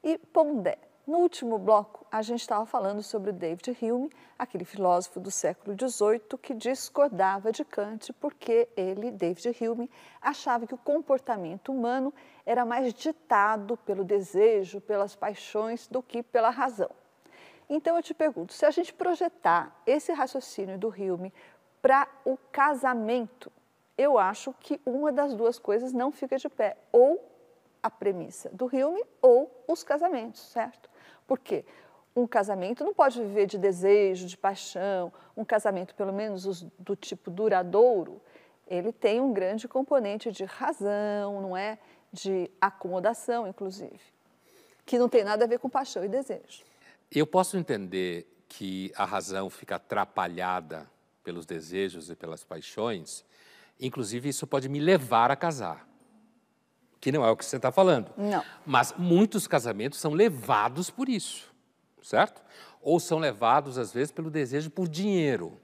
E 0.04 0.18
Pondé, 0.18 0.78
no 1.10 1.18
último 1.18 1.58
bloco, 1.58 2.06
a 2.12 2.22
gente 2.22 2.42
estava 2.42 2.68
falando 2.68 3.02
sobre 3.02 3.32
David 3.32 3.76
Hume, 3.82 4.12
aquele 4.38 4.64
filósofo 4.64 5.20
do 5.20 5.32
século 5.32 5.76
XVIII 5.76 6.38
que 6.40 6.54
discordava 6.54 7.52
de 7.52 7.66
Kant 7.66 8.14
porque 8.14 8.70
ele, 8.78 9.10
David 9.10 9.58
Hume, 9.60 9.90
achava 10.22 10.68
que 10.68 10.74
o 10.76 10.78
comportamento 10.78 11.72
humano 11.72 12.14
era 12.46 12.64
mais 12.64 12.94
ditado 12.94 13.76
pelo 13.78 14.04
desejo, 14.04 14.80
pelas 14.80 15.16
paixões, 15.16 15.88
do 15.88 16.04
que 16.04 16.22
pela 16.22 16.52
razão. 16.52 16.92
Então 17.68 17.96
eu 17.96 18.04
te 18.04 18.14
pergunto, 18.14 18.54
se 18.54 18.66
a 18.66 18.72
gente 18.72 18.94
projetar 18.94 19.82
esse 19.88 20.14
raciocínio 20.14 20.78
do 20.78 20.90
Hume 20.90 21.34
para 21.82 22.08
o 22.24 22.38
casamento, 22.52 23.52
eu 23.98 24.20
acho 24.20 24.54
que 24.60 24.80
uma 24.86 25.12
das 25.12 25.34
duas 25.34 25.58
coisas 25.58 25.92
não 25.92 26.12
fica 26.12 26.38
de 26.38 26.48
pé, 26.50 26.78
ou 26.92 27.20
a 27.82 27.90
premissa 27.90 28.50
do 28.50 28.66
Hume 28.66 29.04
ou 29.22 29.64
os 29.68 29.84
casamentos, 29.84 30.42
certo? 30.42 30.89
Por 31.30 31.38
quê? 31.38 31.64
Um 32.16 32.26
casamento 32.26 32.84
não 32.84 32.92
pode 32.92 33.22
viver 33.22 33.46
de 33.46 33.60
desejo, 33.60 34.26
de 34.26 34.36
paixão. 34.36 35.14
Um 35.38 35.46
casamento, 35.46 35.94
pelo 35.94 36.12
menos 36.12 36.66
do 36.80 36.96
tipo 36.96 37.30
duradouro, 37.30 38.20
ele 38.68 38.92
tem 38.92 39.22
um 39.22 39.32
grande 39.32 39.68
componente 39.68 40.32
de 40.32 40.44
razão, 40.44 41.40
não 41.40 41.56
é? 41.56 41.78
De 42.12 42.50
acomodação, 42.60 43.48
inclusive, 43.48 44.02
que 44.88 44.98
não 44.98 45.08
tem 45.08 45.24
nada 45.24 45.46
a 45.46 45.48
ver 45.48 45.60
com 45.60 45.70
paixão 45.70 46.04
e 46.04 46.08
desejo. 46.08 46.64
Eu 47.12 47.28
posso 47.28 47.58
entender 47.58 48.28
que 48.48 48.92
a 48.96 49.06
razão 49.06 49.52
fica 49.52 49.76
atrapalhada 49.76 50.90
pelos 51.24 51.46
desejos 51.46 52.10
e 52.10 52.16
pelas 52.16 52.44
paixões, 52.44 53.24
inclusive 53.80 54.30
isso 54.30 54.48
pode 54.48 54.68
me 54.68 54.80
levar 54.80 55.30
a 55.30 55.36
casar 55.36 55.89
que 57.00 57.12
não 57.12 57.26
é 57.26 57.32
o 57.32 57.38
que 57.38 57.46
você 57.46 57.56
está 57.56 57.72
falando. 57.72 58.12
Não. 58.18 58.44
Mas 58.66 58.94
muitos 58.98 59.48
casamentos 59.48 60.00
são 60.00 60.12
levados 60.14 60.90
por 60.90 61.08
isso, 61.08 61.54
certo? 62.02 62.42
Ou 62.82 63.00
são 63.00 63.20
levados, 63.20 63.78
às 63.78 63.94
vezes, 63.94 64.12
pelo 64.12 64.30
desejo 64.30 64.70
por 64.70 64.88
dinheiro, 64.88 65.58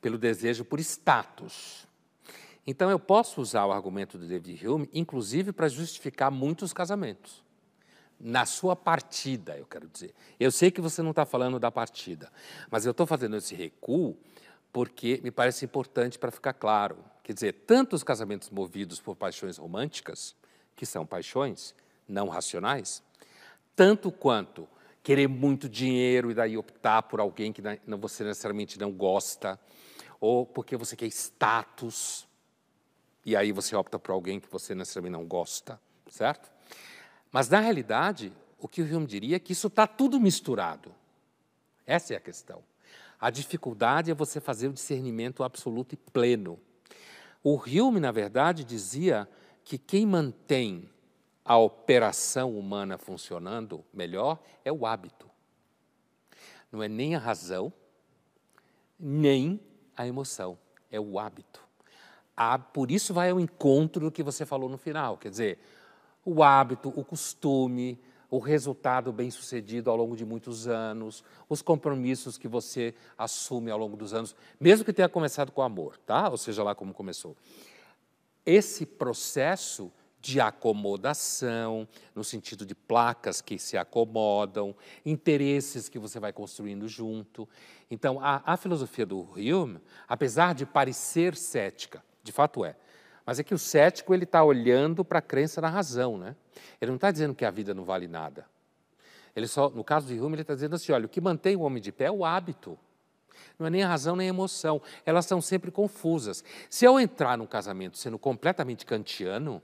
pelo 0.00 0.18
desejo 0.18 0.64
por 0.64 0.80
status. 0.80 1.86
Então, 2.66 2.90
eu 2.90 2.98
posso 2.98 3.40
usar 3.40 3.66
o 3.66 3.72
argumento 3.72 4.16
do 4.16 4.26
David 4.26 4.66
Hume, 4.66 4.88
inclusive, 4.92 5.52
para 5.52 5.68
justificar 5.68 6.30
muitos 6.30 6.72
casamentos. 6.72 7.44
Na 8.18 8.46
sua 8.46 8.74
partida, 8.74 9.56
eu 9.58 9.66
quero 9.66 9.88
dizer. 9.88 10.14
Eu 10.40 10.50
sei 10.50 10.70
que 10.70 10.80
você 10.80 11.02
não 11.02 11.10
está 11.10 11.26
falando 11.26 11.58
da 11.58 11.70
partida, 11.70 12.32
mas 12.70 12.86
eu 12.86 12.92
estou 12.92 13.06
fazendo 13.06 13.36
esse 13.36 13.54
recuo 13.54 14.16
porque 14.72 15.20
me 15.22 15.30
parece 15.30 15.64
importante 15.64 16.18
para 16.18 16.30
ficar 16.30 16.54
claro 16.54 17.04
Quer 17.24 17.32
dizer, 17.32 17.52
tanto 17.66 17.96
os 17.96 18.04
casamentos 18.04 18.50
movidos 18.50 19.00
por 19.00 19.16
paixões 19.16 19.56
românticas, 19.56 20.36
que 20.76 20.84
são 20.84 21.06
paixões 21.06 21.74
não 22.06 22.28
racionais, 22.28 23.02
tanto 23.74 24.12
quanto 24.12 24.68
querer 25.02 25.26
muito 25.26 25.66
dinheiro 25.66 26.30
e 26.30 26.34
daí 26.34 26.56
optar 26.58 27.02
por 27.02 27.20
alguém 27.20 27.50
que 27.50 27.62
não, 27.86 27.96
você 27.98 28.22
necessariamente 28.24 28.78
não 28.78 28.92
gosta, 28.92 29.58
ou 30.20 30.44
porque 30.44 30.76
você 30.76 30.94
quer 30.94 31.06
status, 31.06 32.28
e 33.24 33.34
aí 33.34 33.52
você 33.52 33.74
opta 33.74 33.98
por 33.98 34.12
alguém 34.12 34.38
que 34.38 34.50
você 34.50 34.74
necessariamente 34.74 35.18
não 35.18 35.26
gosta, 35.26 35.80
certo? 36.10 36.52
Mas, 37.32 37.48
na 37.48 37.58
realidade, 37.58 38.32
o 38.58 38.68
que 38.68 38.82
o 38.82 38.84
Hume 38.84 39.06
diria 39.06 39.36
é 39.36 39.40
que 39.40 39.52
isso 39.52 39.68
está 39.68 39.86
tudo 39.86 40.20
misturado. 40.20 40.94
Essa 41.86 42.12
é 42.12 42.16
a 42.18 42.20
questão. 42.20 42.62
A 43.18 43.30
dificuldade 43.30 44.10
é 44.10 44.14
você 44.14 44.40
fazer 44.40 44.68
o 44.68 44.74
discernimento 44.74 45.42
absoluto 45.42 45.94
e 45.94 45.96
pleno. 45.96 46.60
O 47.42 47.56
Hume, 47.56 48.00
na 48.00 48.10
verdade, 48.10 48.64
dizia 48.64 49.28
que 49.64 49.76
quem 49.78 50.06
mantém 50.06 50.88
a 51.44 51.58
operação 51.58 52.58
humana 52.58 52.96
funcionando 52.96 53.84
melhor 53.92 54.38
é 54.64 54.72
o 54.72 54.86
hábito. 54.86 55.30
Não 56.72 56.82
é 56.82 56.88
nem 56.88 57.14
a 57.14 57.18
razão, 57.18 57.72
nem 58.98 59.60
a 59.96 60.06
emoção, 60.06 60.58
é 60.90 60.98
o 60.98 61.18
hábito. 61.18 61.62
Ah, 62.36 62.58
por 62.58 62.90
isso 62.90 63.12
vai 63.14 63.30
ao 63.30 63.38
encontro 63.38 64.06
do 64.06 64.10
que 64.10 64.22
você 64.22 64.44
falou 64.44 64.68
no 64.68 64.78
final, 64.78 65.16
quer 65.16 65.30
dizer, 65.30 65.58
o 66.24 66.42
hábito, 66.42 66.88
o 66.96 67.04
costume, 67.04 68.00
o 68.34 68.38
resultado 68.40 69.12
bem 69.12 69.30
sucedido 69.30 69.88
ao 69.88 69.96
longo 69.96 70.16
de 70.16 70.24
muitos 70.24 70.66
anos, 70.66 71.22
os 71.48 71.62
compromissos 71.62 72.36
que 72.36 72.48
você 72.48 72.92
assume 73.16 73.70
ao 73.70 73.78
longo 73.78 73.96
dos 73.96 74.12
anos, 74.12 74.34
mesmo 74.58 74.84
que 74.84 74.92
tenha 74.92 75.08
começado 75.08 75.52
com 75.52 75.62
amor, 75.62 75.96
tá? 75.98 76.28
Ou 76.28 76.36
seja 76.36 76.64
lá 76.64 76.74
como 76.74 76.92
começou. 76.92 77.36
Esse 78.44 78.84
processo 78.84 79.92
de 80.20 80.40
acomodação, 80.40 81.86
no 82.12 82.24
sentido 82.24 82.66
de 82.66 82.74
placas 82.74 83.40
que 83.40 83.56
se 83.56 83.76
acomodam, 83.76 84.74
interesses 85.06 85.88
que 85.88 85.98
você 85.98 86.18
vai 86.18 86.32
construindo 86.32 86.88
junto. 86.88 87.48
Então, 87.88 88.18
a, 88.20 88.42
a 88.44 88.56
filosofia 88.56 89.06
do 89.06 89.20
Hume, 89.20 89.78
apesar 90.08 90.56
de 90.56 90.66
parecer 90.66 91.36
cética, 91.36 92.02
de 92.20 92.32
fato 92.32 92.64
é, 92.64 92.74
mas 93.26 93.38
é 93.38 93.44
que 93.44 93.54
o 93.54 93.58
cético 93.58 94.12
ele 94.12 94.24
está 94.24 94.42
olhando 94.42 95.04
para 95.04 95.18
a 95.18 95.22
crença 95.22 95.60
na 95.60 95.68
razão, 95.68 96.18
né? 96.18 96.36
Ele 96.80 96.90
não 96.90 96.96
está 96.96 97.10
dizendo 97.10 97.34
que 97.34 97.44
a 97.44 97.50
vida 97.50 97.72
não 97.72 97.84
vale 97.84 98.06
nada. 98.06 98.46
Ele 99.34 99.46
só, 99.48 99.68
no 99.70 99.82
caso 99.82 100.06
de 100.06 100.20
Hume, 100.20 100.34
ele 100.34 100.42
está 100.42 100.54
dizendo 100.54 100.76
assim: 100.76 100.92
olha, 100.92 101.06
o 101.06 101.08
que 101.08 101.20
mantém 101.20 101.56
o 101.56 101.60
homem 101.60 101.82
de 101.82 101.90
pé 101.90 102.04
é 102.04 102.10
o 102.10 102.24
hábito. 102.24 102.78
Não 103.58 103.66
é 103.66 103.70
nem 103.70 103.82
a 103.82 103.88
razão 103.88 104.14
nem 104.16 104.28
a 104.28 104.30
emoção. 104.30 104.80
Elas 105.04 105.26
são 105.26 105.40
sempre 105.40 105.70
confusas. 105.70 106.44
Se 106.68 106.84
eu 106.84 106.98
entrar 107.00 107.36
num 107.36 107.46
casamento 107.46 107.98
sendo 107.98 108.18
completamente 108.18 108.84
kantiano, 108.84 109.62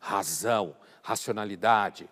razão, 0.00 0.76
racionalidade. 1.02 2.08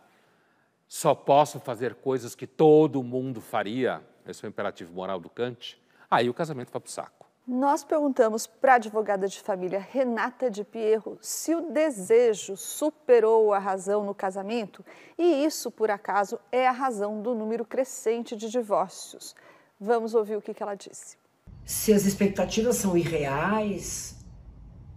Só 0.89 1.15
posso 1.15 1.59
fazer 1.59 1.97
coisas 1.97 2.35
que 2.35 2.47
todo 2.47 3.03
mundo 3.03 3.41
faria, 3.41 4.03
esse 4.27 4.45
é 4.45 4.49
o 4.49 4.51
imperativo 4.51 4.93
moral 4.93 5.19
do 5.19 5.29
Kant, 5.29 5.81
aí 6.09 6.31
o 6.31 6.35
casamento 6.35 6.71
vai 6.71 6.81
para 6.81 6.89
o 6.89 6.91
saco. 6.91 7.16
Nós 7.47 7.85
perguntamos 7.85 8.45
para 8.45 8.73
a 8.73 8.75
advogada 8.75 9.29
de 9.29 9.41
família 9.41 9.79
Renata 9.79 10.51
de 10.51 10.65
Pierro 10.65 11.17
se 11.21 11.55
o 11.55 11.71
desejo 11.71 12.57
superou 12.57 13.53
a 13.53 13.59
razão 13.61 14.05
no 14.05 14.13
casamento 14.13 14.85
e 15.17 15.45
isso, 15.45 15.71
por 15.71 15.89
acaso, 15.89 16.41
é 16.51 16.67
a 16.67 16.73
razão 16.73 17.23
do 17.23 17.37
número 17.37 17.65
crescente 17.65 18.35
de 18.35 18.51
divórcios. 18.51 19.33
Vamos 19.81 20.13
ouvir 20.13 20.35
o 20.35 20.43
que 20.43 20.61
ela 20.61 20.75
disse. 20.75 21.17
Se 21.65 21.93
as 21.93 22.05
expectativas 22.05 22.79
são 22.79 22.97
irreais 22.97 24.17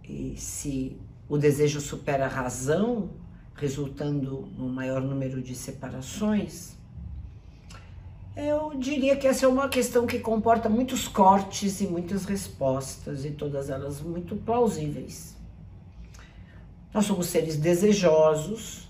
e 0.02 0.36
se 0.36 1.00
o 1.28 1.38
desejo 1.38 1.80
supera 1.80 2.24
a 2.24 2.28
razão, 2.28 3.10
resultando 3.54 4.48
no 4.58 4.68
maior 4.68 5.00
número 5.00 5.40
de 5.40 5.54
separações, 5.54 6.79
eu 8.40 8.74
diria 8.78 9.16
que 9.16 9.26
essa 9.26 9.46
é 9.46 9.48
uma 9.48 9.68
questão 9.68 10.06
que 10.06 10.18
comporta 10.18 10.68
muitos 10.68 11.06
cortes 11.06 11.80
e 11.80 11.86
muitas 11.86 12.24
respostas, 12.24 13.24
e 13.24 13.30
todas 13.30 13.70
elas 13.70 14.00
muito 14.00 14.34
plausíveis. 14.36 15.36
Nós 16.92 17.06
somos 17.06 17.26
seres 17.26 17.56
desejosos, 17.56 18.88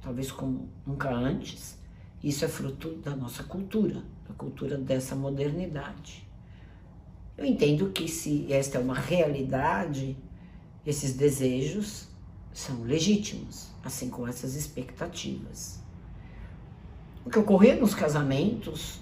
talvez 0.00 0.30
como 0.30 0.68
nunca 0.86 1.10
antes, 1.10 1.76
isso 2.22 2.44
é 2.44 2.48
fruto 2.48 2.96
da 2.96 3.16
nossa 3.16 3.42
cultura, 3.42 4.04
da 4.28 4.34
cultura 4.34 4.76
dessa 4.76 5.16
modernidade. 5.16 6.28
Eu 7.36 7.44
entendo 7.44 7.90
que 7.90 8.06
se 8.06 8.52
esta 8.52 8.78
é 8.78 8.80
uma 8.80 8.94
realidade, 8.94 10.16
esses 10.86 11.14
desejos 11.14 12.06
são 12.52 12.82
legítimos, 12.82 13.68
assim 13.82 14.10
como 14.10 14.28
essas 14.28 14.54
expectativas. 14.54 15.79
O 17.24 17.28
que 17.28 17.38
ocorria 17.38 17.76
nos 17.76 17.94
casamentos 17.94 18.98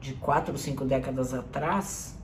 de 0.00 0.14
quatro 0.14 0.52
ou 0.52 0.58
cinco 0.58 0.84
décadas 0.84 1.34
atrás, 1.34 2.16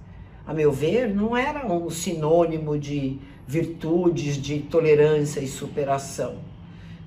a 0.46 0.54
meu 0.54 0.72
ver, 0.72 1.14
não 1.14 1.36
era 1.36 1.66
um 1.66 1.90
sinônimo 1.90 2.78
de 2.78 3.18
virtudes, 3.46 4.36
de 4.36 4.60
tolerância 4.60 5.40
e 5.40 5.46
superação. 5.46 6.38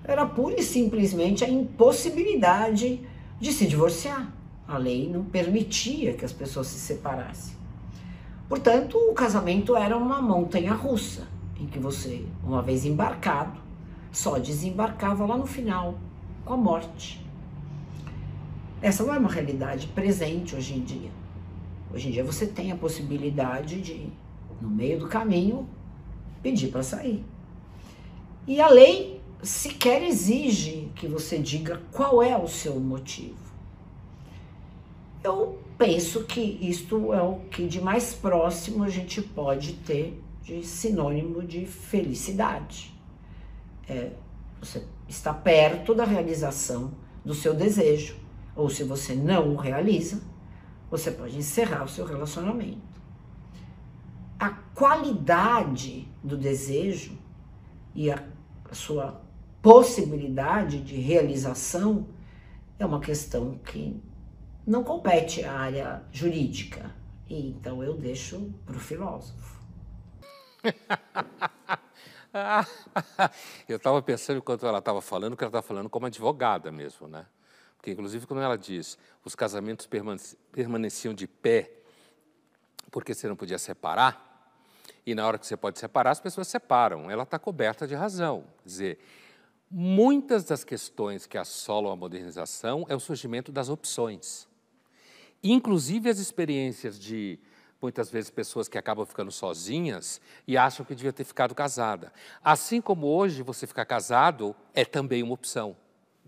Era 0.03 0.25
pura 0.27 0.59
e 0.59 0.63
simplesmente 0.63 1.43
a 1.43 1.49
impossibilidade 1.49 3.01
de 3.39 3.51
se 3.51 3.65
divorciar. 3.65 4.31
A 4.67 4.77
lei 4.77 5.09
não 5.09 5.23
permitia 5.23 6.13
que 6.13 6.23
as 6.23 6.31
pessoas 6.31 6.67
se 6.67 6.79
separassem. 6.79 7.55
Portanto, 8.47 8.95
o 8.95 9.13
casamento 9.13 9.75
era 9.75 9.97
uma 9.97 10.21
montanha 10.21 10.73
russa 10.73 11.27
em 11.59 11.65
que 11.65 11.79
você, 11.79 12.23
uma 12.43 12.61
vez 12.61 12.85
embarcado, 12.85 13.59
só 14.11 14.37
desembarcava 14.37 15.25
lá 15.25 15.35
no 15.35 15.47
final, 15.47 15.95
com 16.45 16.53
a 16.53 16.57
morte. 16.57 17.28
Essa 18.81 19.03
não 19.03 19.13
é 19.13 19.19
uma 19.19 19.29
realidade 19.29 19.87
presente 19.87 20.55
hoje 20.55 20.75
em 20.75 20.81
dia. 20.81 21.11
Hoje 21.93 22.07
em 22.07 22.11
dia 22.11 22.23
você 22.23 22.47
tem 22.47 22.71
a 22.71 22.75
possibilidade 22.75 23.81
de, 23.81 24.07
no 24.61 24.69
meio 24.69 24.99
do 24.99 25.07
caminho, 25.07 25.67
pedir 26.41 26.69
para 26.69 26.83
sair. 26.83 27.25
E 28.47 28.61
a 28.61 28.69
lei 28.69 29.21
sequer 29.43 30.03
exige 30.03 30.91
que 30.95 31.07
você 31.07 31.37
diga 31.37 31.81
qual 31.91 32.21
é 32.21 32.37
o 32.37 32.47
seu 32.47 32.79
motivo. 32.79 33.37
Eu 35.23 35.59
penso 35.77 36.23
que 36.23 36.57
isto 36.61 37.13
é 37.13 37.21
o 37.21 37.41
que 37.51 37.67
de 37.67 37.81
mais 37.81 38.13
próximo 38.13 38.83
a 38.83 38.89
gente 38.89 39.21
pode 39.21 39.73
ter 39.73 40.21
de 40.43 40.65
sinônimo 40.65 41.43
de 41.43 41.65
felicidade. 41.65 42.93
É, 43.87 44.11
você 44.61 44.83
está 45.07 45.33
perto 45.33 45.93
da 45.93 46.05
realização 46.05 46.91
do 47.23 47.33
seu 47.33 47.53
desejo, 47.53 48.15
ou 48.59 48.69
se 48.69 48.83
você 48.83 49.15
não 49.15 49.53
o 49.53 49.55
realiza, 49.55 50.21
você 50.91 51.09
pode 51.11 51.37
encerrar 51.37 51.85
o 51.85 51.87
seu 51.87 52.05
relacionamento. 52.05 52.81
A 54.37 54.49
qualidade 54.49 56.05
do 56.21 56.35
desejo 56.35 57.17
e 57.95 58.11
a, 58.11 58.21
sua 58.73 59.21
possibilidade 59.61 60.81
de 60.81 60.97
realização 60.97 62.09
é 62.77 62.85
uma 62.85 62.99
questão 62.99 63.57
que 63.59 63.97
não 64.67 64.83
compete 64.83 65.45
à 65.45 65.53
área 65.53 66.03
jurídica. 66.11 66.93
E 67.29 67.47
então 67.47 67.81
eu 67.81 67.95
deixo 67.95 68.53
para 68.65 68.75
o 68.75 68.79
filósofo. 68.79 69.57
eu 73.69 73.77
estava 73.77 74.01
pensando, 74.01 74.39
enquanto 74.39 74.65
ela 74.65 74.79
estava 74.79 75.01
falando, 75.01 75.37
que 75.37 75.45
ela 75.45 75.49
estava 75.49 75.65
falando 75.65 75.89
como 75.89 76.05
advogada 76.05 76.69
mesmo, 76.71 77.07
né? 77.07 77.25
Porque, 77.79 77.91
inclusive, 77.91 78.27
quando 78.27 78.41
ela 78.41 78.57
diz 78.57 78.97
os 79.23 79.35
casamentos 79.35 79.87
permaneciam 80.51 81.13
de 81.13 81.25
pé 81.25 81.71
porque 82.91 83.13
você 83.13 83.27
não 83.27 83.37
podia 83.37 83.57
separar, 83.57 84.29
e 85.05 85.15
na 85.15 85.25
hora 85.25 85.39
que 85.39 85.47
você 85.47 85.55
pode 85.55 85.79
separar, 85.79 86.11
as 86.11 86.19
pessoas 86.19 86.47
separam. 86.47 87.09
Ela 87.09 87.23
está 87.23 87.39
coberta 87.39 87.87
de 87.87 87.95
razão. 87.95 88.43
Quer 88.61 88.67
dizer, 88.67 88.99
muitas 89.71 90.43
das 90.43 90.63
questões 90.63 91.25
que 91.25 91.37
assolam 91.37 91.91
a 91.91 91.95
modernização 91.95 92.85
é 92.89 92.95
o 92.95 92.99
surgimento 92.99 93.51
das 93.51 93.69
opções. 93.69 94.47
Inclusive 95.41 96.09
as 96.09 96.19
experiências 96.19 96.99
de 96.99 97.39
muitas 97.81 98.09
vezes 98.09 98.29
pessoas 98.29 98.67
que 98.67 98.77
acabam 98.77 99.05
ficando 99.05 99.31
sozinhas 99.31 100.19
e 100.45 100.57
acham 100.57 100.85
que 100.85 100.93
devia 100.93 101.13
ter 101.13 101.23
ficado 101.23 101.55
casada. 101.55 102.11
Assim 102.43 102.81
como 102.81 103.07
hoje 103.07 103.41
você 103.41 103.65
ficar 103.65 103.85
casado 103.85 104.53
é 104.73 104.83
também 104.83 105.23
uma 105.23 105.33
opção, 105.33 105.77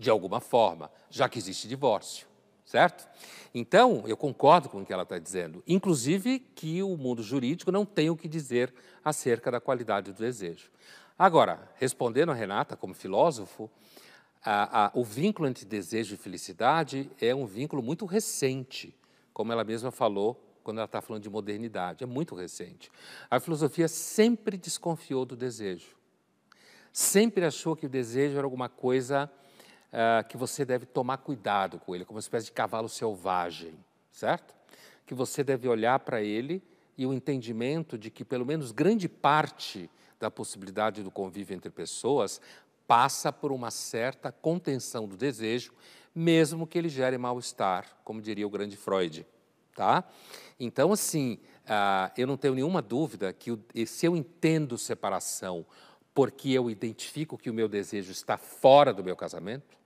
de 0.01 0.09
alguma 0.09 0.39
forma, 0.39 0.91
já 1.11 1.29
que 1.29 1.37
existe 1.37 1.67
divórcio, 1.67 2.25
certo? 2.65 3.07
Então, 3.53 4.03
eu 4.07 4.17
concordo 4.17 4.67
com 4.67 4.81
o 4.81 4.85
que 4.85 4.91
ela 4.91 5.03
está 5.03 5.19
dizendo, 5.19 5.63
inclusive 5.67 6.39
que 6.39 6.81
o 6.81 6.97
mundo 6.97 7.21
jurídico 7.21 7.71
não 7.71 7.85
tem 7.85 8.09
o 8.09 8.17
que 8.17 8.27
dizer 8.27 8.73
acerca 9.05 9.51
da 9.51 9.61
qualidade 9.61 10.11
do 10.11 10.17
desejo. 10.17 10.71
Agora, 11.17 11.69
respondendo 11.75 12.31
a 12.31 12.33
Renata 12.33 12.75
como 12.75 12.95
filósofo, 12.95 13.69
a, 14.43 14.85
a, 14.87 14.91
o 14.95 15.03
vínculo 15.03 15.47
entre 15.47 15.65
desejo 15.65 16.15
e 16.15 16.17
felicidade 16.17 17.11
é 17.21 17.35
um 17.35 17.45
vínculo 17.45 17.83
muito 17.83 18.07
recente, 18.07 18.97
como 19.31 19.51
ela 19.51 19.63
mesma 19.63 19.91
falou 19.91 20.47
quando 20.63 20.77
ela 20.77 20.85
está 20.85 20.99
falando 20.99 21.21
de 21.21 21.29
modernidade, 21.29 22.03
é 22.03 22.07
muito 22.07 22.33
recente. 22.33 22.91
A 23.29 23.39
filosofia 23.39 23.87
sempre 23.87 24.57
desconfiou 24.57 25.25
do 25.25 25.35
desejo. 25.35 25.95
Sempre 26.91 27.45
achou 27.45 27.75
que 27.75 27.85
o 27.85 27.89
desejo 27.89 28.37
era 28.37 28.45
alguma 28.45 28.67
coisa 28.67 29.31
uh, 29.91 30.27
que 30.27 30.37
você 30.37 30.63
deve 30.65 30.85
tomar 30.85 31.17
cuidado 31.17 31.79
com 31.79 31.93
ele, 31.95 32.05
como 32.05 32.17
uma 32.17 32.21
espécie 32.21 32.45
de 32.45 32.51
cavalo 32.51 32.89
selvagem, 32.89 33.73
certo? 34.11 34.53
Que 35.05 35.13
você 35.13 35.43
deve 35.43 35.67
olhar 35.67 35.99
para 35.99 36.21
ele 36.21 36.63
e 36.97 37.05
o 37.05 37.13
entendimento 37.13 37.97
de 37.97 38.09
que, 38.09 38.23
pelo 38.23 38.45
menos, 38.45 38.71
grande 38.71 39.09
parte 39.09 39.89
da 40.19 40.29
possibilidade 40.29 41.03
do 41.03 41.11
convívio 41.11 41.55
entre 41.55 41.69
pessoas 41.69 42.39
passa 42.87 43.31
por 43.31 43.51
uma 43.51 43.71
certa 43.71 44.31
contenção 44.31 45.07
do 45.07 45.15
desejo, 45.15 45.73
mesmo 46.13 46.67
que 46.67 46.77
ele 46.77 46.89
gere 46.89 47.17
mal-estar, 47.17 47.85
como 48.03 48.21
diria 48.21 48.45
o 48.45 48.49
grande 48.49 48.75
Freud. 48.75 49.25
Tá? 49.73 50.03
Então, 50.59 50.91
assim, 50.91 51.39
uh, 51.63 52.11
eu 52.17 52.27
não 52.27 52.35
tenho 52.35 52.53
nenhuma 52.53 52.81
dúvida 52.81 53.31
que 53.31 53.51
o, 53.51 53.63
se 53.85 54.05
eu 54.05 54.15
entendo 54.15 54.77
separação 54.77 55.65
porque 56.13 56.49
eu 56.49 56.69
identifico 56.69 57.37
que 57.37 57.49
o 57.49 57.53
meu 57.53 57.69
desejo 57.69 58.11
está 58.11 58.37
fora 58.37 58.93
do 58.93 59.03
meu 59.03 59.15
casamento, 59.15 59.77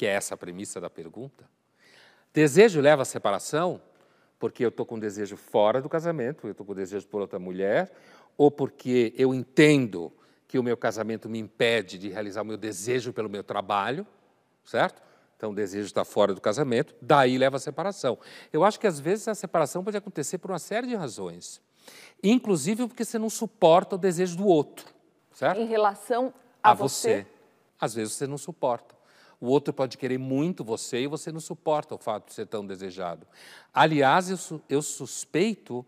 que 0.00 0.06
é 0.06 0.12
essa 0.12 0.32
a 0.32 0.36
premissa 0.38 0.80
da 0.80 0.88
pergunta, 0.88 1.44
desejo 2.32 2.80
leva 2.80 3.02
à 3.02 3.04
separação 3.04 3.82
porque 4.38 4.64
eu 4.64 4.70
estou 4.70 4.86
com 4.86 4.98
desejo 4.98 5.36
fora 5.36 5.82
do 5.82 5.90
casamento, 5.90 6.46
eu 6.46 6.52
estou 6.52 6.64
com 6.64 6.74
desejo 6.74 7.06
por 7.06 7.20
outra 7.20 7.38
mulher, 7.38 7.92
ou 8.34 8.50
porque 8.50 9.12
eu 9.14 9.34
entendo 9.34 10.10
que 10.48 10.58
o 10.58 10.62
meu 10.62 10.74
casamento 10.74 11.28
me 11.28 11.38
impede 11.38 11.98
de 11.98 12.08
realizar 12.08 12.40
o 12.40 12.46
meu 12.46 12.56
desejo 12.56 13.12
pelo 13.12 13.28
meu 13.28 13.44
trabalho, 13.44 14.06
certo? 14.64 15.02
Então, 15.36 15.50
o 15.50 15.54
desejo 15.54 15.84
está 15.84 16.02
fora 16.02 16.32
do 16.32 16.40
casamento, 16.40 16.94
daí 17.02 17.36
leva 17.36 17.58
à 17.58 17.60
separação. 17.60 18.18
Eu 18.50 18.64
acho 18.64 18.80
que 18.80 18.86
às 18.86 18.98
vezes 18.98 19.28
a 19.28 19.34
separação 19.34 19.84
pode 19.84 19.98
acontecer 19.98 20.38
por 20.38 20.50
uma 20.50 20.58
série 20.58 20.86
de 20.86 20.94
razões, 20.94 21.60
inclusive 22.22 22.88
porque 22.88 23.04
você 23.04 23.18
não 23.18 23.28
suporta 23.28 23.96
o 23.96 23.98
desejo 23.98 24.38
do 24.38 24.46
outro, 24.46 24.86
certo? 25.34 25.60
Em 25.60 25.66
relação 25.66 26.32
a, 26.62 26.70
a 26.70 26.74
você. 26.74 27.24
você. 27.24 27.26
Às 27.78 27.92
vezes 27.92 28.14
você 28.14 28.26
não 28.26 28.38
suporta. 28.38 28.98
O 29.40 29.46
outro 29.46 29.72
pode 29.72 29.96
querer 29.96 30.18
muito 30.18 30.62
você 30.62 31.00
e 31.00 31.06
você 31.06 31.32
não 31.32 31.40
suporta 31.40 31.94
o 31.94 31.98
fato 31.98 32.28
de 32.28 32.34
ser 32.34 32.46
tão 32.46 32.66
desejado. 32.66 33.26
Aliás, 33.72 34.28
eu, 34.28 34.60
eu 34.68 34.82
suspeito 34.82 35.84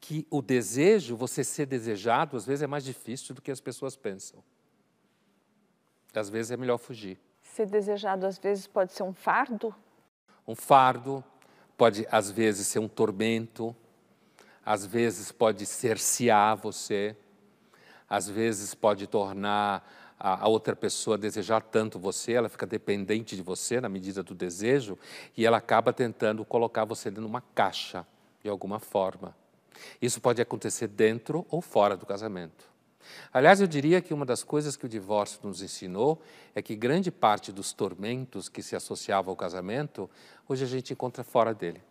que 0.00 0.26
o 0.30 0.40
desejo, 0.40 1.16
você 1.16 1.44
ser 1.44 1.66
desejado, 1.66 2.36
às 2.36 2.46
vezes 2.46 2.62
é 2.62 2.66
mais 2.66 2.84
difícil 2.84 3.34
do 3.34 3.42
que 3.42 3.50
as 3.50 3.60
pessoas 3.60 3.94
pensam. 3.94 4.42
Às 6.14 6.30
vezes 6.30 6.50
é 6.50 6.56
melhor 6.56 6.78
fugir. 6.78 7.18
Ser 7.42 7.66
desejado, 7.66 8.26
às 8.26 8.38
vezes, 8.38 8.66
pode 8.66 8.92
ser 8.92 9.02
um 9.02 9.12
fardo? 9.12 9.74
Um 10.46 10.54
fardo, 10.54 11.22
pode, 11.76 12.06
às 12.10 12.30
vezes, 12.30 12.66
ser 12.66 12.78
um 12.78 12.88
tormento, 12.88 13.74
às 14.64 14.86
vezes, 14.86 15.30
pode 15.32 15.66
cercear 15.66 16.56
você, 16.56 17.16
às 18.08 18.28
vezes, 18.28 18.74
pode 18.74 19.06
tornar 19.06 20.03
a, 20.18 20.44
a, 20.44 20.48
outra 20.48 20.74
pessoa 20.76 21.18
desejar 21.18 21.62
tanto 21.62 21.98
você, 21.98 22.32
ela 22.32 22.48
fica 22.48 22.66
dependente 22.66 23.36
de 23.36 23.42
você 23.42 23.80
na 23.80 23.88
medida 23.88 24.22
do 24.22 24.34
desejo 24.34 24.98
e 25.36 25.44
ela 25.44 25.58
acaba 25.58 25.92
tentando 25.92 26.44
colocar 26.44 26.84
você 26.84 27.10
dentro 27.10 27.24
de 27.24 27.28
uma 27.28 27.42
caixa, 27.54 28.06
de 28.42 28.48
alguma 28.48 28.78
forma. 28.78 29.36
Isso 30.00 30.20
pode 30.20 30.40
acontecer 30.40 30.88
dentro 30.88 31.46
ou 31.50 31.60
fora 31.60 31.96
do 31.96 32.06
casamento. 32.06 32.72
Aliás, 33.32 33.60
eu 33.60 33.66
diria 33.66 34.00
que 34.00 34.14
uma 34.14 34.24
das 34.24 34.42
coisas 34.42 34.76
que 34.76 34.86
o 34.86 34.88
divórcio 34.88 35.40
nos 35.42 35.60
ensinou 35.60 36.22
é 36.54 36.62
que 36.62 36.74
grande 36.74 37.10
parte 37.10 37.52
dos 37.52 37.72
tormentos 37.72 38.48
que 38.48 38.62
se 38.62 38.74
associavam 38.74 39.30
ao 39.32 39.36
casamento, 39.36 40.08
hoje 40.48 40.64
a 40.64 40.66
gente 40.66 40.92
encontra 40.92 41.22
fora 41.22 41.52
dele. 41.52 41.82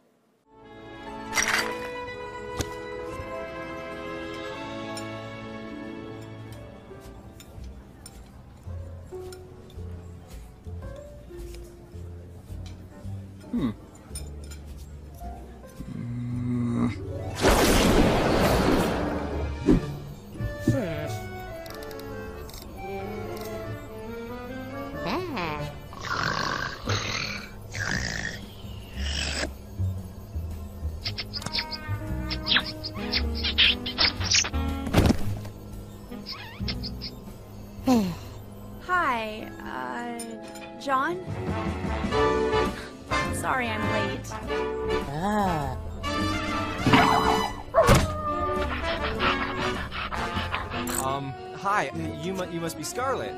Hi, 51.91 52.21
you, 52.21 52.33
mu 52.33 52.45
you 52.51 52.59
must 52.59 52.77
be 52.77 52.83
Scarlet. 52.83 53.33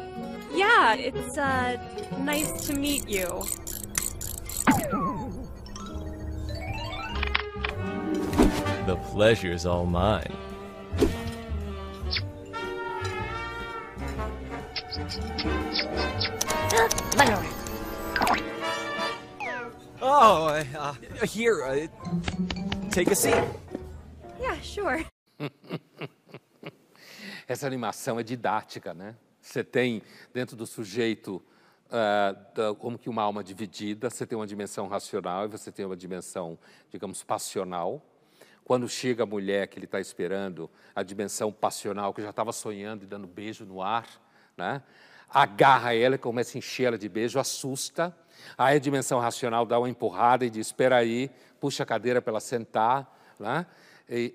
Yeah, 0.53 0.95
it's, 0.95 1.37
uh, 1.37 1.77
nice 2.19 2.67
to 2.67 2.73
meet 2.73 3.07
you. 3.07 3.43
The 8.85 8.97
pleasure's 9.11 9.65
all 9.65 9.85
mine. 9.85 10.31
Oh, 20.01 20.63
uh, 20.77 20.93
here, 21.25 21.63
uh, 21.63 21.87
take 22.91 23.09
a 23.09 23.15
seat. 23.15 23.43
Essa 27.55 27.67
animação 27.67 28.19
é 28.19 28.23
didática, 28.23 28.93
né? 28.93 29.15
Você 29.39 29.63
tem 29.63 30.01
dentro 30.33 30.57
do 30.57 30.67
sujeito 30.67 31.41
uh, 31.87 32.53
da, 32.53 32.75
como 32.75 32.99
que 32.99 33.09
uma 33.09 33.21
alma 33.21 33.41
dividida, 33.41 34.09
você 34.09 34.27
tem 34.27 34.37
uma 34.37 34.45
dimensão 34.45 34.89
racional 34.89 35.45
e 35.45 35.47
você 35.47 35.71
tem 35.71 35.85
uma 35.85 35.95
dimensão, 35.95 36.59
digamos, 36.91 37.23
passional. 37.23 38.05
Quando 38.65 38.89
chega 38.89 39.23
a 39.23 39.25
mulher 39.25 39.67
que 39.69 39.79
ele 39.79 39.85
está 39.85 40.01
esperando, 40.01 40.69
a 40.93 41.01
dimensão 41.01 41.49
passional, 41.49 42.13
que 42.13 42.21
já 42.21 42.31
estava 42.31 42.51
sonhando 42.51 43.05
e 43.05 43.07
dando 43.07 43.25
beijo 43.25 43.63
no 43.63 43.81
ar, 43.81 44.05
né? 44.57 44.83
agarra 45.29 45.95
ela, 45.95 46.17
começa 46.17 46.57
a 46.57 46.59
encher 46.59 46.87
ela 46.87 46.97
de 46.97 47.07
beijo, 47.07 47.39
assusta, 47.39 48.13
Aí 48.57 48.75
a 48.75 48.79
dimensão 48.79 49.17
racional 49.21 49.65
dá 49.65 49.79
uma 49.79 49.89
empurrada 49.89 50.45
e 50.45 50.49
diz: 50.49 50.67
espera 50.67 50.97
aí, 50.97 51.31
puxa 51.57 51.83
a 51.83 51.85
cadeira 51.85 52.21
para 52.21 52.31
ela 52.31 52.41
sentar, 52.41 53.17
né? 53.39 53.65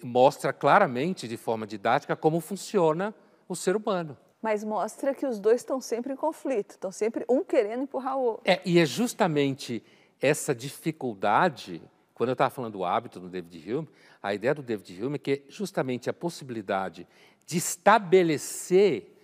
Mostra 0.02 0.52
claramente, 0.52 1.28
de 1.28 1.36
forma 1.36 1.66
didática, 1.66 2.16
como 2.16 2.40
funciona 2.40 3.14
o 3.48 3.54
ser 3.54 3.76
humano. 3.76 4.16
Mas 4.42 4.64
mostra 4.64 5.14
que 5.14 5.26
os 5.26 5.38
dois 5.38 5.60
estão 5.60 5.80
sempre 5.80 6.12
em 6.12 6.16
conflito, 6.16 6.70
estão 6.70 6.90
sempre 6.90 7.24
um 7.28 7.44
querendo 7.44 7.82
empurrar 7.82 8.16
o 8.16 8.22
outro. 8.22 8.42
É, 8.50 8.60
e 8.64 8.78
é 8.78 8.86
justamente 8.86 9.82
essa 10.20 10.54
dificuldade, 10.54 11.82
quando 12.14 12.30
eu 12.30 12.34
estava 12.34 12.50
falando 12.50 12.72
do 12.72 12.84
hábito 12.84 13.20
do 13.20 13.28
David 13.28 13.72
Hume, 13.72 13.88
a 14.22 14.34
ideia 14.34 14.54
do 14.54 14.62
David 14.62 15.02
Hume 15.02 15.16
é 15.16 15.18
que 15.18 15.44
justamente 15.48 16.08
a 16.08 16.12
possibilidade 16.12 17.06
de 17.46 17.58
estabelecer 17.58 19.16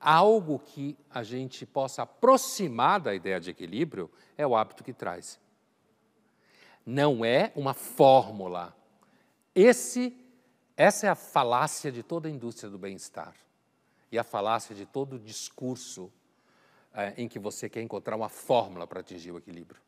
algo 0.00 0.58
que 0.58 0.96
a 1.10 1.22
gente 1.22 1.66
possa 1.66 2.02
aproximar 2.02 3.00
da 3.00 3.14
ideia 3.14 3.38
de 3.38 3.50
equilíbrio 3.50 4.10
é 4.36 4.46
o 4.46 4.56
hábito 4.56 4.82
que 4.82 4.92
traz. 4.92 5.38
Não 6.86 7.24
é 7.24 7.52
uma 7.54 7.74
fórmula. 7.74 8.74
Esse, 9.62 10.16
essa 10.74 11.06
é 11.06 11.10
a 11.10 11.14
falácia 11.14 11.92
de 11.92 12.02
toda 12.02 12.26
a 12.26 12.30
indústria 12.30 12.70
do 12.70 12.78
bem-estar 12.78 13.34
e 14.10 14.18
a 14.18 14.24
falácia 14.24 14.74
de 14.74 14.86
todo 14.86 15.16
o 15.16 15.18
discurso 15.18 16.10
é, 16.94 17.12
em 17.18 17.28
que 17.28 17.38
você 17.38 17.68
quer 17.68 17.82
encontrar 17.82 18.16
uma 18.16 18.30
fórmula 18.30 18.86
para 18.86 19.00
atingir 19.00 19.32
o 19.32 19.36
equilíbrio. 19.36 19.78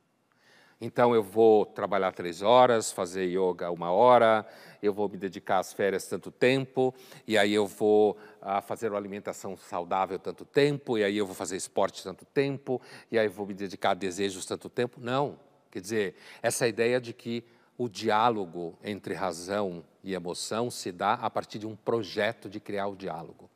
Então 0.78 1.14
eu 1.14 1.22
vou 1.22 1.64
trabalhar 1.64 2.12
três 2.12 2.42
horas, 2.42 2.92
fazer 2.92 3.24
yoga 3.24 3.70
uma 3.70 3.90
hora, 3.90 4.46
eu 4.82 4.92
vou 4.92 5.08
me 5.08 5.16
dedicar 5.16 5.58
às 5.60 5.72
férias 5.72 6.06
tanto 6.06 6.30
tempo, 6.30 6.94
e 7.26 7.38
aí 7.38 7.54
eu 7.54 7.66
vou 7.66 8.18
ah, 8.42 8.60
fazer 8.60 8.90
uma 8.90 8.98
alimentação 8.98 9.56
saudável 9.56 10.18
tanto 10.18 10.44
tempo, 10.44 10.98
e 10.98 11.04
aí 11.04 11.16
eu 11.16 11.24
vou 11.24 11.34
fazer 11.34 11.56
esporte 11.56 12.04
tanto 12.04 12.26
tempo, 12.26 12.78
e 13.10 13.18
aí 13.18 13.24
eu 13.24 13.32
vou 13.32 13.46
me 13.46 13.54
dedicar 13.54 13.92
a 13.92 13.94
desejos 13.94 14.44
tanto 14.44 14.68
tempo. 14.68 15.00
Não. 15.00 15.38
Quer 15.70 15.80
dizer, 15.80 16.14
essa 16.42 16.68
ideia 16.68 17.00
de 17.00 17.14
que 17.14 17.42
o 17.76 17.88
diálogo 17.88 18.78
entre 18.82 19.14
razão 19.14 19.84
e 20.02 20.14
emoção 20.14 20.70
se 20.70 20.92
dá 20.92 21.14
a 21.14 21.30
partir 21.30 21.58
de 21.58 21.66
um 21.66 21.74
projeto 21.74 22.48
de 22.48 22.60
criar 22.60 22.86
o 22.88 22.96
diálogo. 22.96 23.50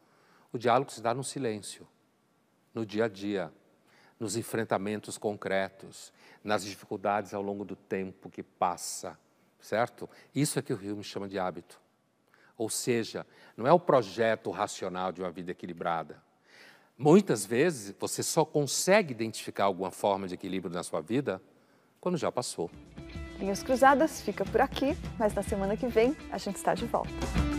O 0.52 0.58
diálogo 0.58 0.90
se 0.90 1.00
dá 1.00 1.12
no 1.12 1.22
silêncio, 1.22 1.86
no 2.72 2.86
dia 2.86 3.04
a 3.04 3.08
dia, 3.08 3.52
nos 4.18 4.36
enfrentamentos 4.36 5.18
concretos, 5.18 6.12
nas 6.42 6.64
dificuldades 6.64 7.34
ao 7.34 7.42
longo 7.42 7.64
do 7.64 7.76
tempo 7.76 8.30
que 8.30 8.42
passa, 8.42 9.18
certo? 9.60 10.08
Isso 10.34 10.58
é 10.58 10.62
que 10.62 10.72
o 10.72 10.76
Hume 10.76 11.04
chama 11.04 11.28
de 11.28 11.38
hábito. 11.38 11.80
Ou 12.56 12.70
seja, 12.70 13.26
não 13.56 13.66
é 13.66 13.72
o 13.72 13.80
projeto 13.80 14.50
racional 14.50 15.12
de 15.12 15.20
uma 15.20 15.30
vida 15.30 15.50
equilibrada. 15.50 16.22
Muitas 16.96 17.44
vezes 17.44 17.94
você 17.98 18.22
só 18.22 18.44
consegue 18.44 19.12
identificar 19.12 19.64
alguma 19.64 19.90
forma 19.90 20.26
de 20.26 20.34
equilíbrio 20.34 20.72
na 20.72 20.82
sua 20.82 21.02
vida 21.02 21.42
quando 22.00 22.16
já 22.16 22.32
passou. 22.32 22.70
Linhas 23.38 23.62
Cruzadas 23.62 24.20
fica 24.20 24.44
por 24.44 24.60
aqui, 24.60 24.96
mas 25.18 25.34
na 25.34 25.42
semana 25.42 25.76
que 25.76 25.86
vem 25.86 26.16
a 26.30 26.38
gente 26.38 26.56
está 26.56 26.74
de 26.74 26.86
volta. 26.86 27.55